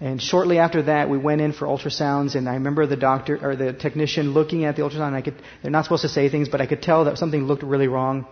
And 0.00 0.20
shortly 0.20 0.58
after 0.58 0.82
that, 0.82 1.08
we 1.08 1.16
went 1.16 1.40
in 1.40 1.52
for 1.52 1.66
ultrasounds, 1.66 2.34
and 2.34 2.48
I 2.48 2.54
remember 2.54 2.86
the 2.86 2.96
doctor 2.96 3.38
or 3.40 3.56
the 3.56 3.72
technician 3.72 4.32
looking 4.32 4.64
at 4.64 4.76
the 4.76 4.82
ultrasound. 4.82 5.14
I 5.14 5.22
could, 5.22 5.36
they're 5.62 5.70
not 5.70 5.84
supposed 5.84 6.02
to 6.02 6.08
say 6.10 6.28
things, 6.28 6.50
but 6.50 6.60
I 6.60 6.66
could 6.66 6.82
tell 6.82 7.04
that 7.04 7.16
something 7.16 7.44
looked 7.44 7.62
really 7.62 7.88
wrong. 7.88 8.26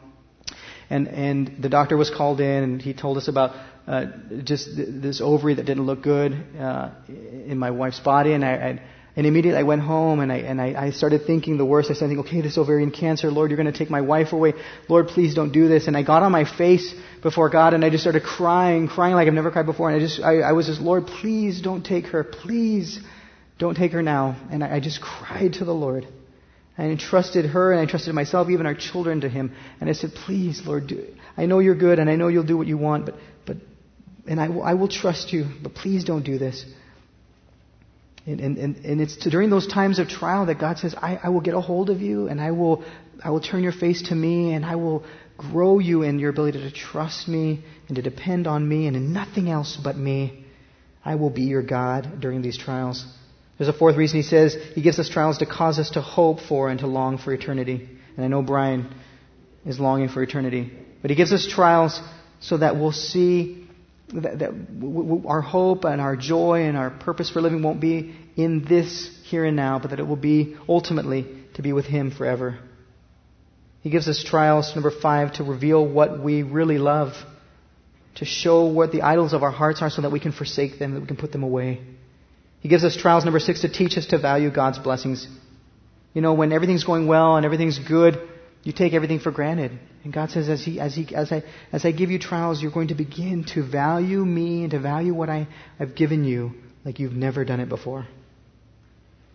And 0.91 1.09
and 1.09 1.57
the 1.61 1.68
doctor 1.68 1.97
was 1.97 2.11
called 2.11 2.41
in, 2.41 2.62
and 2.62 2.82
he 2.82 2.95
told 2.95 3.16
us 3.16 3.28
about 3.28 3.55
uh, 3.87 4.07
just 4.45 4.68
this 4.76 5.20
ovary 5.20 5.55
that 5.55 5.66
didn't 5.66 5.85
look 5.85 6.03
good 6.03 6.32
uh, 6.59 6.91
in 7.09 7.59
my 7.59 7.70
wife's 7.70 8.01
body. 8.01 8.32
And 8.32 8.45
I, 8.45 8.53
I 8.53 8.80
and 9.16 9.26
immediately 9.26 9.59
I 9.61 9.62
went 9.62 9.82
home 9.82 10.18
and 10.18 10.32
I, 10.32 10.39
and 10.39 10.61
I, 10.61 10.87
I 10.87 10.91
started 10.91 11.24
thinking 11.24 11.57
the 11.57 11.64
worst. 11.64 11.89
I 11.89 11.95
started 11.95 12.16
thinking, 12.16 12.26
okay, 12.32 12.41
this 12.41 12.59
ovarian 12.59 12.91
cancer, 12.91 13.30
Lord, 13.30 13.51
you're 13.51 13.57
going 13.57 13.72
to 13.72 13.78
take 13.78 13.91
my 13.91 14.01
wife 14.01 14.32
away. 14.32 14.55
Lord, 14.89 15.07
please 15.07 15.35
don't 15.35 15.53
do 15.53 15.68
this. 15.68 15.87
And 15.87 15.97
I 15.97 16.03
got 16.03 16.24
on 16.24 16.32
my 16.32 16.45
face 16.45 16.93
before 17.22 17.49
God 17.49 17.74
and 17.74 17.85
I 17.85 17.91
just 17.91 18.03
started 18.03 18.24
crying, 18.24 18.89
crying 18.89 19.14
like 19.14 19.28
I've 19.28 19.35
never 19.35 19.53
cried 19.53 19.66
before. 19.66 19.89
And 19.89 19.97
I 19.97 20.05
just, 20.05 20.20
I, 20.20 20.41
I 20.41 20.53
was 20.53 20.66
just, 20.66 20.80
Lord, 20.80 21.07
please 21.07 21.61
don't 21.61 21.85
take 21.85 22.07
her. 22.07 22.24
Please 22.24 22.99
don't 23.59 23.76
take 23.76 23.93
her 23.93 24.03
now. 24.03 24.37
And 24.51 24.64
I, 24.64 24.76
I 24.76 24.80
just 24.80 25.01
cried 25.01 25.55
to 25.55 25.64
the 25.64 25.74
Lord. 25.74 26.09
I 26.76 26.84
entrusted 26.84 27.46
her 27.46 27.72
and 27.72 27.80
I 27.80 27.86
trusted 27.86 28.14
myself, 28.14 28.50
even 28.50 28.66
our 28.66 28.74
children 28.74 29.20
to 29.20 29.28
Him. 29.28 29.54
And 29.80 29.88
I 29.88 29.92
said, 29.92 30.10
please, 30.12 30.62
Lord, 30.66 30.88
do. 30.88 31.06
I 31.36 31.46
know 31.46 31.60
you're 31.60 31.76
good 31.76 31.98
and 31.98 32.10
I 32.10 32.16
know 32.16 32.28
you'll 32.28 32.44
do 32.44 32.56
what 32.56 32.66
you 32.66 32.76
want, 32.76 33.06
but, 33.06 33.14
but, 33.46 33.56
and 34.26 34.40
I 34.40 34.48
will, 34.48 34.62
I 34.62 34.74
will 34.74 34.88
trust 34.88 35.32
you, 35.32 35.46
but 35.62 35.74
please 35.74 36.04
don't 36.04 36.24
do 36.24 36.38
this. 36.38 36.64
And, 38.26 38.40
and, 38.40 38.76
and, 38.76 39.00
it's 39.00 39.16
to, 39.18 39.30
during 39.30 39.50
those 39.50 39.66
times 39.66 39.98
of 39.98 40.08
trial 40.08 40.46
that 40.46 40.58
God 40.58 40.78
says, 40.78 40.94
I, 40.94 41.20
I 41.22 41.28
will 41.28 41.42
get 41.42 41.54
a 41.54 41.60
hold 41.60 41.90
of 41.90 42.00
you 42.00 42.28
and 42.28 42.40
I 42.40 42.52
will, 42.52 42.82
I 43.22 43.30
will 43.30 43.40
turn 43.40 43.62
your 43.62 43.72
face 43.72 44.02
to 44.08 44.14
me 44.14 44.54
and 44.54 44.64
I 44.64 44.76
will 44.76 45.04
grow 45.36 45.78
you 45.78 46.02
in 46.02 46.18
your 46.18 46.30
ability 46.30 46.60
to 46.60 46.70
trust 46.70 47.28
me 47.28 47.62
and 47.86 47.96
to 47.96 48.02
depend 48.02 48.46
on 48.46 48.66
me 48.66 48.86
and 48.86 48.96
in 48.96 49.12
nothing 49.12 49.50
else 49.50 49.76
but 49.82 49.96
me. 49.96 50.46
I 51.04 51.16
will 51.16 51.28
be 51.28 51.42
your 51.42 51.62
God 51.62 52.20
during 52.20 52.40
these 52.40 52.56
trials. 52.56 53.04
There's 53.59 53.68
a 53.68 53.72
fourth 53.72 53.96
reason 53.96 54.16
he 54.16 54.22
says 54.22 54.57
he 54.74 54.82
gives 54.82 54.98
us 54.98 55.09
trials 55.09 55.38
to 55.38 55.46
cause 55.46 55.78
us 55.78 55.90
to 55.90 56.00
hope 56.00 56.40
for 56.40 56.68
and 56.68 56.80
to 56.80 56.86
long 56.86 57.18
for 57.18 57.32
eternity. 57.32 57.88
And 58.16 58.24
I 58.24 58.28
know 58.28 58.42
Brian 58.42 58.92
is 59.64 59.78
longing 59.78 60.09
for 60.09 60.22
eternity. 60.22 60.72
But 61.02 61.11
he 61.11 61.16
gives 61.16 61.32
us 61.32 61.46
trials 61.46 62.00
so 62.40 62.57
that 62.57 62.76
we'll 62.76 62.92
see 62.92 63.66
that, 64.09 64.38
that 64.40 65.22
our 65.26 65.40
hope 65.40 65.84
and 65.84 66.00
our 66.00 66.16
joy 66.16 66.64
and 66.64 66.76
our 66.76 66.90
purpose 66.90 67.30
for 67.30 67.40
living 67.40 67.62
won't 67.62 67.80
be 67.80 68.14
in 68.36 68.64
this 68.64 69.11
here 69.24 69.44
and 69.44 69.57
now, 69.57 69.78
but 69.78 69.90
that 69.90 70.00
it 70.00 70.07
will 70.07 70.16
be 70.16 70.57
ultimately 70.68 71.26
to 71.55 71.62
be 71.62 71.72
with 71.72 71.86
Him 71.86 72.11
forever. 72.11 72.59
He 73.80 73.90
gives 73.90 74.09
us 74.09 74.22
trials, 74.24 74.74
number 74.74 74.90
five, 74.90 75.34
to 75.34 75.44
reveal 75.44 75.86
what 75.86 76.22
we 76.22 76.42
really 76.42 76.78
love, 76.78 77.12
to 78.16 78.24
show 78.24 78.66
what 78.66 78.92
the 78.92 79.02
idols 79.02 79.32
of 79.32 79.42
our 79.42 79.50
hearts 79.50 79.82
are 79.82 79.90
so 79.90 80.02
that 80.02 80.11
we 80.11 80.20
can 80.20 80.32
forsake 80.32 80.78
them, 80.78 80.94
that 80.94 81.00
we 81.00 81.07
can 81.07 81.16
put 81.16 81.32
them 81.32 81.42
away. 81.42 81.82
He 82.64 82.70
gives 82.70 82.82
us 82.82 82.96
trials, 82.96 83.26
number 83.26 83.40
six, 83.40 83.60
to 83.60 83.68
teach 83.68 83.98
us 83.98 84.06
to 84.06 84.18
value 84.18 84.50
God's 84.50 84.78
blessings. 84.78 85.28
You 86.14 86.22
know, 86.22 86.32
when 86.32 86.50
everything's 86.50 86.82
going 86.82 87.06
well 87.06 87.36
and 87.36 87.44
everything's 87.44 87.78
good, 87.78 88.18
you 88.62 88.72
take 88.72 88.94
everything 88.94 89.20
for 89.20 89.30
granted. 89.30 89.78
And 90.02 90.14
God 90.14 90.30
says, 90.30 90.48
as, 90.48 90.64
he, 90.64 90.80
as, 90.80 90.94
he, 90.94 91.14
as, 91.14 91.30
I, 91.30 91.42
as 91.72 91.84
I 91.84 91.92
give 91.92 92.10
you 92.10 92.18
trials, 92.18 92.62
you're 92.62 92.72
going 92.72 92.88
to 92.88 92.94
begin 92.94 93.44
to 93.52 93.62
value 93.62 94.24
me 94.24 94.62
and 94.62 94.70
to 94.70 94.80
value 94.80 95.12
what 95.12 95.28
I, 95.28 95.46
I've 95.78 95.94
given 95.94 96.24
you 96.24 96.54
like 96.86 96.98
you've 97.00 97.12
never 97.12 97.44
done 97.44 97.60
it 97.60 97.68
before. 97.68 98.06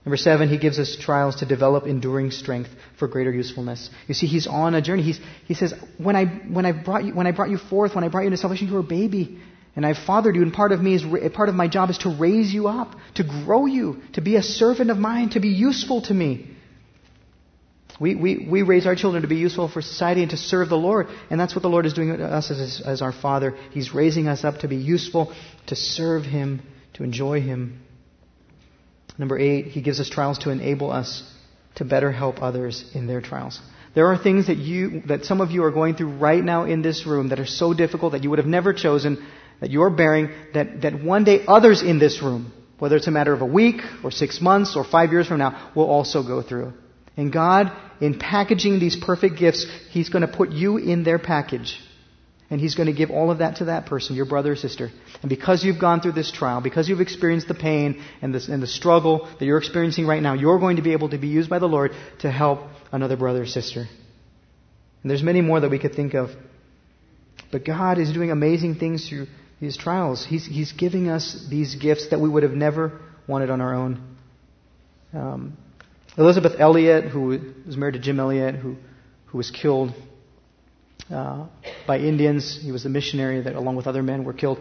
Number 0.05 0.17
seven, 0.17 0.49
he 0.49 0.57
gives 0.57 0.79
us 0.79 0.97
trials 0.99 1.35
to 1.41 1.45
develop 1.45 1.85
enduring 1.85 2.31
strength 2.31 2.71
for 2.97 3.07
greater 3.07 3.31
usefulness. 3.31 3.91
You 4.07 4.15
see, 4.15 4.25
he's 4.25 4.47
on 4.47 4.73
a 4.73 4.81
journey. 4.81 5.03
He's, 5.03 5.19
he 5.45 5.53
says, 5.53 5.75
when 5.99 6.15
I, 6.15 6.25
when, 6.25 6.65
I 6.65 6.71
brought 6.71 7.03
you, 7.03 7.13
when 7.13 7.27
I 7.27 7.31
brought 7.31 7.51
you 7.51 7.59
forth, 7.59 7.93
when 7.93 8.03
I 8.03 8.07
brought 8.07 8.21
you 8.21 8.27
into 8.27 8.37
salvation, 8.37 8.69
you 8.69 8.73
were 8.73 8.79
a 8.79 8.83
baby. 8.83 9.37
And 9.79 9.85
I've 9.85 9.97
fathered 9.97 10.35
you, 10.35 10.41
and 10.41 10.51
part 10.51 10.73
of 10.73 10.81
me 10.81 10.93
is, 10.93 11.05
part 11.33 11.47
of 11.47 11.55
my 11.55 11.69
job 11.69 11.89
is 11.89 11.99
to 11.99 12.09
raise 12.09 12.53
you 12.53 12.67
up, 12.67 12.95
to 13.15 13.23
grow 13.23 13.65
you, 13.65 14.01
to 14.11 14.19
be 14.19 14.35
a 14.35 14.43
servant 14.43 14.91
of 14.91 14.97
mine, 14.97 15.29
to 15.29 15.39
be 15.39 15.47
useful 15.47 16.01
to 16.01 16.13
me. 16.13 16.51
We, 17.97 18.13
we, 18.13 18.45
we 18.51 18.61
raise 18.63 18.85
our 18.85 18.97
children 18.97 19.21
to 19.21 19.29
be 19.29 19.37
useful 19.37 19.69
for 19.69 19.81
society 19.81 20.21
and 20.21 20.31
to 20.31 20.35
serve 20.35 20.67
the 20.67 20.75
Lord. 20.75 21.07
And 21.29 21.39
that's 21.39 21.55
what 21.55 21.61
the 21.61 21.69
Lord 21.69 21.85
is 21.85 21.93
doing 21.93 22.09
to 22.17 22.25
us 22.25 22.51
as, 22.51 22.81
as 22.85 23.01
our 23.01 23.13
Father. 23.13 23.55
He's 23.71 23.93
raising 23.93 24.27
us 24.27 24.43
up 24.43 24.57
to 24.57 24.67
be 24.67 24.75
useful, 24.75 25.33
to 25.67 25.77
serve 25.77 26.25
Him, 26.25 26.61
to 26.95 27.05
enjoy 27.05 27.39
Him. 27.39 27.79
Number 29.17 29.39
eight, 29.39 29.67
He 29.67 29.81
gives 29.81 30.01
us 30.01 30.09
trials 30.09 30.39
to 30.39 30.49
enable 30.49 30.91
us 30.91 31.23
to 31.75 31.85
better 31.85 32.11
help 32.11 32.41
others 32.41 32.83
in 32.93 33.07
their 33.07 33.21
trials. 33.21 33.61
There 33.95 34.07
are 34.07 34.17
things 34.17 34.47
that 34.47 34.57
you, 34.57 35.03
that 35.07 35.23
some 35.23 35.39
of 35.39 35.51
you 35.51 35.63
are 35.63 35.71
going 35.71 35.95
through 35.95 36.17
right 36.17 36.43
now 36.43 36.65
in 36.65 36.81
this 36.81 37.07
room 37.07 37.29
that 37.29 37.39
are 37.39 37.45
so 37.45 37.73
difficult 37.73 38.11
that 38.11 38.25
you 38.25 38.29
would 38.29 38.39
have 38.39 38.45
never 38.45 38.73
chosen, 38.73 39.25
that 39.59 39.69
you're 39.69 39.89
bearing, 39.89 40.29
that, 40.53 40.81
that 40.81 41.03
one 41.03 41.23
day 41.23 41.43
others 41.47 41.81
in 41.81 41.99
this 41.99 42.21
room, 42.21 42.53
whether 42.79 42.95
it's 42.95 43.07
a 43.07 43.11
matter 43.11 43.33
of 43.33 43.41
a 43.41 43.45
week 43.45 43.81
or 44.03 44.11
six 44.11 44.41
months 44.41 44.75
or 44.75 44.83
five 44.83 45.11
years 45.11 45.27
from 45.27 45.39
now, 45.39 45.71
will 45.75 45.89
also 45.89 46.23
go 46.23 46.41
through. 46.41 46.73
And 47.17 47.33
God, 47.33 47.71
in 47.99 48.17
packaging 48.17 48.79
these 48.79 48.95
perfect 48.95 49.37
gifts, 49.37 49.67
He's 49.89 50.09
going 50.09 50.21
to 50.21 50.27
put 50.27 50.51
you 50.51 50.77
in 50.77 51.03
their 51.03 51.19
package. 51.19 51.77
And 52.49 52.59
He's 52.61 52.75
going 52.75 52.87
to 52.87 52.93
give 52.93 53.11
all 53.11 53.29
of 53.29 53.39
that 53.39 53.57
to 53.57 53.65
that 53.65 53.85
person, 53.85 54.15
your 54.15 54.25
brother 54.25 54.53
or 54.53 54.55
sister. 54.55 54.89
And 55.21 55.29
because 55.29 55.63
you've 55.63 55.79
gone 55.79 55.99
through 55.99 56.13
this 56.13 56.31
trial, 56.31 56.61
because 56.61 56.87
you've 56.87 57.01
experienced 57.01 57.47
the 57.49 57.53
pain 57.53 58.01
and 58.21 58.33
and 58.33 58.63
the 58.63 58.67
struggle 58.67 59.27
that 59.37 59.45
you're 59.45 59.57
experiencing 59.57 60.07
right 60.07 60.23
now, 60.23 60.33
you're 60.33 60.59
going 60.59 60.77
to 60.77 60.81
be 60.81 60.93
able 60.93 61.09
to 61.09 61.17
be 61.17 61.27
used 61.27 61.49
by 61.49 61.59
the 61.59 61.67
Lord 61.67 61.91
to 62.19 62.31
help 62.31 62.61
another 62.91 63.17
brother 63.17 63.41
or 63.41 63.45
sister. 63.45 63.81
And 65.01 65.09
there's 65.11 65.23
many 65.23 65.41
more 65.41 65.59
that 65.59 65.69
we 65.69 65.79
could 65.79 65.95
think 65.95 66.13
of. 66.13 66.31
But 67.51 67.65
God 67.65 67.97
is 67.97 68.11
doing 68.11 68.31
amazing 68.31 68.75
things 68.75 69.07
through 69.09 69.27
these 69.59 69.77
trials. 69.77 70.25
He's, 70.25 70.45
he's 70.45 70.71
giving 70.71 71.09
us 71.09 71.45
these 71.49 71.75
gifts 71.75 72.09
that 72.09 72.19
we 72.19 72.29
would 72.29 72.43
have 72.43 72.53
never 72.53 72.99
wanted 73.27 73.49
on 73.49 73.61
our 73.61 73.73
own. 73.73 74.17
Um, 75.13 75.57
Elisabeth 76.17 76.53
Elliot, 76.59 77.05
who 77.05 77.53
was 77.65 77.77
married 77.77 77.93
to 77.93 77.99
Jim 77.99 78.19
Elliot, 78.19 78.55
who, 78.55 78.75
who 79.27 79.37
was 79.37 79.51
killed 79.51 79.93
uh, 81.11 81.47
by 81.87 81.97
Indians. 81.97 82.59
He 82.61 82.71
was 82.71 82.85
a 82.85 82.89
missionary 82.89 83.41
that, 83.41 83.55
along 83.55 83.75
with 83.75 83.87
other 83.87 84.03
men, 84.03 84.23
were 84.23 84.33
killed. 84.33 84.59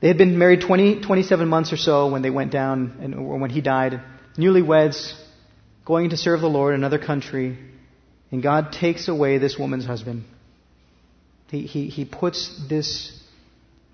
They 0.00 0.08
had 0.08 0.18
been 0.18 0.38
married 0.38 0.60
20, 0.60 1.00
27 1.00 1.48
months 1.48 1.72
or 1.72 1.76
so 1.76 2.10
when 2.10 2.22
they 2.22 2.30
went 2.30 2.52
down 2.52 2.98
and 3.00 3.14
or 3.14 3.38
when 3.38 3.50
he 3.50 3.60
died. 3.60 4.00
Newlyweds, 4.36 5.14
going 5.86 6.10
to 6.10 6.16
serve 6.16 6.40
the 6.40 6.48
Lord 6.48 6.74
in 6.74 6.80
another 6.80 6.98
country, 6.98 7.56
and 8.30 8.42
God 8.42 8.72
takes 8.72 9.08
away 9.08 9.38
this 9.38 9.56
woman's 9.58 9.86
husband. 9.86 10.24
He, 11.48 11.62
he, 11.62 11.88
he 11.88 12.04
puts 12.04 12.68
this, 12.68 13.18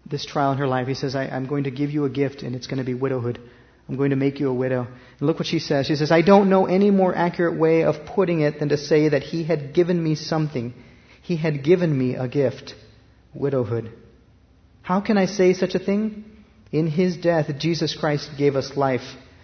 this 0.06 0.24
trial 0.24 0.52
in 0.52 0.58
her 0.58 0.66
life. 0.66 0.86
He 0.86 0.94
says, 0.94 1.14
I, 1.14 1.24
I'm 1.24 1.46
going 1.46 1.64
to 1.64 1.70
give 1.70 1.90
you 1.90 2.04
a 2.04 2.10
gift, 2.10 2.42
and 2.42 2.54
it's 2.54 2.66
going 2.66 2.78
to 2.78 2.84
be 2.84 2.94
widowhood. 2.94 3.40
I'm 3.88 3.96
going 3.96 4.10
to 4.10 4.16
make 4.16 4.40
you 4.40 4.48
a 4.48 4.54
widow. 4.54 4.86
And 5.18 5.26
look 5.26 5.38
what 5.38 5.46
she 5.46 5.58
says. 5.58 5.86
She 5.86 5.96
says, 5.96 6.12
I 6.12 6.22
don't 6.22 6.48
know 6.48 6.66
any 6.66 6.90
more 6.90 7.14
accurate 7.14 7.58
way 7.58 7.84
of 7.84 8.06
putting 8.06 8.40
it 8.40 8.58
than 8.58 8.70
to 8.70 8.76
say 8.76 9.08
that 9.08 9.22
he 9.22 9.44
had 9.44 9.74
given 9.74 10.02
me 10.02 10.14
something. 10.14 10.72
He 11.22 11.36
had 11.36 11.64
given 11.64 11.96
me 11.96 12.14
a 12.14 12.28
gift, 12.28 12.74
widowhood. 13.34 13.92
How 14.82 15.00
can 15.00 15.18
I 15.18 15.26
say 15.26 15.52
such 15.52 15.74
a 15.74 15.78
thing? 15.78 16.24
In 16.70 16.86
his 16.86 17.16
death, 17.16 17.50
Jesus 17.58 17.94
Christ 17.94 18.30
gave 18.38 18.56
us 18.56 18.76
life. 18.76 19.02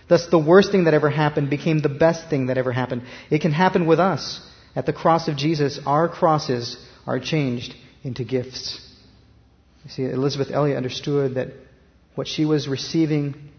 Thus, 0.08 0.26
the 0.26 0.38
worst 0.38 0.72
thing 0.72 0.84
that 0.84 0.94
ever 0.94 1.10
happened 1.10 1.50
became 1.50 1.80
the 1.80 1.88
best 1.88 2.30
thing 2.30 2.46
that 2.46 2.58
ever 2.58 2.72
happened. 2.72 3.02
It 3.30 3.42
can 3.42 3.52
happen 3.52 3.86
with 3.86 4.00
us. 4.00 4.40
At 4.74 4.86
the 4.86 4.92
cross 4.92 5.28
of 5.28 5.36
Jesus, 5.36 5.78
our 5.84 6.08
crosses 6.08 6.76
are 7.06 7.20
changed 7.20 7.74
into 8.02 8.24
gifts. 8.24 8.87
You 9.84 9.90
see, 9.90 10.04
Elisabeth 10.04 10.50
Elliot 10.50 10.76
understood 10.76 11.36
that 11.36 11.48
what 12.14 12.26
she 12.26 12.44
was 12.44 12.68
receiving 12.68 13.50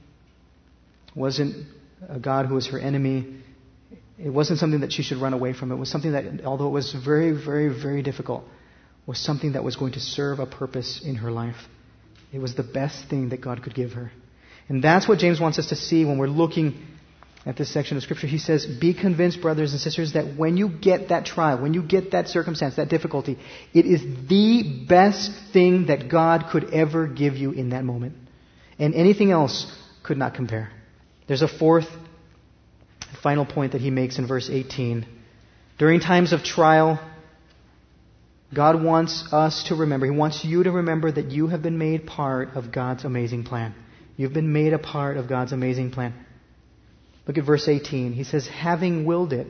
wasn't 1.16 1.66
a 2.08 2.20
God 2.20 2.46
who 2.46 2.56
was 2.56 2.68
her 2.68 2.80
enemy. 2.80 3.42
It 4.18 4.30
wasn't 4.30 4.60
something 4.60 4.82
that 4.82 4.92
she 4.92 5.02
should 5.02 5.18
run 5.18 5.34
away 5.34 5.54
from. 5.54 5.72
It 5.72 5.76
was 5.76 5.90
something 5.90 6.12
that, 6.12 6.44
although 6.46 6.68
it 6.68 6.72
was 6.72 6.94
very, 6.94 7.32
very, 7.32 7.70
very 7.70 8.02
difficult, 8.02 8.44
was 9.06 9.18
something 9.18 9.54
that 9.54 9.64
was 9.64 9.76
going 9.76 9.94
to 9.94 10.00
serve 10.00 10.40
a 10.40 10.46
purpose 10.46 11.02
in 11.04 11.16
her 11.16 11.32
life. 11.32 11.68
It 12.32 12.40
was 12.40 12.56
the 12.56 12.64
best 12.64 13.10
thing 13.10 13.30
that 13.30 13.42
God 13.42 13.64
could 13.64 13.74
give 13.74 13.94
her. 13.94 14.12
And 14.68 14.84
that's 14.84 15.08
what 15.08 15.18
James 15.18 15.40
wants 15.40 15.58
us 15.58 15.70
to 15.70 15.76
see 15.76 16.06
when 16.06 16.18
we're 16.20 16.28
looking 16.28 16.86
at 17.50 17.58
this 17.58 17.74
section 17.74 17.98
of 17.98 18.04
Scripture. 18.04 18.28
He 18.28 18.38
says, 18.38 18.64
Be 18.68 18.94
convinced, 18.94 19.42
brothers 19.42 19.72
and 19.72 19.82
sisters, 19.82 20.14
that 20.14 20.38
when 20.38 20.56
you 20.56 20.70
get 20.70 21.10
that 21.10 21.26
trial, 21.26 21.60
when 21.60 21.74
you 21.74 21.82
get 21.82 22.12
that 22.12 22.28
circumstance, 22.28 22.76
that 22.76 22.90
difficulty, 22.90 23.40
it 23.74 23.88
is 23.88 24.04
the 24.28 24.86
best 24.88 25.32
thing 25.52 25.88
that 25.88 26.10
God 26.10 26.46
could 26.52 26.72
ever 26.72 27.08
give 27.08 27.38
you 27.38 27.52
in 27.52 27.72
that 27.72 27.84
moment. 27.84 28.14
And 28.78 28.94
anything 28.94 29.32
else 29.32 29.66
could 30.04 30.16
not 30.16 30.36
compare. 30.36 30.72
There's 31.28 31.42
a 31.42 31.48
fourth, 31.48 31.88
final 33.24 33.48
point 33.48 33.72
that 33.72 33.82
he 33.82 33.90
makes 33.90 34.20
in 34.20 34.28
verse 34.28 34.48
18. 34.52 35.08
During 35.80 36.02
times 36.02 36.34
of 36.34 36.44
trial, 36.44 37.00
God 38.54 38.84
wants 38.84 39.34
us 39.34 39.64
to 39.70 39.76
remember, 39.76 40.06
He 40.06 40.12
wants 40.12 40.46
you 40.46 40.62
to 40.62 40.72
remember 40.72 41.12
that 41.12 41.32
you 41.32 41.48
have 41.48 41.64
been 41.64 41.80
made 41.80 42.06
part 42.06 42.56
of 42.56 42.72
God's 42.72 43.06
amazing 43.06 43.44
plan. 43.44 43.74
You've 44.18 44.34
been 44.34 44.54
made 44.54 44.74
a 44.74 44.80
part 44.80 45.18
of 45.18 45.28
God's 45.28 45.52
amazing 45.52 45.90
plan. 45.90 46.14
Look 47.28 47.38
at 47.38 47.46
verse 47.46 47.68
18. 47.68 48.14
He 48.14 48.24
says, 48.24 48.48
Having 48.48 49.06
willed 49.06 49.34
it, 49.34 49.48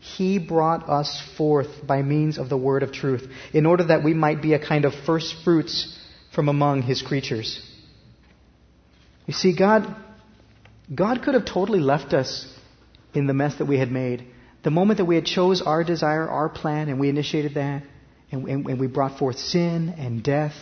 He 0.00 0.38
brought 0.38 0.88
us 0.88 1.22
forth 1.36 1.86
by 1.86 2.02
means 2.02 2.38
of 2.38 2.48
the 2.48 2.56
word 2.56 2.82
of 2.82 2.92
truth, 2.92 3.28
in 3.52 3.66
order 3.66 3.84
that 3.84 4.04
we 4.04 4.14
might 4.14 4.42
be 4.42 4.54
a 4.54 4.64
kind 4.64 4.84
of 4.84 4.94
first 4.94 5.34
fruits 5.44 5.98
from 6.34 6.48
among 6.48 6.82
His 6.82 7.02
creatures. 7.02 7.60
You 9.26 9.34
see, 9.34 9.56
God, 9.56 9.94
God 10.94 11.22
could 11.22 11.34
have 11.34 11.46
totally 11.46 11.80
left 11.80 12.12
us 12.12 12.52
in 13.14 13.26
the 13.26 13.34
mess 13.34 13.56
that 13.56 13.64
we 13.64 13.78
had 13.78 13.90
made. 13.90 14.26
The 14.62 14.70
moment 14.70 14.98
that 14.98 15.04
we 15.04 15.14
had 15.14 15.24
chose 15.24 15.62
our 15.62 15.84
desire, 15.84 16.28
our 16.28 16.48
plan, 16.48 16.88
and 16.88 17.00
we 17.00 17.08
initiated 17.08 17.54
that, 17.54 17.82
and, 18.30 18.48
and, 18.48 18.66
and 18.66 18.80
we 18.80 18.86
brought 18.86 19.18
forth 19.18 19.38
sin 19.38 19.94
and 19.96 20.22
death, 20.22 20.54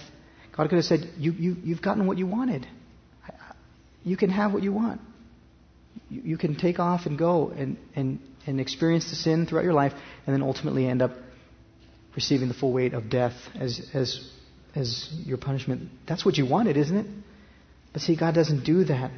God 0.57 0.69
could 0.69 0.77
have 0.77 0.85
said, 0.85 1.11
you, 1.19 1.33
you, 1.33 1.57
You've 1.65 1.83
gotten 1.83 2.07
what 2.07 2.19
you 2.19 2.27
wanted. 2.27 2.67
You 4.05 4.17
can 4.17 4.31
have 4.31 4.53
what 4.53 4.63
you 4.63 4.73
want. 4.73 5.01
You, 6.11 6.39
can 6.39 6.57
take 6.57 6.79
off 6.79 7.07
and 7.07 7.19
go 7.19 7.49
and, 7.49 7.77
and, 7.97 8.21
and 8.47 8.61
experience 8.61 9.11
the 9.11 9.17
sin 9.17 9.47
throughout 9.47 9.65
your 9.65 9.73
life, 9.73 9.93
and 10.27 10.35
then 10.35 10.43
ultimately 10.43 10.87
end 10.87 11.03
up 11.03 11.13
receiving 12.15 12.49
the 12.49 12.55
full 12.55 12.73
weight 12.73 12.95
of 12.95 13.11
death 13.11 13.35
as, 13.55 13.91
as, 13.93 14.31
as 14.75 15.11
your 15.25 15.39
punishment. 15.39 15.91
That's 16.07 16.25
what 16.25 16.37
you 16.37 16.47
wanted, 16.47 16.77
isn't 16.77 16.97
it? 16.97 17.07
But 17.93 18.03
see, 18.03 18.17
God 18.17 18.35
doesn't 18.35 18.65
do 18.65 18.85
that. 18.85 19.11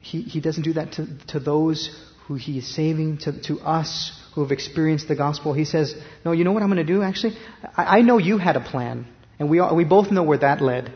He, 0.00 0.22
he 0.22 0.40
doesn't 0.40 0.62
do 0.62 0.74
that 0.74 0.92
to, 0.92 1.06
to 1.28 1.40
those 1.40 1.94
who 2.26 2.34
He 2.34 2.58
is 2.58 2.74
saving, 2.74 3.18
to, 3.18 3.40
to 3.44 3.60
us 3.60 4.12
who 4.34 4.42
have 4.42 4.52
experienced 4.52 5.08
the 5.08 5.14
gospel. 5.14 5.52
He 5.52 5.64
says, 5.64 5.94
No, 6.24 6.32
you 6.32 6.44
know 6.44 6.52
what 6.52 6.62
I'm 6.62 6.68
going 6.68 6.84
to 6.84 6.92
do, 6.92 7.02
actually? 7.02 7.36
I, 7.76 7.98
I 7.98 8.00
know 8.02 8.18
you 8.18 8.38
had 8.38 8.56
a 8.56 8.60
plan, 8.60 9.06
and 9.38 9.48
we, 9.48 9.60
all, 9.60 9.74
we 9.74 9.84
both 9.84 10.10
know 10.10 10.22
where 10.22 10.38
that 10.38 10.60
led. 10.60 10.92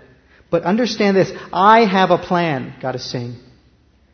But 0.51 0.65
understand 0.65 1.17
this 1.17 1.33
I 1.53 1.85
have 1.85 2.11
a 2.11 2.19
plan, 2.19 2.75
God 2.81 2.95
is 2.97 3.11
saying. 3.11 3.37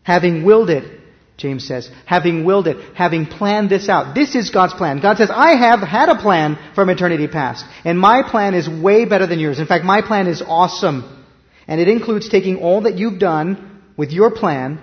Having 0.04 0.44
willed 0.44 0.70
it, 0.70 1.00
James 1.36 1.66
says, 1.66 1.90
having 2.06 2.44
willed 2.44 2.68
it, 2.68 2.94
having 2.94 3.26
planned 3.26 3.68
this 3.68 3.88
out. 3.88 4.14
This 4.14 4.36
is 4.36 4.50
God's 4.50 4.74
plan. 4.74 5.00
God 5.00 5.16
says, 5.16 5.30
I 5.34 5.56
have 5.56 5.80
had 5.80 6.08
a 6.08 6.20
plan 6.20 6.56
from 6.74 6.90
eternity 6.90 7.26
past. 7.26 7.64
And 7.84 7.98
my 7.98 8.22
plan 8.22 8.54
is 8.54 8.68
way 8.68 9.04
better 9.04 9.26
than 9.26 9.40
yours. 9.40 9.58
In 9.58 9.66
fact, 9.66 9.84
my 9.84 10.00
plan 10.02 10.28
is 10.28 10.42
awesome. 10.46 11.26
And 11.66 11.80
it 11.80 11.88
includes 11.88 12.28
taking 12.28 12.58
all 12.58 12.82
that 12.82 12.96
you've 12.98 13.18
done 13.18 13.82
with 13.96 14.12
your 14.12 14.30
plan 14.30 14.78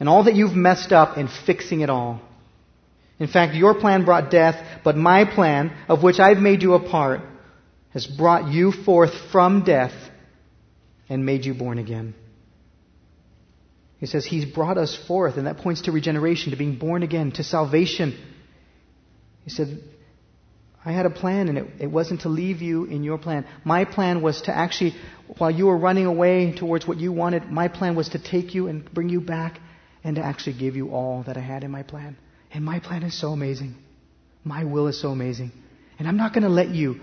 and 0.00 0.08
all 0.08 0.24
that 0.24 0.34
you've 0.34 0.56
messed 0.56 0.90
up 0.90 1.16
and 1.16 1.28
fixing 1.30 1.82
it 1.82 1.90
all. 1.90 2.20
In 3.20 3.28
fact, 3.28 3.54
your 3.54 3.78
plan 3.78 4.06
brought 4.06 4.30
death, 4.30 4.80
but 4.82 4.96
my 4.96 5.26
plan, 5.26 5.72
of 5.88 6.02
which 6.02 6.18
I've 6.18 6.38
made 6.38 6.62
you 6.62 6.72
a 6.72 6.88
part, 6.88 7.20
has 7.90 8.06
brought 8.06 8.50
you 8.50 8.72
forth 8.72 9.12
from 9.30 9.62
death 9.62 9.92
and 11.08 11.26
made 11.26 11.44
you 11.44 11.52
born 11.52 11.78
again. 11.78 12.14
He 14.00 14.06
says 14.06 14.24
He's 14.24 14.46
brought 14.46 14.78
us 14.78 14.96
forth, 15.06 15.36
and 15.36 15.46
that 15.46 15.58
points 15.58 15.82
to 15.82 15.92
regeneration, 15.92 16.50
to 16.50 16.56
being 16.56 16.76
born 16.76 17.02
again, 17.02 17.32
to 17.32 17.44
salvation. 17.44 18.18
He 19.44 19.50
said, 19.50 19.82
I 20.82 20.92
had 20.92 21.04
a 21.04 21.10
plan, 21.10 21.48
and 21.48 21.58
it, 21.58 21.66
it 21.80 21.86
wasn't 21.86 22.22
to 22.22 22.30
leave 22.30 22.62
you 22.62 22.84
in 22.84 23.04
your 23.04 23.18
plan. 23.18 23.46
My 23.64 23.84
plan 23.84 24.22
was 24.22 24.42
to 24.42 24.56
actually, 24.56 24.94
while 25.36 25.50
you 25.50 25.66
were 25.66 25.76
running 25.76 26.06
away 26.06 26.52
towards 26.52 26.86
what 26.86 26.98
you 26.98 27.12
wanted, 27.12 27.50
my 27.50 27.68
plan 27.68 27.94
was 27.94 28.08
to 28.10 28.18
take 28.18 28.54
you 28.54 28.66
and 28.66 28.90
bring 28.92 29.10
you 29.10 29.20
back 29.20 29.60
and 30.02 30.16
to 30.16 30.22
actually 30.24 30.58
give 30.58 30.76
you 30.76 30.90
all 30.90 31.22
that 31.24 31.36
I 31.36 31.40
had 31.40 31.62
in 31.64 31.70
my 31.70 31.82
plan. 31.82 32.16
And 32.50 32.64
my 32.64 32.80
plan 32.80 33.02
is 33.02 33.18
so 33.18 33.28
amazing. 33.28 33.74
My 34.42 34.64
will 34.64 34.88
is 34.88 34.98
so 34.98 35.10
amazing. 35.10 35.52
And 35.98 36.08
I'm 36.08 36.16
not 36.16 36.32
going 36.32 36.44
to 36.44 36.48
let 36.48 36.70
you 36.70 37.00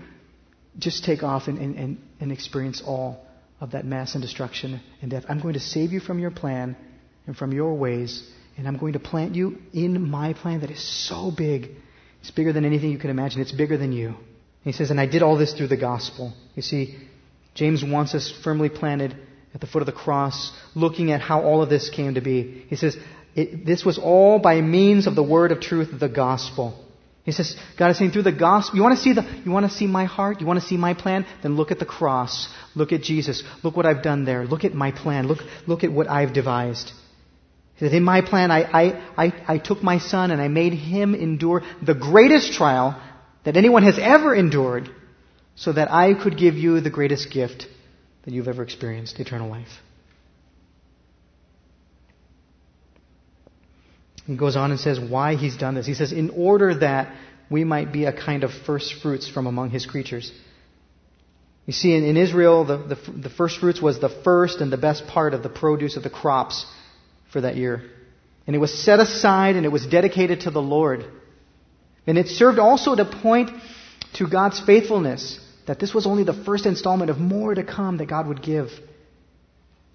just 0.76 1.04
take 1.04 1.22
off 1.22 1.46
and, 1.46 1.58
and, 1.58 1.98
and 2.18 2.32
experience 2.32 2.82
all 2.84 3.24
of 3.60 3.72
that 3.72 3.84
mass 3.84 4.14
and 4.14 4.22
destruction 4.22 4.80
and 5.00 5.10
death. 5.12 5.24
I'm 5.28 5.40
going 5.40 5.54
to 5.54 5.60
save 5.60 5.92
you 5.92 6.00
from 6.00 6.18
your 6.18 6.32
plan 6.32 6.76
and 7.28 7.36
from 7.36 7.52
your 7.52 7.74
ways, 7.74 8.28
and 8.56 8.66
I'm 8.66 8.78
going 8.78 8.94
to 8.94 8.98
plant 8.98 9.36
you 9.36 9.58
in 9.74 10.10
my 10.10 10.32
plan 10.32 10.62
that 10.62 10.70
is 10.70 10.82
so 10.82 11.30
big. 11.30 11.68
It's 12.22 12.30
bigger 12.32 12.52
than 12.54 12.64
anything 12.64 12.90
you 12.90 12.98
can 12.98 13.10
imagine. 13.10 13.42
It's 13.42 13.52
bigger 13.52 13.76
than 13.76 13.92
you. 13.92 14.08
And 14.08 14.16
he 14.64 14.72
says, 14.72 14.90
and 14.90 14.98
I 14.98 15.06
did 15.06 15.22
all 15.22 15.36
this 15.36 15.52
through 15.52 15.68
the 15.68 15.76
gospel. 15.76 16.32
You 16.56 16.62
see, 16.62 16.98
James 17.54 17.84
wants 17.84 18.14
us 18.14 18.32
firmly 18.42 18.70
planted 18.70 19.14
at 19.54 19.60
the 19.60 19.66
foot 19.66 19.82
of 19.82 19.86
the 19.86 19.92
cross, 19.92 20.52
looking 20.74 21.12
at 21.12 21.20
how 21.20 21.42
all 21.42 21.62
of 21.62 21.68
this 21.68 21.90
came 21.90 22.14
to 22.14 22.22
be. 22.22 22.64
He 22.68 22.76
says, 22.76 22.96
this 23.36 23.84
was 23.84 23.98
all 23.98 24.38
by 24.38 24.62
means 24.62 25.06
of 25.06 25.14
the 25.14 25.22
word 25.22 25.52
of 25.52 25.60
truth, 25.60 25.90
the 26.00 26.08
gospel. 26.08 26.82
He 27.24 27.32
says, 27.32 27.56
God 27.78 27.90
is 27.90 27.98
saying 27.98 28.12
through 28.12 28.22
the 28.22 28.32
gospel, 28.32 28.76
you 28.76 28.82
want 28.82 28.96
to 28.96 29.02
see 29.02 29.12
the, 29.12 29.22
you 29.44 29.50
want 29.50 29.70
to 29.70 29.76
see 29.76 29.86
my 29.86 30.06
heart? 30.06 30.40
You 30.40 30.46
want 30.46 30.60
to 30.60 30.66
see 30.66 30.78
my 30.78 30.94
plan? 30.94 31.26
Then 31.42 31.56
look 31.56 31.70
at 31.70 31.78
the 31.78 31.84
cross. 31.84 32.48
Look 32.74 32.92
at 32.92 33.02
Jesus. 33.02 33.44
Look 33.62 33.76
what 33.76 33.84
I've 33.84 34.02
done 34.02 34.24
there. 34.24 34.46
Look 34.46 34.64
at 34.64 34.72
my 34.72 34.92
plan. 34.92 35.28
Look, 35.28 35.40
look 35.66 35.84
at 35.84 35.92
what 35.92 36.08
I've 36.08 36.32
devised. 36.32 36.90
He 37.78 37.86
said, 37.86 37.94
in 37.94 38.02
my 38.02 38.22
plan, 38.22 38.50
I, 38.50 38.62
I, 38.64 39.02
I, 39.16 39.32
I 39.46 39.58
took 39.58 39.84
my 39.84 39.98
son 39.98 40.32
and 40.32 40.42
I 40.42 40.48
made 40.48 40.72
him 40.72 41.14
endure 41.14 41.62
the 41.80 41.94
greatest 41.94 42.52
trial 42.54 43.00
that 43.44 43.56
anyone 43.56 43.84
has 43.84 43.98
ever 44.00 44.34
endured 44.34 44.90
so 45.54 45.72
that 45.72 45.92
I 45.92 46.14
could 46.14 46.36
give 46.36 46.54
you 46.54 46.80
the 46.80 46.90
greatest 46.90 47.32
gift 47.32 47.66
that 48.24 48.34
you've 48.34 48.48
ever 48.48 48.64
experienced, 48.64 49.20
eternal 49.20 49.48
life. 49.48 49.68
He 54.26 54.36
goes 54.36 54.56
on 54.56 54.72
and 54.72 54.80
says 54.80 54.98
why 54.98 55.36
he's 55.36 55.56
done 55.56 55.76
this. 55.76 55.86
He 55.86 55.94
says, 55.94 56.10
in 56.10 56.30
order 56.30 56.74
that 56.80 57.14
we 57.48 57.62
might 57.62 57.92
be 57.92 58.06
a 58.06 58.12
kind 58.12 58.42
of 58.42 58.50
first 58.66 58.94
fruits 59.00 59.28
from 59.28 59.46
among 59.46 59.70
his 59.70 59.86
creatures. 59.86 60.32
You 61.64 61.72
see, 61.72 61.94
in, 61.94 62.04
in 62.04 62.16
Israel, 62.16 62.64
the, 62.64 62.76
the, 62.76 63.12
the 63.12 63.30
first 63.30 63.60
fruits 63.60 63.80
was 63.80 64.00
the 64.00 64.08
first 64.08 64.60
and 64.60 64.72
the 64.72 64.76
best 64.76 65.06
part 65.06 65.32
of 65.32 65.44
the 65.44 65.48
produce 65.48 65.96
of 65.96 66.02
the 66.02 66.10
crops 66.10 66.66
for 67.32 67.40
that 67.40 67.56
year. 67.56 67.82
And 68.46 68.56
it 68.56 68.58
was 68.58 68.72
set 68.72 68.98
aside 69.00 69.56
and 69.56 69.66
it 69.66 69.70
was 69.70 69.86
dedicated 69.86 70.42
to 70.42 70.50
the 70.50 70.62
Lord. 70.62 71.04
And 72.06 72.16
it 72.16 72.28
served 72.28 72.58
also 72.58 72.94
to 72.94 73.04
point 73.04 73.50
to 74.14 74.26
God's 74.26 74.58
faithfulness, 74.60 75.38
that 75.66 75.78
this 75.78 75.92
was 75.92 76.06
only 76.06 76.24
the 76.24 76.32
first 76.32 76.64
installment 76.64 77.10
of 77.10 77.18
more 77.18 77.54
to 77.54 77.62
come 77.62 77.98
that 77.98 78.06
God 78.06 78.26
would 78.26 78.42
give. 78.42 78.70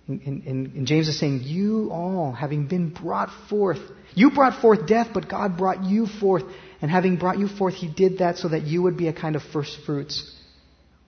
And, 0.08 0.22
and, 0.22 0.76
and, 0.76 0.86
James 0.86 1.08
is 1.08 1.18
saying, 1.18 1.42
You 1.44 1.90
all, 1.92 2.34
having 2.34 2.68
been 2.68 2.90
brought 2.90 3.30
forth, 3.50 3.80
you 4.14 4.32
brought 4.32 4.62
forth 4.62 4.86
death, 4.86 5.08
but 5.14 5.30
God 5.30 5.58
brought 5.58 5.86
you 5.86 6.08
forth. 6.08 6.44
And 6.82 6.92
having 6.92 7.16
brought 7.16 7.40
you 7.40 7.48
forth, 7.48 7.76
He 7.76 7.88
did 7.88 8.18
that 8.18 8.38
so 8.38 8.50
that 8.50 8.64
you 8.64 8.82
would 8.82 8.98
be 8.98 9.08
a 9.08 9.14
kind 9.14 9.38
of 9.38 9.42
first 9.42 9.78
fruits. 9.86 10.30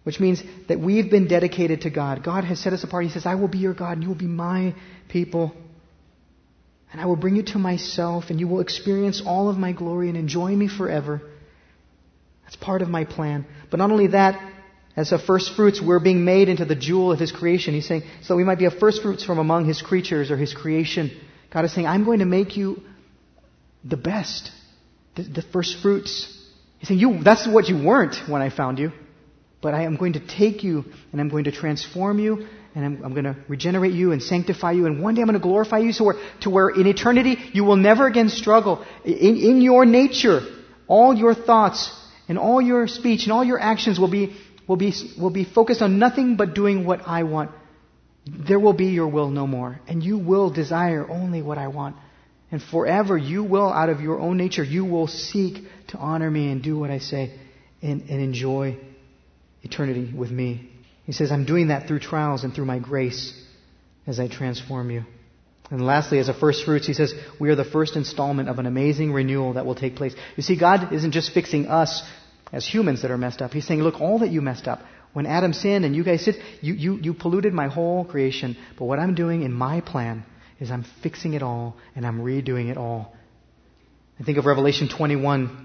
Which 0.03 0.19
means 0.19 0.41
that 0.69 0.80
we've 0.80 1.11
been 1.11 1.28
dedicated 1.28 1.82
to 1.82 1.89
God. 1.89 2.23
God 2.23 2.45
has 2.45 2.59
set 2.59 2.71
us 2.71 2.84
apart. 2.84 3.03
He 3.03 3.09
says, 3.09 3.26
I 3.26 3.36
will 3.36 3.49
be 3.49 3.57
your 3.57 3.73
God, 3.73 3.93
and 3.93 4.03
you 4.03 4.09
will 4.09 4.15
be 4.15 4.28
my 4.28 4.73
people. 5.09 5.53
And 6.95 7.01
I 7.01 7.07
will 7.07 7.17
bring 7.17 7.35
you 7.35 7.43
to 7.43 7.59
myself, 7.59 8.29
and 8.29 8.39
you 8.39 8.47
will 8.47 8.61
experience 8.61 9.21
all 9.21 9.49
of 9.49 9.57
my 9.57 9.73
glory 9.73 10.07
and 10.07 10.17
enjoy 10.17 10.55
me 10.55 10.69
forever. 10.69 11.21
That's 12.43 12.55
part 12.55 12.81
of 12.81 12.87
my 12.87 13.03
plan. 13.03 13.45
But 13.69 13.79
not 13.79 13.91
only 13.91 14.07
that, 14.07 14.41
as 14.95 15.11
a 15.11 15.19
first 15.19 15.57
fruits, 15.57 15.81
we're 15.81 15.99
being 15.99 16.23
made 16.23 16.47
into 16.47 16.63
the 16.63 16.73
jewel 16.73 17.11
of 17.11 17.19
His 17.19 17.33
creation. 17.33 17.73
He's 17.73 17.85
saying, 17.85 18.03
so 18.21 18.37
we 18.37 18.45
might 18.45 18.59
be 18.59 18.63
a 18.63 18.71
first 18.71 19.01
fruits 19.01 19.25
from 19.25 19.39
among 19.39 19.65
His 19.65 19.81
creatures 19.81 20.31
or 20.31 20.37
His 20.37 20.53
creation. 20.53 21.11
God 21.51 21.65
is 21.65 21.73
saying, 21.73 21.85
I'm 21.85 22.05
going 22.05 22.19
to 22.19 22.25
make 22.25 22.55
you 22.55 22.81
the 23.83 23.97
best, 23.97 24.51
the, 25.17 25.23
the 25.23 25.41
first 25.41 25.81
fruits. 25.81 26.33
He's 26.77 26.87
saying, 26.87 27.01
you, 27.01 27.21
that's 27.21 27.45
what 27.45 27.67
you 27.67 27.77
weren't 27.77 28.15
when 28.29 28.41
I 28.41 28.49
found 28.49 28.79
you. 28.79 28.93
But 29.61 29.73
I 29.73 29.83
am 29.83 29.97
going 29.97 30.13
to 30.13 30.25
take 30.25 30.63
you 30.63 30.85
and 31.11 31.19
I'm 31.19 31.27
going 31.27 31.43
to 31.43 31.51
transform 31.51 32.19
you 32.19 32.47
and 32.76 32.86
I'm, 32.86 33.03
I'm 33.05 33.13
going 33.13 33.23
to 33.26 33.36
regenerate 33.47 33.93
you 33.93 34.11
and 34.11 34.21
sanctify 34.21 34.73
you. 34.73 34.86
And 34.86 35.01
one 35.01 35.15
day 35.15 35.21
I'm 35.21 35.28
going 35.28 35.39
to 35.39 35.43
glorify 35.43 35.80
you 35.80 35.93
so 35.93 36.03
where, 36.03 36.15
to 36.41 36.49
where 36.49 36.69
in 36.69 36.86
eternity 36.86 37.38
you 37.53 37.63
will 37.63 37.78
never 37.78 38.05
again 38.05 38.30
struggle. 38.30 38.86
In, 39.05 39.38
in 39.38 39.61
your 39.61 39.86
nature, 39.86 40.41
all 40.88 41.13
your 41.13 41.34
thoughts 41.34 41.97
and 42.28 42.38
all 42.38 42.61
your 42.61 42.88
speech 42.88 43.23
and 43.23 43.32
all 43.32 43.43
your 43.43 43.59
actions 43.59 43.97
will 43.99 44.11
be 44.11 44.36
will 44.67 44.78
be, 44.78 44.93
will 45.19 45.30
be 45.30 45.45
focused 45.45 45.82
on 45.82 45.99
nothing 45.99 46.36
but 46.36 46.53
doing 46.53 46.86
what 46.86 47.07
I 47.07 47.23
want. 47.23 47.51
There 48.26 48.59
will 48.59 48.73
be 48.73 48.88
your 48.88 49.07
will 49.07 49.30
no 49.30 49.45
more. 49.45 49.80
And 49.88 50.03
you 50.03 50.17
will 50.17 50.49
desire 50.49 51.07
only 51.09 51.41
what 51.41 51.57
I 51.57 51.67
want. 51.67 51.95
And 52.51 52.61
forever 52.61 53.17
you 53.17 53.43
will, 53.43 53.71
out 53.71 53.89
of 53.89 54.01
your 54.01 54.19
own 54.19 54.38
nature, 54.38 54.63
you 54.63 54.86
will 54.86 55.07
seek 55.07 55.63
to 55.88 55.97
honor 55.97 56.30
me 56.30 56.51
and 56.51 56.63
do 56.63 56.78
what 56.78 56.89
I 56.89 56.99
say 56.99 57.38
and, 57.82 58.01
and 58.09 58.21
enjoy 58.21 58.78
eternity 59.61 60.11
with 60.15 60.32
me. 60.32 60.71
He 61.05 61.11
says, 61.11 61.31
I'm 61.31 61.45
doing 61.45 61.67
that 61.67 61.87
through 61.87 61.99
trials 61.99 62.43
and 62.43 62.53
through 62.53 62.65
my 62.65 62.79
grace 62.79 63.33
as 64.07 64.19
I 64.19 64.27
transform 64.27 64.89
you. 64.91 65.03
And 65.71 65.85
lastly, 65.85 66.19
as 66.19 66.29
a 66.29 66.33
first 66.33 66.63
fruits, 66.63 66.85
he 66.85 66.93
says, 66.93 67.13
we 67.39 67.49
are 67.49 67.55
the 67.55 67.65
first 67.65 67.95
installment 67.95 68.49
of 68.49 68.59
an 68.59 68.65
amazing 68.65 69.11
renewal 69.11 69.53
that 69.53 69.65
will 69.65 69.75
take 69.75 69.95
place. 69.95 70.15
You 70.35 70.43
see, 70.43 70.57
God 70.57 70.93
isn't 70.93 71.11
just 71.11 71.33
fixing 71.33 71.67
us 71.67 72.03
as 72.51 72.65
humans 72.65 73.01
that 73.01 73.11
are 73.11 73.17
messed 73.17 73.41
up. 73.41 73.51
He's 73.51 73.65
saying, 73.65 73.81
look, 73.81 73.99
all 73.99 74.19
that 74.19 74.29
you 74.29 74.41
messed 74.41 74.67
up. 74.67 74.81
When 75.13 75.25
Adam 75.25 75.53
sinned 75.53 75.85
and 75.85 75.95
you 75.95 76.03
guys 76.03 76.23
sinned, 76.23 76.37
you, 76.61 76.73
you, 76.73 76.95
you 76.97 77.13
polluted 77.13 77.53
my 77.53 77.67
whole 77.67 78.05
creation. 78.05 78.57
But 78.77 78.85
what 78.85 78.99
I'm 78.99 79.15
doing 79.15 79.43
in 79.43 79.53
my 79.53 79.81
plan 79.81 80.23
is 80.59 80.69
I'm 80.69 80.85
fixing 81.01 81.33
it 81.33 81.41
all 81.41 81.77
and 81.95 82.05
I'm 82.05 82.19
redoing 82.19 82.69
it 82.69 82.77
all. 82.77 83.15
I 84.19 84.23
think 84.23 84.37
of 84.37 84.45
Revelation 84.45 84.87
21 84.87 85.64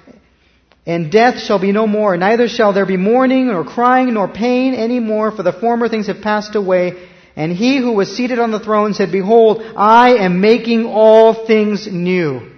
and 0.85 1.11
death 1.11 1.39
shall 1.39 1.59
be 1.59 1.71
no 1.71 1.85
more, 1.85 2.17
neither 2.17 2.47
shall 2.47 2.73
there 2.73 2.85
be 2.85 2.97
mourning, 2.97 3.47
nor 3.47 3.63
crying, 3.63 4.13
nor 4.13 4.27
pain 4.27 4.73
any 4.73 4.99
more, 4.99 5.31
for 5.31 5.43
the 5.43 5.53
former 5.53 5.87
things 5.87 6.07
have 6.07 6.21
passed 6.21 6.55
away. 6.55 7.07
And 7.35 7.51
he 7.51 7.77
who 7.77 7.93
was 7.93 8.15
seated 8.15 8.39
on 8.39 8.51
the 8.51 8.59
throne 8.59 8.93
said, 8.93 9.11
Behold, 9.11 9.61
I 9.75 10.15
am 10.15 10.41
making 10.41 10.85
all 10.85 11.45
things 11.45 11.87
new. 11.87 12.51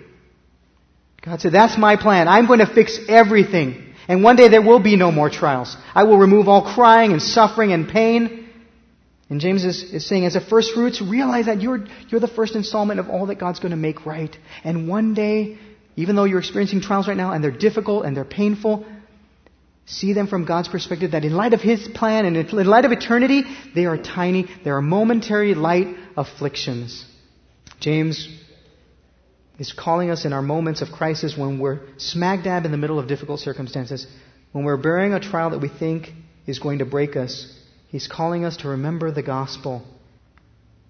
God 1.21 1.41
said, 1.41 1.51
That's 1.51 1.77
my 1.77 1.95
plan. 1.95 2.27
I'm 2.27 2.47
going 2.47 2.59
to 2.59 2.73
fix 2.73 2.97
everything. 3.07 3.93
And 4.07 4.23
one 4.23 4.35
day 4.35 4.47
there 4.47 4.61
will 4.61 4.79
be 4.79 4.95
no 4.95 5.11
more 5.11 5.29
trials. 5.29 5.75
I 5.93 6.03
will 6.03 6.17
remove 6.17 6.47
all 6.47 6.73
crying 6.73 7.11
and 7.11 7.21
suffering 7.21 7.71
and 7.71 7.87
pain. 7.87 8.49
And 9.29 9.39
James 9.39 9.63
is, 9.63 9.83
is 9.83 10.05
saying, 10.05 10.25
as 10.25 10.35
a 10.35 10.41
first 10.41 10.73
fruits, 10.73 11.01
realize 11.01 11.45
that 11.45 11.61
you're, 11.61 11.85
you're 12.09 12.19
the 12.19 12.27
first 12.27 12.55
installment 12.55 12.99
of 12.99 13.09
all 13.09 13.27
that 13.27 13.39
God's 13.39 13.59
going 13.59 13.71
to 13.71 13.77
make 13.77 14.05
right. 14.05 14.35
And 14.63 14.87
one 14.87 15.13
day, 15.13 15.57
even 15.95 16.15
though 16.15 16.23
you're 16.23 16.39
experiencing 16.39 16.81
trials 16.81 17.07
right 17.07 17.17
now 17.17 17.31
and 17.31 17.43
they're 17.43 17.51
difficult 17.51 18.05
and 18.05 18.15
they're 18.17 18.25
painful, 18.25 18.85
see 19.85 20.13
them 20.13 20.27
from 20.27 20.45
God's 20.45 20.67
perspective 20.67 21.11
that 21.11 21.23
in 21.23 21.33
light 21.33 21.53
of 21.53 21.61
His 21.61 21.87
plan 21.87 22.25
and 22.25 22.35
in 22.35 22.67
light 22.67 22.85
of 22.85 22.91
eternity, 22.91 23.43
they 23.75 23.85
are 23.85 23.97
tiny, 23.97 24.47
they 24.63 24.69
are 24.69 24.81
momentary 24.81 25.53
light 25.55 25.87
afflictions. 26.17 27.05
James 27.79 28.27
is 29.59 29.71
calling 29.71 30.09
us 30.09 30.25
in 30.25 30.33
our 30.33 30.41
moments 30.41 30.81
of 30.81 30.89
crisis 30.91 31.37
when 31.37 31.59
we're 31.59 31.81
smack 31.97 32.43
dab 32.43 32.65
in 32.65 32.71
the 32.71 32.77
middle 32.77 32.97
of 32.97 33.07
difficult 33.07 33.39
circumstances, 33.39 34.07
when 34.51 34.63
we're 34.63 34.77
bearing 34.77 35.13
a 35.13 35.19
trial 35.19 35.51
that 35.51 35.59
we 35.59 35.69
think 35.69 36.11
is 36.47 36.59
going 36.59 36.79
to 36.79 36.85
break 36.85 37.15
us. 37.15 37.53
He's 37.89 38.07
calling 38.07 38.45
us 38.45 38.57
to 38.57 38.69
remember 38.69 39.11
the 39.11 39.21
gospel 39.21 39.83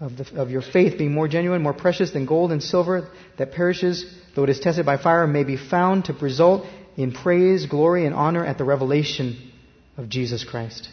of, 0.00 0.16
the, 0.16 0.40
of 0.40 0.50
your 0.50 0.62
faith, 0.62 0.96
being 0.96 1.12
more 1.12 1.28
genuine, 1.28 1.62
more 1.62 1.74
precious 1.74 2.10
than 2.10 2.26
gold 2.26 2.52
and 2.52 2.62
silver 2.62 3.08
that 3.36 3.52
perishes, 3.52 4.06
though 4.34 4.44
it 4.44 4.50
is 4.50 4.58
tested 4.58 4.86
by 4.86 4.96
fire, 4.96 5.26
may 5.26 5.44
be 5.44 5.56
found 5.56 6.06
to 6.06 6.14
result 6.14 6.66
in 6.96 7.12
praise, 7.12 7.66
glory, 7.66 8.06
and 8.06 8.14
honor 8.14 8.44
at 8.44 8.58
the 8.58 8.64
revelation 8.64 9.52
of 9.96 10.08
Jesus 10.08 10.44
Christ. 10.44 10.88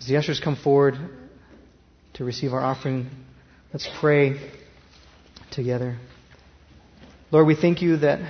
As 0.00 0.06
the 0.06 0.16
ushers 0.16 0.40
come 0.40 0.56
forward 0.56 0.96
to 2.14 2.24
receive 2.24 2.52
our 2.52 2.60
offering, 2.60 3.08
let's 3.72 3.88
pray 4.00 4.40
together. 5.52 5.98
Lord, 7.30 7.46
we 7.46 7.54
thank 7.54 7.80
you 7.80 7.98
that 7.98 8.20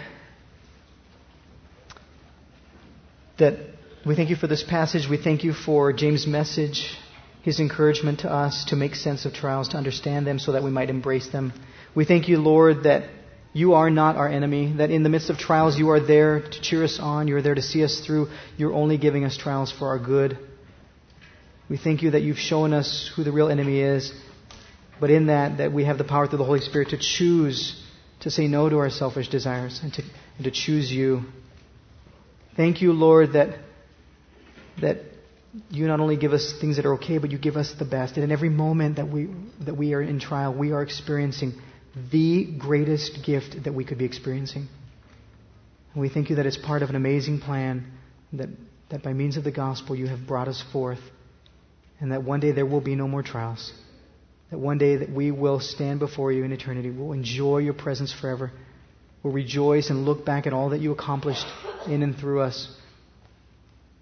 that 3.39 3.59
we 4.07 4.15
thank 4.15 4.31
you 4.31 4.37
for 4.37 4.47
this 4.47 4.63
passage. 4.63 5.09
We 5.09 5.17
thank 5.17 5.43
you 5.43 5.53
for 5.53 5.93
James' 5.93 6.27
message, 6.27 6.97
his 7.43 7.61
encouragement 7.61 8.21
to 8.21 8.33
us 8.33 8.65
to 8.67 8.77
make 8.77 8.95
sense 8.95 9.25
of 9.25 9.35
trials, 9.35 9.69
to 9.69 9.77
understand 9.77 10.27
them 10.27 10.39
so 10.39 10.53
that 10.53 10.63
we 10.63 10.71
might 10.71 10.91
embrace 10.91 11.29
them. 11.29 11.53
We 11.95 12.05
thank 12.05 12.29
you, 12.29 12.39
Lord, 12.39 12.85
that 12.85 13.11
you 13.53 13.75
are 13.75 13.91
not 13.91 14.17
our 14.17 14.29
enemy, 14.29 14.75
that 14.79 14.91
in 14.91 15.03
the 15.03 15.09
midst 15.09 15.29
of 15.29 15.39
trials 15.39 15.79
you 15.79 15.91
are 15.91 16.01
there 16.01 16.41
to 16.41 16.61
cheer 16.63 16.85
us 16.85 16.99
on, 17.01 17.29
you 17.29 17.37
are 17.37 17.43
there 17.43 17.55
to 17.55 17.63
see 17.63 17.85
us 17.85 18.01
through. 18.01 18.29
You're 18.57 18.73
only 18.73 18.97
giving 18.97 19.25
us 19.25 19.37
trials 19.37 19.71
for 19.71 19.89
our 19.89 19.99
good. 19.99 20.39
We 21.69 21.77
thank 21.77 22.03
you 22.03 22.13
that 22.13 22.23
you've 22.23 22.39
shown 22.39 22.73
us 22.73 23.11
who 23.15 23.25
the 23.25 23.33
real 23.33 23.49
enemy 23.49 23.81
is 23.81 24.13
but 25.03 25.11
in 25.11 25.27
that, 25.27 25.59
that 25.59 25.73
we 25.73 25.85
have 25.85 25.99
the 25.99 26.05
power 26.05 26.29
through 26.29 26.39
the 26.39 26.45
Holy 26.45 26.61
Spirit 26.61 26.91
to 26.91 26.97
choose 26.97 27.77
to 28.21 28.31
say 28.31 28.47
no 28.47 28.69
to 28.69 28.79
our 28.79 28.89
selfish 28.89 29.29
desires 29.29 29.81
and 29.83 29.93
to, 29.95 30.03
and 30.37 30.45
to 30.45 30.53
choose 30.53 30.93
you. 30.93 31.25
Thank 32.57 32.83
you, 32.83 32.93
Lord, 32.93 33.33
that, 33.33 33.59
that 34.81 34.99
you 35.71 35.87
not 35.87 36.01
only 36.01 36.17
give 36.17 36.33
us 36.33 36.55
things 36.61 36.77
that 36.77 36.87
are 36.87 36.95
okay, 36.95 37.19
but 37.19 37.31
you 37.31 37.39
give 37.39 37.57
us 37.57 37.75
the 37.79 37.85
best. 37.85 38.15
And 38.15 38.25
in 38.25 38.33
every 38.33 38.49
moment 38.49 38.97
that 38.97 39.09
we, 39.09 39.29
that 39.65 39.75
we 39.77 39.95
are 39.95 40.03
in 40.03 40.19
trial, 40.19 40.55
we 40.55 40.73
are 40.73 40.83
experiencing 40.83 41.53
the 42.11 42.45
greatest 42.59 43.25
gift 43.25 43.65
that 43.65 43.75
we 43.75 43.85
could 43.85 43.99
be 43.99 44.05
experiencing. 44.05 44.69
And 45.93 46.01
we 46.01 46.09
thank 46.09 46.31
you 46.31 46.37
that 46.37 46.47
it's 46.47 46.57
part 46.57 46.83
of 46.83 46.89
an 46.89 46.97
amazing 46.97 47.41
plan 47.41 47.85
that, 48.33 48.49
that 48.91 49.03
by 49.03 49.13
means 49.13 49.37
of 49.37 49.45
the 49.45 49.53
gospel 49.53 49.95
you 49.95 50.07
have 50.07 50.27
brought 50.27 50.49
us 50.49 50.63
forth, 50.73 51.01
and 52.01 52.13
that 52.13 52.23
one 52.23 52.41
day 52.41 52.53
there 52.53 52.67
will 52.67 52.81
be 52.81 52.95
no 52.95 53.07
more 53.07 53.23
trials 53.23 53.73
that 54.53 54.59
one 54.59 54.77
day 54.77 54.97
that 54.97 55.11
we 55.11 55.31
will 55.31 55.61
stand 55.61 55.99
before 55.99 56.31
you 56.31 56.45
in 56.45 56.53
eternity. 56.53 56.91
We'll 56.91 57.13
enjoy 57.13 57.59
your 57.59 57.73
presence 57.73 58.13
forever. 58.13 58.53
We'll 59.23 59.33
rejoice 59.33 59.89
and 59.89 60.05
look 60.05 60.27
back 60.27 60.47
at 60.47 60.53
all 60.53 60.69
that 60.71 60.81
you 60.83 60.93
accomplished 60.93 61.47
in 61.87 62.03
and 62.03 62.15
through 62.15 62.43
us 62.43 62.69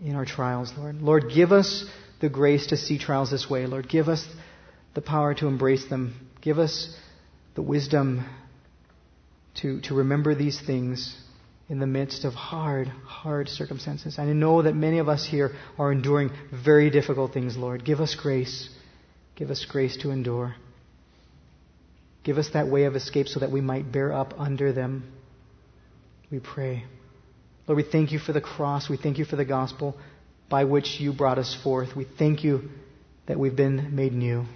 in 0.04 0.14
our 0.14 0.24
trials, 0.24 0.72
Lord. 0.76 1.02
Lord, 1.02 1.30
give 1.34 1.52
us 1.52 1.84
the 2.20 2.28
grace 2.28 2.68
to 2.68 2.76
see 2.76 2.98
trials 2.98 3.30
this 3.30 3.48
way. 3.48 3.66
Lord, 3.66 3.88
give 3.88 4.08
us 4.08 4.26
the 4.94 5.02
power 5.02 5.34
to 5.34 5.46
embrace 5.46 5.86
them. 5.88 6.14
Give 6.40 6.58
us 6.58 6.94
the 7.54 7.62
wisdom 7.62 8.24
to, 9.56 9.80
to 9.82 9.94
remember 9.94 10.34
these 10.34 10.60
things 10.60 11.16
in 11.68 11.78
the 11.78 11.86
midst 11.86 12.24
of 12.24 12.34
hard, 12.34 12.88
hard 12.88 13.48
circumstances. 13.48 14.18
I 14.18 14.24
know 14.24 14.62
that 14.62 14.74
many 14.74 14.98
of 14.98 15.08
us 15.08 15.24
here 15.24 15.52
are 15.78 15.92
enduring 15.92 16.30
very 16.52 16.90
difficult 16.90 17.32
things, 17.32 17.56
Lord. 17.56 17.84
Give 17.84 18.00
us 18.00 18.14
grace. 18.14 18.68
Give 19.36 19.50
us 19.50 19.64
grace 19.64 19.96
to 19.98 20.10
endure. 20.10 20.56
Give 22.24 22.38
us 22.38 22.50
that 22.50 22.68
way 22.68 22.84
of 22.84 22.96
escape 22.96 23.28
so 23.28 23.40
that 23.40 23.50
we 23.50 23.60
might 23.60 23.90
bear 23.90 24.12
up 24.12 24.34
under 24.38 24.72
them. 24.72 25.12
We 26.30 26.40
pray. 26.40 26.84
Lord, 27.66 27.76
we 27.76 27.90
thank 27.90 28.12
you 28.12 28.18
for 28.18 28.32
the 28.32 28.40
cross. 28.40 28.88
We 28.88 28.96
thank 28.96 29.18
you 29.18 29.24
for 29.24 29.36
the 29.36 29.44
gospel 29.44 29.96
by 30.48 30.64
which 30.64 31.00
you 31.00 31.12
brought 31.12 31.38
us 31.38 31.54
forth. 31.54 31.94
We 31.94 32.04
thank 32.04 32.42
you 32.42 32.70
that 33.26 33.38
we've 33.38 33.54
been 33.54 33.94
made 33.94 34.12
new. 34.12 34.46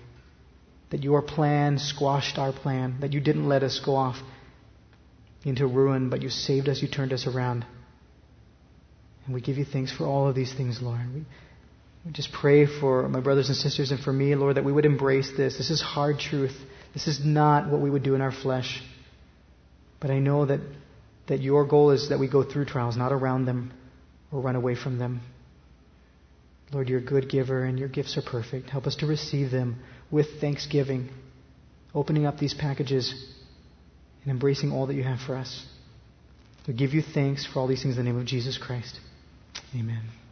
That 0.90 1.02
your 1.02 1.22
plan 1.22 1.78
squashed 1.78 2.38
our 2.38 2.52
plan. 2.52 2.96
That 3.00 3.12
you 3.12 3.20
didn't 3.20 3.48
let 3.48 3.62
us 3.62 3.80
go 3.84 3.94
off 3.94 4.16
into 5.44 5.66
ruin, 5.66 6.10
but 6.10 6.22
you 6.22 6.30
saved 6.30 6.68
us, 6.68 6.82
you 6.82 6.88
turned 6.88 7.12
us 7.12 7.26
around. 7.26 7.64
And 9.26 9.34
we 9.34 9.40
give 9.40 9.56
you 9.56 9.64
thanks 9.64 9.92
for 9.92 10.04
all 10.06 10.28
of 10.28 10.34
these 10.34 10.52
things, 10.52 10.82
Lord. 10.82 11.00
We, 11.14 11.24
we 12.04 12.12
just 12.12 12.32
pray 12.32 12.66
for 12.66 13.08
my 13.08 13.20
brothers 13.20 13.48
and 13.48 13.56
sisters 13.56 13.90
and 13.90 14.00
for 14.00 14.12
me, 14.12 14.34
Lord, 14.34 14.56
that 14.56 14.64
we 14.64 14.72
would 14.72 14.84
embrace 14.84 15.30
this. 15.36 15.56
This 15.56 15.70
is 15.70 15.80
hard 15.80 16.18
truth. 16.18 16.56
This 16.92 17.06
is 17.06 17.24
not 17.24 17.70
what 17.70 17.80
we 17.80 17.90
would 17.90 18.02
do 18.02 18.14
in 18.14 18.20
our 18.20 18.32
flesh. 18.32 18.82
But 20.00 20.10
I 20.10 20.18
know 20.18 20.46
that, 20.46 20.60
that 21.26 21.40
your 21.40 21.66
goal 21.66 21.90
is 21.90 22.08
that 22.10 22.18
we 22.18 22.28
go 22.28 22.42
through 22.42 22.66
trials, 22.66 22.96
not 22.96 23.12
around 23.12 23.46
them 23.46 23.72
or 24.30 24.40
run 24.40 24.56
away 24.56 24.74
from 24.74 24.98
them. 24.98 25.20
Lord, 26.72 26.88
you're 26.88 26.98
a 26.98 27.04
good 27.04 27.30
giver 27.30 27.64
and 27.64 27.78
your 27.78 27.88
gifts 27.88 28.16
are 28.16 28.22
perfect. 28.22 28.70
Help 28.70 28.86
us 28.86 28.96
to 28.96 29.06
receive 29.06 29.50
them 29.50 29.80
with 30.10 30.40
thanksgiving, 30.40 31.10
opening 31.94 32.26
up 32.26 32.38
these 32.38 32.54
packages 32.54 33.14
and 34.22 34.30
embracing 34.30 34.72
all 34.72 34.86
that 34.86 34.94
you 34.94 35.04
have 35.04 35.20
for 35.20 35.36
us. 35.36 35.64
We 36.66 36.74
give 36.74 36.94
you 36.94 37.02
thanks 37.02 37.46
for 37.46 37.60
all 37.60 37.66
these 37.66 37.82
things 37.82 37.98
in 37.98 38.04
the 38.04 38.10
name 38.10 38.20
of 38.20 38.26
Jesus 38.26 38.58
Christ. 38.58 38.98
Amen. 39.74 40.23